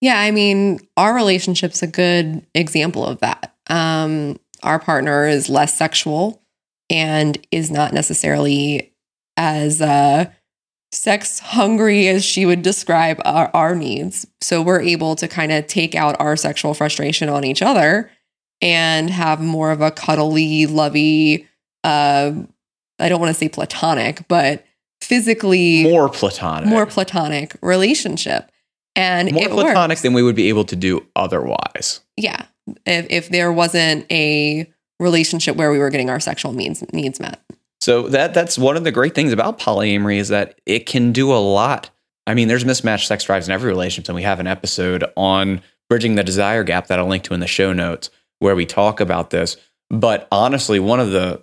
Yeah, 0.00 0.18
I 0.18 0.32
mean, 0.32 0.80
our 0.96 1.14
relationship's 1.14 1.82
a 1.82 1.86
good 1.86 2.44
example 2.54 3.06
of 3.06 3.20
that. 3.20 3.54
Um, 3.68 4.38
our 4.62 4.78
partner 4.78 5.26
is 5.26 5.48
less 5.48 5.72
sexual 5.72 6.42
and 6.90 7.38
is 7.52 7.70
not 7.70 7.92
necessarily 7.92 8.92
as 9.36 9.80
uh, 9.80 10.26
sex 10.90 11.38
hungry 11.38 12.08
as 12.08 12.24
she 12.24 12.46
would 12.46 12.62
describe 12.62 13.20
our, 13.24 13.50
our 13.54 13.74
needs. 13.74 14.26
So 14.40 14.62
we're 14.62 14.80
able 14.80 15.16
to 15.16 15.28
kind 15.28 15.52
of 15.52 15.66
take 15.66 15.94
out 15.94 16.16
our 16.18 16.36
sexual 16.36 16.74
frustration 16.74 17.28
on 17.28 17.44
each 17.44 17.62
other 17.62 18.10
and 18.60 19.10
have 19.10 19.40
more 19.40 19.70
of 19.70 19.80
a 19.80 19.90
cuddly, 19.90 20.66
lovey, 20.66 21.46
uh, 21.84 22.32
I 22.98 23.08
don't 23.08 23.20
want 23.20 23.30
to 23.30 23.38
say 23.38 23.48
platonic, 23.48 24.26
but 24.28 24.64
physically 25.00 25.84
more 25.84 26.08
platonic, 26.08 26.68
more 26.68 26.86
platonic 26.86 27.56
relationship. 27.62 28.50
And 28.96 29.32
more 29.32 29.48
platonic 29.48 29.96
works. 29.96 30.02
than 30.02 30.12
we 30.12 30.24
would 30.24 30.34
be 30.34 30.48
able 30.48 30.64
to 30.64 30.74
do 30.74 31.06
otherwise. 31.14 32.00
Yeah. 32.16 32.46
If, 32.84 33.06
if 33.08 33.28
there 33.28 33.52
wasn't 33.52 34.10
a 34.10 34.68
relationship 34.98 35.54
where 35.54 35.70
we 35.70 35.78
were 35.78 35.90
getting 35.90 36.10
our 36.10 36.18
sexual 36.18 36.52
needs 36.52 36.82
needs 36.92 37.20
met. 37.20 37.40
So 37.88 38.02
that 38.08 38.34
that's 38.34 38.58
one 38.58 38.76
of 38.76 38.84
the 38.84 38.92
great 38.92 39.14
things 39.14 39.32
about 39.32 39.58
polyamory 39.58 40.18
is 40.18 40.28
that 40.28 40.60
it 40.66 40.84
can 40.84 41.10
do 41.10 41.32
a 41.32 41.40
lot. 41.40 41.88
I 42.26 42.34
mean, 42.34 42.46
there's 42.46 42.66
mismatched 42.66 43.08
sex 43.08 43.24
drives 43.24 43.48
in 43.48 43.54
every 43.54 43.70
relationship, 43.70 44.10
and 44.10 44.14
we 44.14 44.24
have 44.24 44.40
an 44.40 44.46
episode 44.46 45.04
on 45.16 45.62
bridging 45.88 46.14
the 46.14 46.22
desire 46.22 46.64
gap 46.64 46.88
that 46.88 46.98
I'll 46.98 47.06
link 47.06 47.22
to 47.24 47.32
in 47.32 47.40
the 47.40 47.46
show 47.46 47.72
notes 47.72 48.10
where 48.40 48.54
we 48.54 48.66
talk 48.66 49.00
about 49.00 49.30
this. 49.30 49.56
But 49.88 50.28
honestly, 50.30 50.78
one 50.78 51.00
of 51.00 51.12
the 51.12 51.42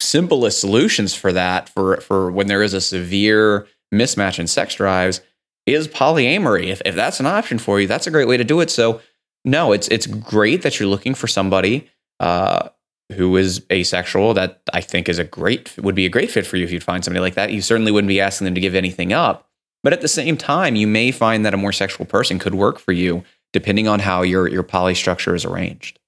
simplest 0.00 0.60
solutions 0.60 1.14
for 1.14 1.32
that, 1.32 1.68
for 1.68 2.00
for 2.00 2.32
when 2.32 2.48
there 2.48 2.64
is 2.64 2.74
a 2.74 2.80
severe 2.80 3.68
mismatch 3.94 4.40
in 4.40 4.48
sex 4.48 4.74
drives, 4.74 5.20
is 5.66 5.86
polyamory. 5.86 6.66
If 6.66 6.82
if 6.84 6.96
that's 6.96 7.20
an 7.20 7.26
option 7.26 7.58
for 7.58 7.80
you, 7.80 7.86
that's 7.86 8.08
a 8.08 8.10
great 8.10 8.26
way 8.26 8.36
to 8.36 8.42
do 8.42 8.58
it. 8.58 8.70
So 8.70 9.02
no, 9.44 9.70
it's 9.70 9.86
it's 9.86 10.08
great 10.08 10.62
that 10.62 10.80
you're 10.80 10.88
looking 10.88 11.14
for 11.14 11.28
somebody 11.28 11.88
uh, 12.18 12.70
who 13.12 13.36
is 13.36 13.64
asexual. 13.70 14.34
That 14.34 14.62
I 14.72 14.80
think 14.80 15.08
is 15.08 15.18
a 15.18 15.24
great 15.24 15.76
would 15.78 15.94
be 15.94 16.06
a 16.06 16.10
great 16.10 16.30
fit 16.30 16.46
for 16.46 16.56
you 16.56 16.64
if 16.64 16.72
you'd 16.72 16.82
find 16.82 17.04
somebody 17.04 17.20
like 17.20 17.34
that. 17.34 17.52
You 17.52 17.62
certainly 17.62 17.92
wouldn't 17.92 18.08
be 18.08 18.20
asking 18.20 18.46
them 18.46 18.54
to 18.54 18.60
give 18.60 18.74
anything 18.74 19.12
up. 19.12 19.48
But 19.82 19.92
at 19.92 20.00
the 20.00 20.08
same 20.08 20.36
time, 20.36 20.74
you 20.74 20.86
may 20.86 21.12
find 21.12 21.44
that 21.44 21.54
a 21.54 21.58
more 21.58 21.72
sexual 21.72 22.06
person 22.06 22.38
could 22.38 22.54
work 22.54 22.78
for 22.78 22.92
you, 22.92 23.22
depending 23.52 23.86
on 23.86 24.00
how 24.00 24.22
your 24.22 24.48
your 24.48 24.62
poly 24.62 24.94
structure 24.94 25.34
is 25.34 25.44
arranged. 25.44 25.98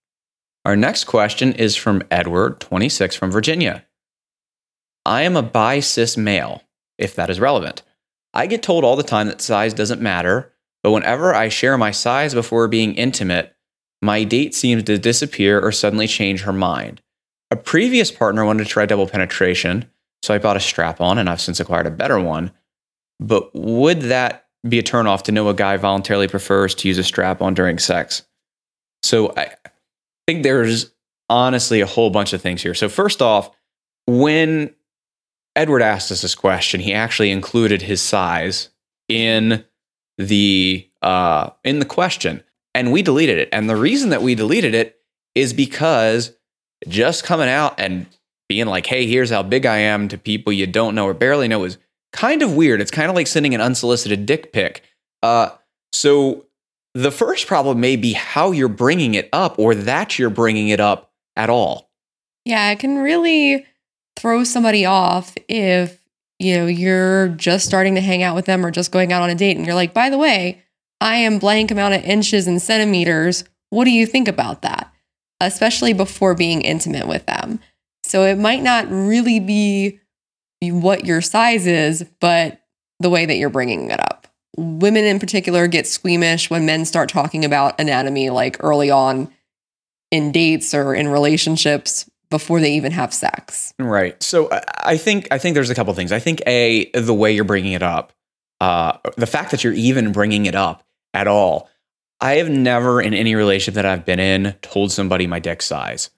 Our 0.64 0.76
next 0.76 1.04
question 1.04 1.52
is 1.54 1.76
from 1.76 2.02
Edward, 2.10 2.60
26, 2.60 3.16
from 3.16 3.30
Virginia. 3.30 3.84
I 5.06 5.22
am 5.22 5.36
a 5.36 5.42
bi 5.42 5.80
cis 5.80 6.16
male, 6.16 6.62
if 6.98 7.14
that 7.14 7.30
is 7.30 7.40
relevant. 7.40 7.82
I 8.34 8.46
get 8.46 8.62
told 8.62 8.84
all 8.84 8.96
the 8.96 9.02
time 9.02 9.28
that 9.28 9.40
size 9.40 9.72
doesn't 9.72 10.02
matter, 10.02 10.52
but 10.82 10.90
whenever 10.90 11.34
I 11.34 11.48
share 11.48 11.78
my 11.78 11.90
size 11.90 12.34
before 12.34 12.68
being 12.68 12.94
intimate, 12.94 13.54
my 14.02 14.24
date 14.24 14.54
seems 14.54 14.84
to 14.84 14.98
disappear 14.98 15.60
or 15.60 15.72
suddenly 15.72 16.06
change 16.06 16.42
her 16.42 16.52
mind. 16.52 17.00
A 17.50 17.56
previous 17.56 18.10
partner 18.10 18.44
wanted 18.44 18.64
to 18.64 18.70
try 18.70 18.86
double 18.86 19.06
penetration, 19.06 19.90
so 20.22 20.34
I 20.34 20.38
bought 20.38 20.56
a 20.56 20.60
strap 20.60 21.00
on 21.00 21.18
and 21.18 21.28
I've 21.28 21.40
since 21.40 21.60
acquired 21.60 21.86
a 21.86 21.90
better 21.90 22.20
one. 22.20 22.52
But 23.20 23.54
would 23.54 24.02
that 24.02 24.46
be 24.68 24.78
a 24.78 24.82
turnoff 24.82 25.22
to 25.22 25.32
know 25.32 25.48
a 25.48 25.54
guy 25.54 25.76
voluntarily 25.76 26.28
prefers 26.28 26.74
to 26.76 26.88
use 26.88 26.98
a 26.98 27.04
strap 27.04 27.40
on 27.40 27.54
during 27.54 27.78
sex? 27.78 28.22
So 29.02 29.32
I, 29.36 29.54
think 30.28 30.42
there's 30.42 30.92
honestly 31.30 31.80
a 31.80 31.86
whole 31.86 32.10
bunch 32.10 32.34
of 32.34 32.42
things 32.42 32.62
here. 32.62 32.74
So, 32.74 32.88
first 32.88 33.22
off, 33.22 33.50
when 34.06 34.74
Edward 35.56 35.80
asked 35.80 36.12
us 36.12 36.20
this 36.20 36.34
question, 36.34 36.80
he 36.80 36.92
actually 36.92 37.30
included 37.30 37.80
his 37.80 38.02
size 38.02 38.68
in 39.08 39.64
the 40.18 40.86
uh, 41.00 41.50
in 41.64 41.78
the 41.78 41.86
question, 41.86 42.44
and 42.74 42.92
we 42.92 43.02
deleted 43.02 43.38
it. 43.38 43.48
And 43.52 43.68
the 43.68 43.76
reason 43.76 44.10
that 44.10 44.22
we 44.22 44.34
deleted 44.34 44.74
it 44.74 44.98
is 45.34 45.52
because 45.52 46.32
just 46.86 47.24
coming 47.24 47.48
out 47.48 47.74
and 47.78 48.06
being 48.48 48.66
like, 48.66 48.86
"Hey, 48.86 49.06
here's 49.06 49.30
how 49.30 49.42
big 49.42 49.66
I 49.66 49.78
am" 49.78 50.08
to 50.08 50.18
people 50.18 50.52
you 50.52 50.66
don't 50.66 50.94
know 50.94 51.06
or 51.06 51.14
barely 51.14 51.48
know 51.48 51.64
is 51.64 51.78
kind 52.12 52.42
of 52.42 52.54
weird. 52.54 52.80
It's 52.80 52.90
kind 52.90 53.10
of 53.10 53.14
like 53.14 53.26
sending 53.26 53.54
an 53.54 53.60
unsolicited 53.60 54.26
dick 54.26 54.52
pic. 54.52 54.82
Uh, 55.22 55.50
so 55.92 56.46
the 56.94 57.10
first 57.10 57.46
problem 57.46 57.80
may 57.80 57.96
be 57.96 58.12
how 58.12 58.52
you're 58.52 58.68
bringing 58.68 59.14
it 59.14 59.28
up 59.32 59.58
or 59.58 59.74
that 59.74 60.18
you're 60.18 60.30
bringing 60.30 60.68
it 60.68 60.80
up 60.80 61.12
at 61.36 61.50
all. 61.50 61.90
Yeah, 62.44 62.70
it 62.70 62.78
can 62.78 62.98
really 62.98 63.66
throw 64.16 64.42
somebody 64.44 64.84
off 64.84 65.34
if 65.48 65.98
you 66.38 66.56
know, 66.56 66.66
you're 66.66 67.28
just 67.28 67.66
starting 67.66 67.96
to 67.96 68.00
hang 68.00 68.22
out 68.22 68.36
with 68.36 68.46
them 68.46 68.64
or 68.64 68.70
just 68.70 68.92
going 68.92 69.12
out 69.12 69.22
on 69.22 69.30
a 69.30 69.34
date 69.34 69.56
and 69.56 69.66
you're 69.66 69.74
like, 69.74 69.92
by 69.92 70.08
the 70.08 70.18
way, 70.18 70.62
I 71.00 71.16
am 71.16 71.38
blank 71.38 71.70
amount 71.70 71.94
of 71.94 72.04
inches 72.04 72.46
and 72.46 72.60
centimeters. 72.60 73.44
What 73.70 73.84
do 73.84 73.90
you 73.90 74.06
think 74.06 74.28
about 74.28 74.62
that? 74.62 74.92
Especially 75.40 75.92
before 75.92 76.34
being 76.34 76.62
intimate 76.62 77.06
with 77.06 77.26
them. 77.26 77.60
So 78.02 78.24
it 78.24 78.38
might 78.38 78.62
not 78.62 78.86
really 78.90 79.38
be 79.40 80.00
what 80.62 81.04
your 81.04 81.20
size 81.20 81.66
is, 81.66 82.04
but 82.20 82.60
the 83.00 83.10
way 83.10 83.26
that 83.26 83.36
you're 83.36 83.50
bringing 83.50 83.90
it 83.90 84.00
up. 84.00 84.26
Women 84.56 85.04
in 85.04 85.20
particular 85.20 85.68
get 85.68 85.86
squeamish 85.86 86.50
when 86.50 86.66
men 86.66 86.84
start 86.84 87.08
talking 87.08 87.44
about 87.44 87.78
anatomy 87.80 88.30
like 88.30 88.56
early 88.60 88.90
on 88.90 89.30
in 90.10 90.32
dates 90.32 90.74
or 90.74 90.94
in 90.94 91.06
relationships 91.06 92.10
before 92.30 92.60
they 92.60 92.72
even 92.72 92.90
have 92.92 93.14
sex. 93.14 93.72
Right. 93.78 94.20
So 94.22 94.50
I- 94.50 94.62
I 94.92 94.96
think 94.96 95.28
I 95.30 95.38
think 95.38 95.54
there's 95.54 95.70
a 95.70 95.74
couple 95.74 95.92
things. 95.94 96.10
I 96.12 96.18
think 96.18 96.42
a 96.46 96.90
the 96.92 97.14
way 97.14 97.32
you're 97.32 97.44
bringing 97.44 97.72
it 97.72 97.82
up, 97.82 98.12
uh, 98.60 98.94
the 99.16 99.26
fact 99.26 99.50
that 99.52 99.62
you're 99.62 99.72
even 99.74 100.10
bringing 100.12 100.46
it 100.46 100.54
up 100.56 100.82
at 101.14 101.28
all. 101.28 101.68
I 102.20 102.34
have 102.34 102.50
never 102.50 103.00
in 103.00 103.14
any 103.14 103.34
relationship 103.34 103.74
that 103.74 103.86
I've 103.86 104.04
been 104.04 104.20
in 104.20 104.54
told 104.62 104.90
somebody 104.90 105.26
my 105.26 105.38
dick 105.38 105.62
size. 105.62 106.10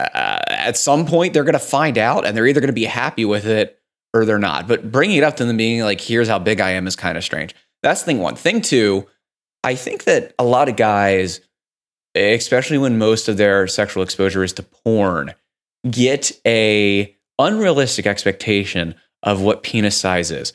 Uh, 0.00 0.40
at 0.48 0.76
some 0.76 1.06
point, 1.06 1.32
they're 1.32 1.44
going 1.44 1.52
to 1.54 1.58
find 1.58 1.96
out, 1.96 2.26
and 2.26 2.36
they're 2.36 2.46
either 2.46 2.60
going 2.60 2.68
to 2.68 2.74
be 2.74 2.84
happy 2.84 3.24
with 3.24 3.46
it 3.46 3.80
or 4.12 4.24
they're 4.24 4.38
not. 4.38 4.66
But 4.66 4.90
bringing 4.90 5.18
it 5.18 5.24
up 5.24 5.36
to 5.36 5.44
them 5.44 5.56
being 5.56 5.80
like, 5.82 6.00
"Here's 6.00 6.28
how 6.28 6.38
big 6.38 6.60
I 6.60 6.70
am," 6.70 6.86
is 6.86 6.96
kind 6.96 7.16
of 7.16 7.24
strange. 7.24 7.54
That's 7.82 8.02
thing 8.02 8.18
one. 8.18 8.34
Thing 8.34 8.60
two, 8.60 9.06
I 9.62 9.74
think 9.74 10.04
that 10.04 10.34
a 10.38 10.44
lot 10.44 10.68
of 10.68 10.76
guys 10.76 11.40
especially 12.16 12.78
when 12.78 12.98
most 12.98 13.28
of 13.28 13.36
their 13.36 13.66
sexual 13.66 14.02
exposure 14.02 14.42
is 14.42 14.52
to 14.54 14.62
porn, 14.62 15.34
get 15.90 16.32
a 16.46 17.14
unrealistic 17.38 18.06
expectation 18.06 18.94
of 19.22 19.42
what 19.42 19.62
penis 19.62 19.96
size 19.96 20.30
is. 20.30 20.52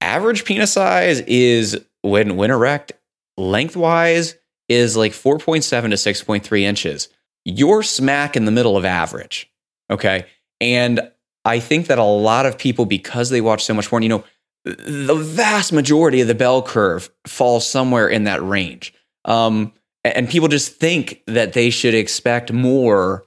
Average 0.00 0.44
penis 0.44 0.72
size 0.72 1.20
is 1.20 1.84
when 2.04 2.36
when 2.36 2.50
erect, 2.50 2.92
lengthwise 3.36 4.36
is 4.68 4.96
like 4.96 5.12
4.7 5.12 5.62
to 5.62 5.78
6.3 5.88 6.60
inches. 6.60 7.08
You're 7.44 7.82
smack 7.82 8.36
in 8.36 8.44
the 8.44 8.52
middle 8.52 8.76
of 8.76 8.84
average. 8.84 9.50
Okay. 9.90 10.26
And 10.60 11.10
I 11.44 11.58
think 11.58 11.88
that 11.88 11.98
a 11.98 12.04
lot 12.04 12.46
of 12.46 12.56
people, 12.56 12.86
because 12.86 13.30
they 13.30 13.40
watch 13.40 13.64
so 13.64 13.74
much 13.74 13.90
porn, 13.90 14.02
you 14.02 14.08
know, 14.08 14.24
the 14.64 15.14
vast 15.14 15.72
majority 15.72 16.22
of 16.22 16.28
the 16.28 16.34
bell 16.34 16.62
curve 16.62 17.10
falls 17.26 17.68
somewhere 17.68 18.08
in 18.08 18.24
that 18.24 18.42
range. 18.42 18.94
Um, 19.26 19.72
and 20.04 20.28
people 20.28 20.48
just 20.48 20.76
think 20.76 21.22
that 21.26 21.54
they 21.54 21.70
should 21.70 21.94
expect 21.94 22.52
more 22.52 23.24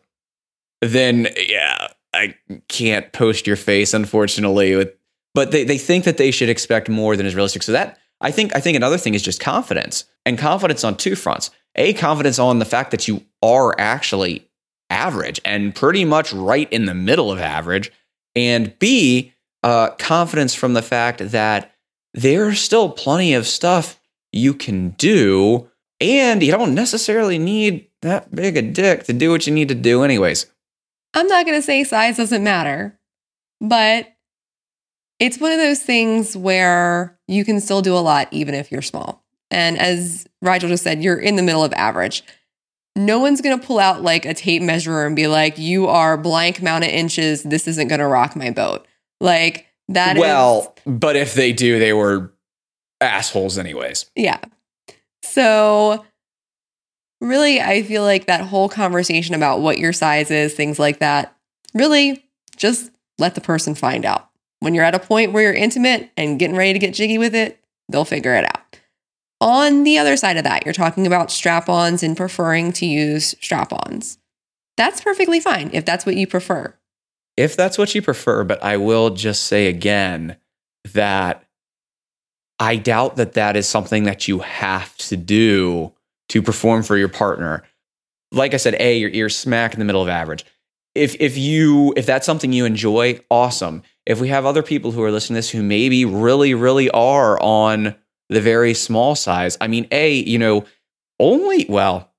than 0.81 1.27
yeah 1.47 1.87
i 2.13 2.35
can't 2.67 3.11
post 3.13 3.47
your 3.47 3.55
face 3.55 3.93
unfortunately 3.93 4.87
but 5.33 5.51
they, 5.51 5.63
they 5.63 5.77
think 5.77 6.05
that 6.05 6.17
they 6.17 6.31
should 6.31 6.49
expect 6.49 6.89
more 6.89 7.15
than 7.15 7.25
is 7.25 7.35
realistic 7.35 7.63
so 7.63 7.71
that 7.71 7.97
i 8.21 8.31
think 8.31 8.55
i 8.55 8.59
think 8.59 8.75
another 8.75 8.97
thing 8.97 9.13
is 9.13 9.21
just 9.21 9.39
confidence 9.39 10.05
and 10.25 10.37
confidence 10.37 10.83
on 10.83 10.95
two 10.95 11.15
fronts 11.15 11.51
a 11.75 11.93
confidence 11.93 12.39
on 12.39 12.59
the 12.59 12.65
fact 12.65 12.91
that 12.91 13.07
you 13.07 13.23
are 13.41 13.75
actually 13.79 14.47
average 14.89 15.39
and 15.43 15.75
pretty 15.75 16.05
much 16.05 16.33
right 16.33 16.71
in 16.71 16.85
the 16.85 16.95
middle 16.95 17.31
of 17.31 17.39
average 17.39 17.91
and 18.35 18.77
b 18.79 19.33
uh, 19.63 19.89
confidence 19.97 20.53
from 20.53 20.73
the 20.73 20.81
fact 20.81 21.19
that 21.19 21.73
there's 22.13 22.59
still 22.59 22.89
plenty 22.89 23.33
of 23.33 23.45
stuff 23.45 23.99
you 24.31 24.53
can 24.53 24.91
do 24.91 25.69
and 25.99 26.43
you 26.43 26.51
don't 26.51 26.75
necessarily 26.75 27.39
need 27.39 27.87
that 28.01 28.33
big 28.33 28.57
a 28.57 28.61
dick 28.61 29.03
to 29.05 29.13
do 29.13 29.31
what 29.31 29.47
you 29.47 29.53
need 29.53 29.69
to 29.69 29.75
do, 29.75 30.03
anyways. 30.03 30.45
I'm 31.13 31.27
not 31.27 31.45
going 31.45 31.57
to 31.57 31.65
say 31.65 31.83
size 31.83 32.17
doesn't 32.17 32.43
matter, 32.43 32.99
but 33.59 34.07
it's 35.19 35.39
one 35.39 35.51
of 35.51 35.57
those 35.57 35.81
things 35.81 36.37
where 36.37 37.17
you 37.27 37.43
can 37.43 37.59
still 37.59 37.81
do 37.81 37.95
a 37.95 37.99
lot 37.99 38.27
even 38.31 38.53
if 38.53 38.71
you're 38.71 38.81
small. 38.81 39.23
And 39.49 39.79
as 39.79 40.27
Rigel 40.41 40.69
just 40.69 40.83
said, 40.83 41.01
you're 41.01 41.17
in 41.17 41.35
the 41.35 41.43
middle 41.43 41.63
of 41.63 41.73
average. 41.73 42.23
No 42.95 43.19
one's 43.19 43.41
going 43.41 43.59
to 43.59 43.65
pull 43.65 43.79
out 43.79 44.01
like 44.01 44.25
a 44.25 44.33
tape 44.33 44.61
measure 44.61 45.05
and 45.05 45.15
be 45.15 45.27
like, 45.27 45.57
you 45.57 45.87
are 45.87 46.17
blank 46.17 46.59
amount 46.59 46.83
of 46.83 46.89
inches. 46.89 47.43
This 47.43 47.67
isn't 47.67 47.87
going 47.87 47.99
to 47.99 48.07
rock 48.07 48.35
my 48.35 48.51
boat. 48.51 48.85
Like 49.21 49.67
that 49.89 50.17
well, 50.17 50.75
is, 50.77 50.83
but 50.85 51.15
if 51.15 51.33
they 51.33 51.53
do, 51.53 51.79
they 51.79 51.93
were 51.93 52.31
assholes, 52.99 53.57
anyways. 53.57 54.09
Yeah. 54.15 54.39
So, 55.23 56.05
really, 57.21 57.61
I 57.61 57.83
feel 57.83 58.03
like 58.03 58.25
that 58.25 58.41
whole 58.41 58.69
conversation 58.69 59.35
about 59.35 59.61
what 59.61 59.77
your 59.77 59.93
size 59.93 60.29
is, 60.31 60.53
things 60.53 60.79
like 60.79 60.99
that, 60.99 61.35
really 61.73 62.25
just 62.55 62.91
let 63.17 63.35
the 63.35 63.41
person 63.41 63.75
find 63.75 64.05
out. 64.05 64.29
When 64.59 64.73
you're 64.73 64.83
at 64.83 64.95
a 64.95 64.99
point 64.99 65.33
where 65.33 65.43
you're 65.43 65.53
intimate 65.53 66.09
and 66.17 66.39
getting 66.39 66.55
ready 66.55 66.73
to 66.73 66.79
get 66.79 66.93
jiggy 66.93 67.17
with 67.17 67.35
it, 67.35 67.59
they'll 67.89 68.05
figure 68.05 68.35
it 68.35 68.45
out. 68.45 68.79
On 69.39 69.83
the 69.83 69.97
other 69.99 70.17
side 70.17 70.37
of 70.37 70.43
that, 70.45 70.65
you're 70.65 70.73
talking 70.73 71.05
about 71.05 71.31
strap 71.31 71.69
ons 71.69 72.01
and 72.01 72.17
preferring 72.17 72.71
to 72.73 72.85
use 72.85 73.35
strap 73.39 73.71
ons. 73.71 74.17
That's 74.77 75.01
perfectly 75.01 75.39
fine 75.39 75.69
if 75.73 75.85
that's 75.85 76.05
what 76.05 76.15
you 76.15 76.25
prefer. 76.25 76.73
If 77.35 77.55
that's 77.55 77.77
what 77.77 77.93
you 77.93 78.01
prefer, 78.01 78.43
but 78.43 78.63
I 78.63 78.77
will 78.77 79.11
just 79.11 79.43
say 79.43 79.67
again 79.67 80.37
that 80.93 81.43
I 82.59 82.77
doubt 82.77 83.17
that 83.17 83.33
that 83.33 83.55
is 83.55 83.67
something 83.67 84.05
that 84.05 84.27
you 84.27 84.39
have 84.39 84.95
to 84.97 85.15
do 85.17 85.93
to 86.29 86.41
perform 86.41 86.81
for 86.81 86.97
your 86.97 87.09
partner. 87.09 87.63
Like 88.31 88.55
I 88.55 88.57
said, 88.57 88.75
A, 88.79 88.97
you're, 88.97 89.09
you're 89.09 89.29
smack 89.29 89.73
in 89.73 89.79
the 89.79 89.85
middle 89.85 90.01
of 90.01 90.09
average. 90.09 90.45
If, 90.95 91.15
if 91.19 91.37
you 91.37 91.93
if 91.95 92.07
that's 92.07 92.25
something 92.25 92.51
you 92.51 92.65
enjoy, 92.65 93.19
awesome. 93.29 93.83
If 94.07 94.21
we 94.21 94.29
have 94.29 94.45
other 94.45 94.63
people 94.63 94.91
who 94.91 95.03
are 95.03 95.11
listening 95.11 95.35
to 95.35 95.39
this 95.39 95.49
who 95.49 95.61
maybe 95.61 96.05
really, 96.05 96.53
really 96.53 96.89
are 96.91 97.37
on 97.41 97.93
the 98.29 98.39
very 98.39 98.73
small 98.73 99.15
size, 99.15 99.57
I 99.59 99.67
mean, 99.67 99.85
A, 99.91 100.13
you 100.13 100.39
know, 100.39 100.65
only 101.19 101.65
well, 101.67 102.09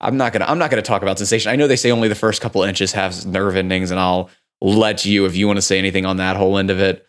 I'm 0.00 0.16
not 0.16 0.32
gonna 0.32 0.46
I'm 0.46 0.58
not 0.58 0.70
gonna 0.70 0.82
talk 0.82 1.02
about 1.02 1.18
sensation. 1.18 1.52
I 1.52 1.56
know 1.56 1.68
they 1.68 1.76
say 1.76 1.92
only 1.92 2.08
the 2.08 2.16
first 2.16 2.42
couple 2.42 2.62
inches 2.64 2.92
have 2.92 3.24
nerve 3.24 3.54
endings, 3.54 3.92
and 3.92 4.00
I'll 4.00 4.30
let 4.60 5.04
you 5.04 5.26
if 5.26 5.36
you 5.36 5.46
want 5.46 5.58
to 5.58 5.62
say 5.62 5.78
anything 5.78 6.04
on 6.04 6.16
that 6.16 6.36
whole 6.36 6.58
end 6.58 6.70
of 6.70 6.80
it. 6.80 7.06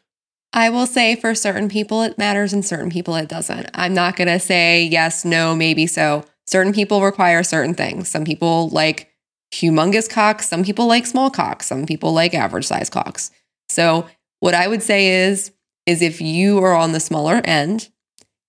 I 0.53 0.69
will 0.69 0.85
say 0.85 1.15
for 1.15 1.33
certain 1.33 1.67
people 1.67 2.03
it 2.03 2.17
matters 2.17 2.53
and 2.53 2.63
certain 2.63 2.91
people 2.91 3.15
it 3.15 3.29
doesn't. 3.29 3.69
I'm 3.73 3.95
not 3.95 4.15
to 4.17 4.39
say 4.39 4.83
yes, 4.83 5.25
no, 5.25 5.55
maybe 5.55 5.87
so. 5.87 6.23
Certain 6.47 6.73
people 6.73 7.01
require 7.01 7.43
certain 7.43 7.73
things. 7.73 8.09
Some 8.09 8.25
people 8.25 8.69
like 8.69 9.11
humongous 9.53 10.09
cocks, 10.09 10.47
some 10.47 10.63
people 10.63 10.87
like 10.87 11.05
small 11.05 11.29
cocks, 11.29 11.67
some 11.67 11.85
people 11.85 12.13
like 12.13 12.33
average 12.33 12.65
size 12.65 12.89
cocks. 12.89 13.31
So, 13.69 14.07
what 14.39 14.53
I 14.53 14.67
would 14.67 14.83
say 14.83 15.25
is 15.27 15.51
is 15.85 16.01
if 16.01 16.21
you 16.21 16.59
are 16.59 16.73
on 16.73 16.91
the 16.91 16.99
smaller 16.99 17.41
end 17.43 17.89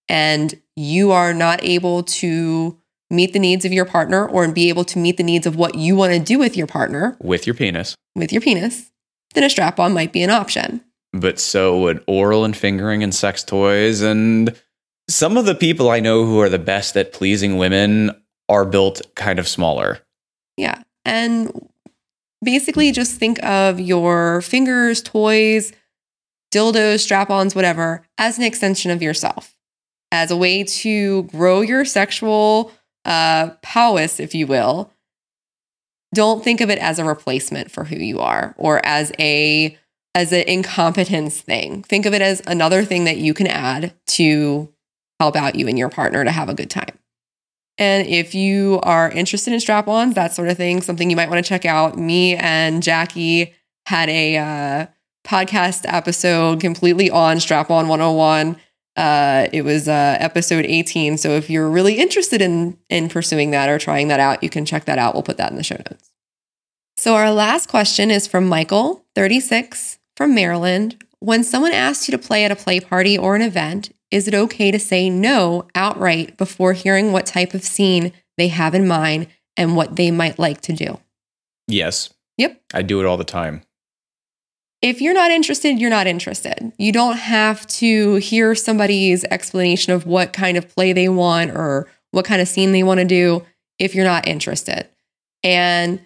and 0.08 0.60
you 0.76 1.10
are 1.10 1.32
not 1.32 1.62
able 1.64 2.02
to 2.02 2.78
meet 3.08 3.32
the 3.32 3.38
needs 3.38 3.64
of 3.64 3.72
your 3.72 3.84
partner 3.84 4.28
or 4.28 4.46
be 4.52 4.68
able 4.68 4.84
to 4.84 4.98
meet 4.98 5.16
the 5.16 5.22
needs 5.22 5.46
of 5.46 5.56
what 5.56 5.74
you 5.74 5.96
want 5.96 6.12
to 6.12 6.18
do 6.18 6.38
with 6.38 6.56
your 6.56 6.66
partner 6.66 7.16
with 7.20 7.46
your 7.46 7.54
penis. 7.54 7.94
With 8.14 8.32
your 8.32 8.42
penis, 8.42 8.90
then 9.34 9.44
a 9.44 9.50
strap 9.50 9.80
on 9.80 9.92
might 9.92 10.12
be 10.12 10.22
an 10.22 10.30
option 10.30 10.82
but 11.12 11.38
so 11.38 11.78
would 11.80 12.02
oral 12.06 12.44
and 12.44 12.56
fingering 12.56 13.02
and 13.02 13.14
sex 13.14 13.42
toys. 13.42 14.00
And 14.00 14.56
some 15.08 15.36
of 15.36 15.44
the 15.44 15.54
people 15.54 15.90
I 15.90 16.00
know 16.00 16.24
who 16.24 16.40
are 16.40 16.48
the 16.48 16.58
best 16.58 16.96
at 16.96 17.12
pleasing 17.12 17.58
women 17.58 18.10
are 18.48 18.64
built 18.64 19.02
kind 19.14 19.38
of 19.38 19.48
smaller. 19.48 20.00
Yeah. 20.56 20.82
And 21.04 21.68
basically 22.44 22.92
just 22.92 23.18
think 23.18 23.42
of 23.42 23.80
your 23.80 24.42
fingers, 24.42 25.02
toys, 25.02 25.72
dildos, 26.50 27.00
strap 27.00 27.30
ons, 27.30 27.54
whatever, 27.54 28.06
as 28.18 28.38
an 28.38 28.44
extension 28.44 28.90
of 28.90 29.02
yourself, 29.02 29.56
as 30.12 30.30
a 30.30 30.36
way 30.36 30.64
to 30.64 31.24
grow 31.24 31.60
your 31.60 31.84
sexual 31.84 32.72
uh, 33.04 33.50
prowess, 33.62 34.20
if 34.20 34.34
you 34.34 34.46
will. 34.46 34.90
Don't 36.12 36.42
think 36.42 36.60
of 36.60 36.70
it 36.70 36.78
as 36.80 36.98
a 36.98 37.04
replacement 37.04 37.70
for 37.70 37.84
who 37.84 37.96
you 37.96 38.20
are 38.20 38.54
or 38.58 38.84
as 38.84 39.12
a 39.18 39.76
as 40.14 40.32
an 40.32 40.42
incompetence 40.48 41.40
thing. 41.40 41.84
Think 41.84 42.04
of 42.04 42.14
it 42.14 42.20
as 42.20 42.42
another 42.46 42.84
thing 42.84 43.04
that 43.04 43.18
you 43.18 43.32
can 43.32 43.46
add 43.46 43.94
to 44.08 44.68
help 45.20 45.36
out 45.36 45.54
you 45.54 45.68
and 45.68 45.78
your 45.78 45.88
partner 45.88 46.24
to 46.24 46.32
have 46.32 46.48
a 46.48 46.54
good 46.54 46.68
time. 46.68 46.98
And 47.78 48.06
if 48.08 48.34
you 48.34 48.80
are 48.82 49.10
interested 49.10 49.54
in 49.54 49.60
strap 49.60 49.86
ons, 49.86 50.14
that 50.14 50.34
sort 50.34 50.48
of 50.48 50.56
thing, 50.56 50.82
something 50.82 51.08
you 51.08 51.16
might 51.16 51.30
want 51.30 51.44
to 51.44 51.48
check 51.48 51.64
out. 51.64 51.96
Me 51.96 52.34
and 52.34 52.82
Jackie 52.82 53.54
had 53.86 54.08
a 54.08 54.36
uh, 54.36 54.86
podcast 55.24 55.82
episode 55.86 56.60
completely 56.60 57.10
on 57.10 57.40
strap 57.40 57.70
on 57.70 57.88
101. 57.88 58.56
Uh, 58.96 59.48
it 59.52 59.62
was 59.62 59.88
uh, 59.88 60.16
episode 60.18 60.64
18. 60.66 61.16
So 61.16 61.30
if 61.30 61.48
you're 61.48 61.68
really 61.68 61.94
interested 61.94 62.42
in 62.42 62.76
in 62.88 63.08
pursuing 63.08 63.50
that 63.52 63.68
or 63.68 63.78
trying 63.78 64.08
that 64.08 64.20
out, 64.20 64.42
you 64.42 64.50
can 64.50 64.64
check 64.64 64.84
that 64.86 64.98
out. 64.98 65.14
We'll 65.14 65.22
put 65.22 65.36
that 65.36 65.50
in 65.50 65.56
the 65.56 65.62
show 65.62 65.76
notes. 65.76 66.10
So 66.96 67.14
our 67.14 67.32
last 67.32 67.68
question 67.68 68.10
is 68.10 68.26
from 68.26 68.46
Michael, 68.46 69.06
36 69.14 69.98
from 70.16 70.34
Maryland. 70.34 71.02
When 71.20 71.44
someone 71.44 71.72
asks 71.72 72.08
you 72.08 72.12
to 72.12 72.18
play 72.18 72.44
at 72.44 72.50
a 72.50 72.56
play 72.56 72.80
party 72.80 73.16
or 73.16 73.34
an 73.36 73.42
event, 73.42 73.90
is 74.10 74.26
it 74.26 74.34
okay 74.34 74.70
to 74.70 74.78
say 74.78 75.08
no 75.08 75.66
outright 75.74 76.36
before 76.36 76.72
hearing 76.72 77.12
what 77.12 77.26
type 77.26 77.54
of 77.54 77.62
scene 77.62 78.12
they 78.36 78.48
have 78.48 78.74
in 78.74 78.86
mind 78.86 79.28
and 79.56 79.76
what 79.76 79.96
they 79.96 80.10
might 80.10 80.38
like 80.38 80.60
to 80.62 80.72
do? 80.72 81.00
Yes. 81.68 82.10
Yep. 82.36 82.60
I 82.74 82.82
do 82.82 83.00
it 83.00 83.06
all 83.06 83.16
the 83.16 83.24
time. 83.24 83.62
If 84.82 85.00
you're 85.00 85.14
not 85.14 85.30
interested, 85.30 85.78
you're 85.78 85.90
not 85.90 86.06
interested. 86.06 86.72
You 86.78 86.92
don't 86.92 87.16
have 87.16 87.66
to 87.66 88.16
hear 88.16 88.54
somebody's 88.54 89.24
explanation 89.24 89.92
of 89.92 90.06
what 90.06 90.32
kind 90.32 90.56
of 90.56 90.68
play 90.68 90.92
they 90.92 91.08
want 91.08 91.50
or 91.50 91.88
what 92.12 92.24
kind 92.24 92.40
of 92.40 92.48
scene 92.48 92.72
they 92.72 92.82
want 92.82 92.98
to 93.00 93.06
do 93.06 93.44
if 93.78 93.94
you're 93.94 94.04
not 94.04 94.26
interested. 94.26 94.88
And 95.42 96.00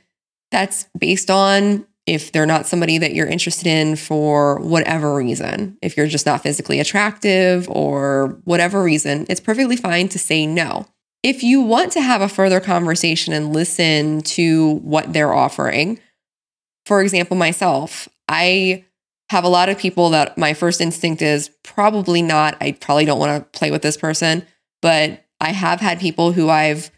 that's 0.51 0.87
based 0.99 1.31
on 1.31 1.87
if 2.07 2.33
they're 2.33 2.47
not 2.47 2.67
somebody 2.67 2.99
that 2.99 3.15
you're 3.15 3.27
interested 3.27 3.67
in 3.67 3.97
for 3.97 4.59
whatever 4.61 5.15
reason. 5.15 5.79
If 5.81 5.97
you're 5.97 6.07
just 6.07 6.27
not 6.27 6.43
physically 6.43 6.81
attractive 6.81 7.69
or 7.71 8.41
whatever 8.45 8.83
reason, 8.83 9.27
it's 9.29 9.41
perfectly 9.41 9.77
fine 9.77 10.09
to 10.09 10.19
say 10.19 10.47
no. 10.47 10.87
If 11.23 11.43
you 11.43 11.63
want 11.63 11.93
to 11.93 12.03
have 12.03 12.21
a 12.21 12.29
further 12.29 12.61
conversation 12.61 13.33
and 13.33 13.55
listen 13.55 14.21
to 14.23 14.75
what 14.81 15.13
they're 15.13 15.33
offering, 15.33 15.99
for 16.85 17.01
example, 17.01 17.37
myself, 17.37 18.09
I 18.29 18.85
have 19.31 19.45
a 19.45 19.49
lot 19.49 19.69
of 19.69 19.79
people 19.79 20.11
that 20.11 20.37
my 20.37 20.55
first 20.55 20.81
instinct 20.81 21.23
is 21.23 21.51
probably 21.63 22.23
not, 22.23 22.57
I 22.61 22.73
probably 22.73 23.05
don't 23.05 23.19
want 23.19 23.53
to 23.53 23.59
play 23.59 23.71
with 23.71 23.83
this 23.83 23.97
person, 23.97 24.47
but 24.83 25.25
I 25.41 25.53
have 25.53 25.81
had 25.81 25.99
people 25.99 26.33
who 26.33 26.49
I've 26.49 26.91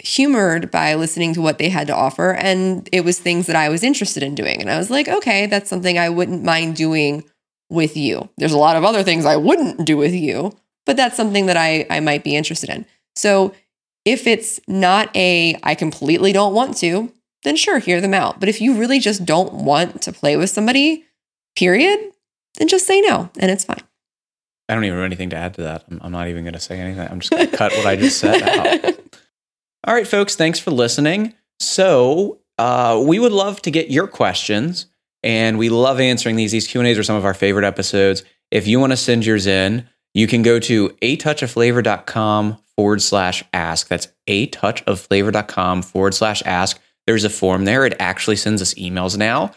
humored 0.00 0.70
by 0.70 0.94
listening 0.94 1.34
to 1.34 1.40
what 1.40 1.58
they 1.58 1.68
had 1.68 1.86
to 1.86 1.94
offer. 1.94 2.32
And 2.34 2.88
it 2.92 3.04
was 3.04 3.18
things 3.18 3.46
that 3.46 3.56
I 3.56 3.68
was 3.68 3.82
interested 3.82 4.22
in 4.22 4.34
doing. 4.34 4.60
And 4.60 4.70
I 4.70 4.76
was 4.76 4.90
like, 4.90 5.08
okay, 5.08 5.46
that's 5.46 5.70
something 5.70 5.98
I 5.98 6.08
wouldn't 6.08 6.44
mind 6.44 6.76
doing 6.76 7.24
with 7.70 7.96
you. 7.96 8.28
There's 8.36 8.52
a 8.52 8.58
lot 8.58 8.76
of 8.76 8.84
other 8.84 9.02
things 9.02 9.24
I 9.24 9.36
wouldn't 9.36 9.84
do 9.86 9.96
with 9.96 10.12
you, 10.12 10.52
but 10.84 10.96
that's 10.96 11.16
something 11.16 11.46
that 11.46 11.56
I, 11.56 11.86
I 11.88 12.00
might 12.00 12.24
be 12.24 12.36
interested 12.36 12.68
in. 12.68 12.84
So 13.16 13.54
if 14.04 14.26
it's 14.26 14.60
not 14.68 15.14
a, 15.16 15.58
I 15.62 15.74
completely 15.74 16.32
don't 16.32 16.54
want 16.54 16.76
to, 16.78 17.12
then 17.44 17.56
sure, 17.56 17.78
hear 17.78 18.00
them 18.00 18.14
out. 18.14 18.40
But 18.40 18.48
if 18.48 18.60
you 18.60 18.74
really 18.74 18.98
just 18.98 19.24
don't 19.24 19.54
want 19.54 20.02
to 20.02 20.12
play 20.12 20.36
with 20.36 20.50
somebody, 20.50 21.04
period, 21.56 22.12
then 22.58 22.68
just 22.68 22.86
say 22.86 23.00
no 23.02 23.30
and 23.38 23.50
it's 23.50 23.64
fine. 23.64 23.82
I 24.68 24.74
don't 24.74 24.84
even 24.84 24.98
have 24.98 25.04
anything 25.04 25.30
to 25.30 25.36
add 25.36 25.54
to 25.54 25.62
that. 25.62 25.84
I'm, 25.90 26.00
I'm 26.02 26.12
not 26.12 26.28
even 26.28 26.44
going 26.44 26.54
to 26.54 26.60
say 26.60 26.78
anything. 26.80 27.06
I'm 27.08 27.20
just 27.20 27.30
going 27.30 27.48
to 27.48 27.56
cut 27.56 27.72
what 27.72 27.86
I 27.86 27.96
just 27.96 28.18
said 28.18 28.42
out. 28.42 28.94
All 29.86 29.94
right, 29.94 30.08
folks, 30.08 30.36
thanks 30.36 30.58
for 30.58 30.70
listening. 30.70 31.34
So, 31.60 32.38
uh, 32.58 33.02
we 33.04 33.18
would 33.18 33.32
love 33.32 33.60
to 33.62 33.70
get 33.70 33.90
your 33.90 34.06
questions, 34.06 34.86
and 35.22 35.58
we 35.58 35.68
love 35.68 36.00
answering 36.00 36.36
these. 36.36 36.52
These 36.52 36.66
Q&As 36.66 36.98
are 36.98 37.02
some 37.02 37.16
of 37.16 37.24
our 37.24 37.34
favorite 37.34 37.64
episodes. 37.64 38.22
If 38.50 38.66
you 38.66 38.80
want 38.80 38.92
to 38.92 38.96
send 38.96 39.26
yours 39.26 39.46
in, 39.46 39.86
you 40.14 40.26
can 40.26 40.42
go 40.42 40.58
to 40.60 40.88
atouchofflavor.com 41.02 42.58
forward 42.76 43.02
slash 43.02 43.44
ask. 43.52 43.88
That's 43.88 44.08
atouchofflavor.com 44.28 45.82
forward 45.82 46.14
slash 46.14 46.42
ask. 46.44 46.80
There's 47.06 47.24
a 47.24 47.30
form 47.30 47.64
there. 47.64 47.84
It 47.84 47.96
actually 47.98 48.36
sends 48.36 48.62
us 48.62 48.74
emails 48.74 49.16
now. 49.16 49.52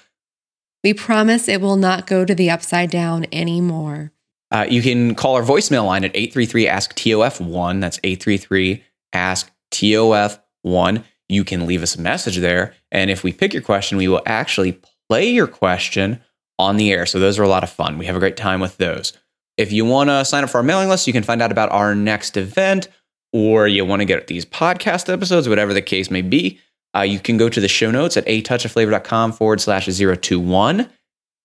We 0.83 0.93
promise 0.93 1.47
it 1.47 1.61
will 1.61 1.75
not 1.75 2.07
go 2.07 2.25
to 2.25 2.35
the 2.35 2.49
upside 2.49 2.91
down 2.91 3.25
anymore. 3.31 4.11
Uh, 4.51 4.65
you 4.69 4.81
can 4.81 5.15
call 5.15 5.35
our 5.35 5.43
voicemail 5.43 5.85
line 5.85 6.05
at 6.05 6.15
833 6.15 6.67
ask 6.67 6.95
TOF1. 6.95 7.81
That's 7.81 7.99
833 8.03 8.83
ask 9.13 9.51
TOF1. 9.71 11.03
You 11.29 11.43
can 11.43 11.65
leave 11.65 11.83
us 11.83 11.95
a 11.95 12.01
message 12.01 12.37
there. 12.37 12.73
And 12.91 13.09
if 13.09 13.23
we 13.23 13.33
pick 13.33 13.53
your 13.53 13.61
question, 13.61 13.97
we 13.97 14.07
will 14.07 14.21
actually 14.25 14.79
play 15.09 15.29
your 15.29 15.47
question 15.47 16.21
on 16.57 16.77
the 16.77 16.91
air. 16.91 17.05
So 17.05 17.19
those 17.19 17.37
are 17.37 17.43
a 17.43 17.49
lot 17.49 17.63
of 17.63 17.69
fun. 17.69 17.97
We 17.97 18.05
have 18.05 18.15
a 18.15 18.19
great 18.19 18.37
time 18.37 18.59
with 18.59 18.77
those. 18.77 19.13
If 19.57 19.71
you 19.71 19.85
want 19.85 20.09
to 20.09 20.23
sign 20.23 20.43
up 20.43 20.49
for 20.49 20.57
our 20.57 20.63
mailing 20.63 20.89
list, 20.89 21.07
you 21.07 21.13
can 21.13 21.23
find 21.23 21.41
out 21.41 21.51
about 21.51 21.71
our 21.71 21.95
next 21.95 22.37
event, 22.37 22.87
or 23.33 23.67
you 23.67 23.83
want 23.85 24.01
to 24.01 24.05
get 24.05 24.27
these 24.27 24.45
podcast 24.45 25.11
episodes, 25.11 25.49
whatever 25.49 25.73
the 25.73 25.81
case 25.81 26.09
may 26.09 26.21
be. 26.21 26.59
Uh, 26.97 27.01
you 27.01 27.19
can 27.19 27.37
go 27.37 27.47
to 27.47 27.59
the 27.59 27.67
show 27.67 27.91
notes 27.91 28.17
at 28.17 28.25
atouchofflavor.com 28.25 29.33
forward 29.33 29.61
slash 29.61 29.85
021. 29.85 30.89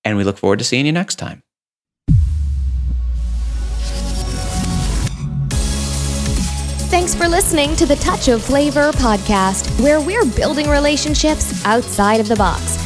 And 0.05 0.17
we 0.17 0.25
look 0.25 0.39
forward 0.39 0.59
to 0.61 0.65
seeing 0.65 0.87
you 0.87 0.93
next 0.93 1.17
time. 1.17 1.43
Thanks 6.89 7.15
for 7.15 7.27
listening 7.27 7.75
to 7.77 7.87
the 7.87 7.97
Touch 7.97 8.29
of 8.29 8.43
Flavor 8.43 8.93
podcast, 8.93 9.81
where 9.83 10.01
we're 10.01 10.27
building 10.27 10.69
relationships 10.69 11.65
outside 11.65 12.21
of 12.21 12.29
the 12.29 12.37
box. 12.37 12.79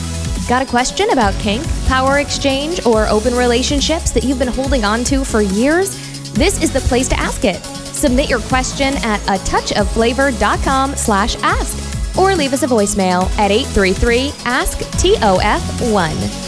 Got 0.48 0.62
a 0.62 0.66
question 0.66 1.10
about 1.10 1.34
kink, 1.40 1.66
power 1.86 2.18
exchange, 2.18 2.84
or 2.86 3.08
open 3.08 3.34
relationships 3.34 4.12
that 4.12 4.22
you've 4.22 4.38
been 4.38 4.48
holding 4.48 4.84
on 4.84 5.02
to 5.04 5.24
for 5.24 5.42
years? 5.42 5.90
This 6.32 6.62
is 6.62 6.72
the 6.72 6.80
place 6.80 7.08
to 7.08 7.18
ask 7.18 7.44
it. 7.44 7.64
Submit 7.64 8.30
your 8.30 8.40
question 8.40 8.94
at 8.98 9.20
a 9.22 9.42
touchofflavor.com 9.44 10.94
slash 10.94 11.36
ask 11.36 11.85
or 12.18 12.34
leave 12.34 12.52
us 12.52 12.62
a 12.62 12.66
voicemail 12.66 13.30
at 13.38 13.50
833 13.50 14.32
ask 14.44 14.78
TOF1. 14.78 16.44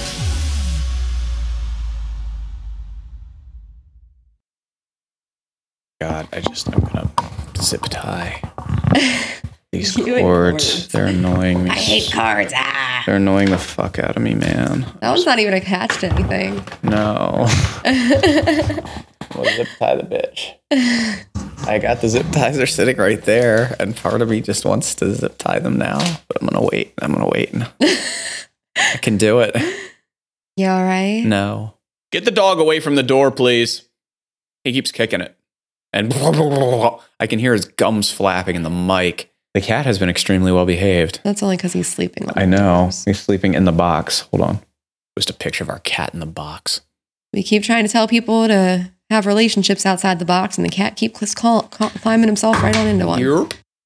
God, 6.01 6.29
I 6.33 6.41
just, 6.41 6.73
I'm 6.73 6.81
to 7.55 7.63
zip 7.63 7.83
tie. 7.83 8.41
These 9.73 9.99
you 9.99 10.05
cords, 10.05 10.23
cords, 10.23 10.89
they're 10.89 11.07
annoying 11.07 11.65
me. 11.65 11.71
I 11.71 11.75
hate 11.75 12.11
cards. 12.11 12.55
Ah. 12.57 13.03
They're 13.05 13.17
annoying 13.17 13.51
the 13.51 13.59
fuck 13.59 13.99
out 13.99 14.17
of 14.17 14.23
me, 14.23 14.35
man. 14.35 14.87
That 15.01 15.11
one's 15.11 15.27
not 15.27 15.39
even 15.39 15.53
attached 15.53 16.01
to 16.01 16.13
anything. 16.13 16.65
No. 16.83 17.47
well, 19.35 19.45
zip 19.45 19.69
tie 19.79 19.97
the 19.97 20.05
bitch. 20.05 21.67
I 21.69 21.79
got 21.79 22.01
the 22.01 22.09
zip 22.09 22.27
ties. 22.33 22.57
They're 22.57 22.67
sitting 22.67 22.97
right 22.97 23.21
there, 23.23 23.77
and 23.79 23.95
part 23.95 24.23
of 24.23 24.31
me 24.31 24.41
just 24.41 24.65
wants 24.65 24.95
to 24.97 25.15
zip 25.15 25.37
tie 25.37 25.59
them 25.59 25.77
now. 25.77 25.99
But 26.29 26.41
I'm 26.41 26.49
gonna 26.49 26.67
wait. 26.73 26.95
I'm 27.03 27.13
gonna 27.13 27.29
wait. 27.29 27.55
I 27.83 28.97
can 29.03 29.19
do 29.19 29.41
it. 29.41 29.55
You 30.57 30.69
all 30.69 30.83
right? 30.83 31.23
No. 31.25 31.75
Get 32.11 32.25
the 32.25 32.31
dog 32.31 32.59
away 32.59 32.81
from 32.81 32.95
the 32.95 33.03
door, 33.03 33.31
please. 33.31 33.87
He 34.65 34.73
keeps 34.73 34.93
kicking 34.93 35.21
it, 35.21 35.37
and 35.93 36.13
I 37.21 37.27
can 37.27 37.39
hear 37.39 37.53
his 37.53 37.67
gums 37.67 38.11
flapping 38.11 38.57
in 38.57 38.63
the 38.63 38.71
mic. 38.71 39.31
The 39.55 39.61
cat 39.61 39.87
has 39.87 39.99
been 39.99 40.09
extremely 40.09 40.53
well 40.53 40.67
behaved. 40.67 41.21
That's 41.25 41.43
only 41.43 41.57
because 41.57 41.73
he's 41.73 41.89
sleeping. 41.89 42.29
I 42.37 42.45
know. 42.45 42.91
He's 43.05 43.21
sleeping 43.21 43.55
in 43.55 43.65
the 43.65 43.73
box. 43.73 44.21
Hold 44.31 44.43
on. 44.43 44.61
Just 45.19 45.31
a 45.31 45.35
picture 45.35 45.65
of 45.65 45.71
our 45.71 45.81
cat 45.81 46.15
in 46.15 46.21
the 46.21 46.27
box. 46.27 46.83
We 47.33 47.43
keep 47.43 47.63
trying 47.63 47.85
to 47.85 47.91
tell 47.91 48.07
people 48.07 48.47
to 48.47 48.93
have 49.11 49.27
relationships 49.27 49.85
outside 49.87 50.19
the 50.19 50.25
box, 50.25 50.59
and 50.59 50.65
the 50.65 50.71
cat 50.71 50.97
keeps 50.97 51.35
call, 51.35 51.63
call, 51.63 51.91
climbing 51.91 52.29
himself 52.29 52.63
right 52.63 52.77
on 52.77 52.87
into 52.87 53.07
one. 53.07 53.21
Yep. 53.21 53.55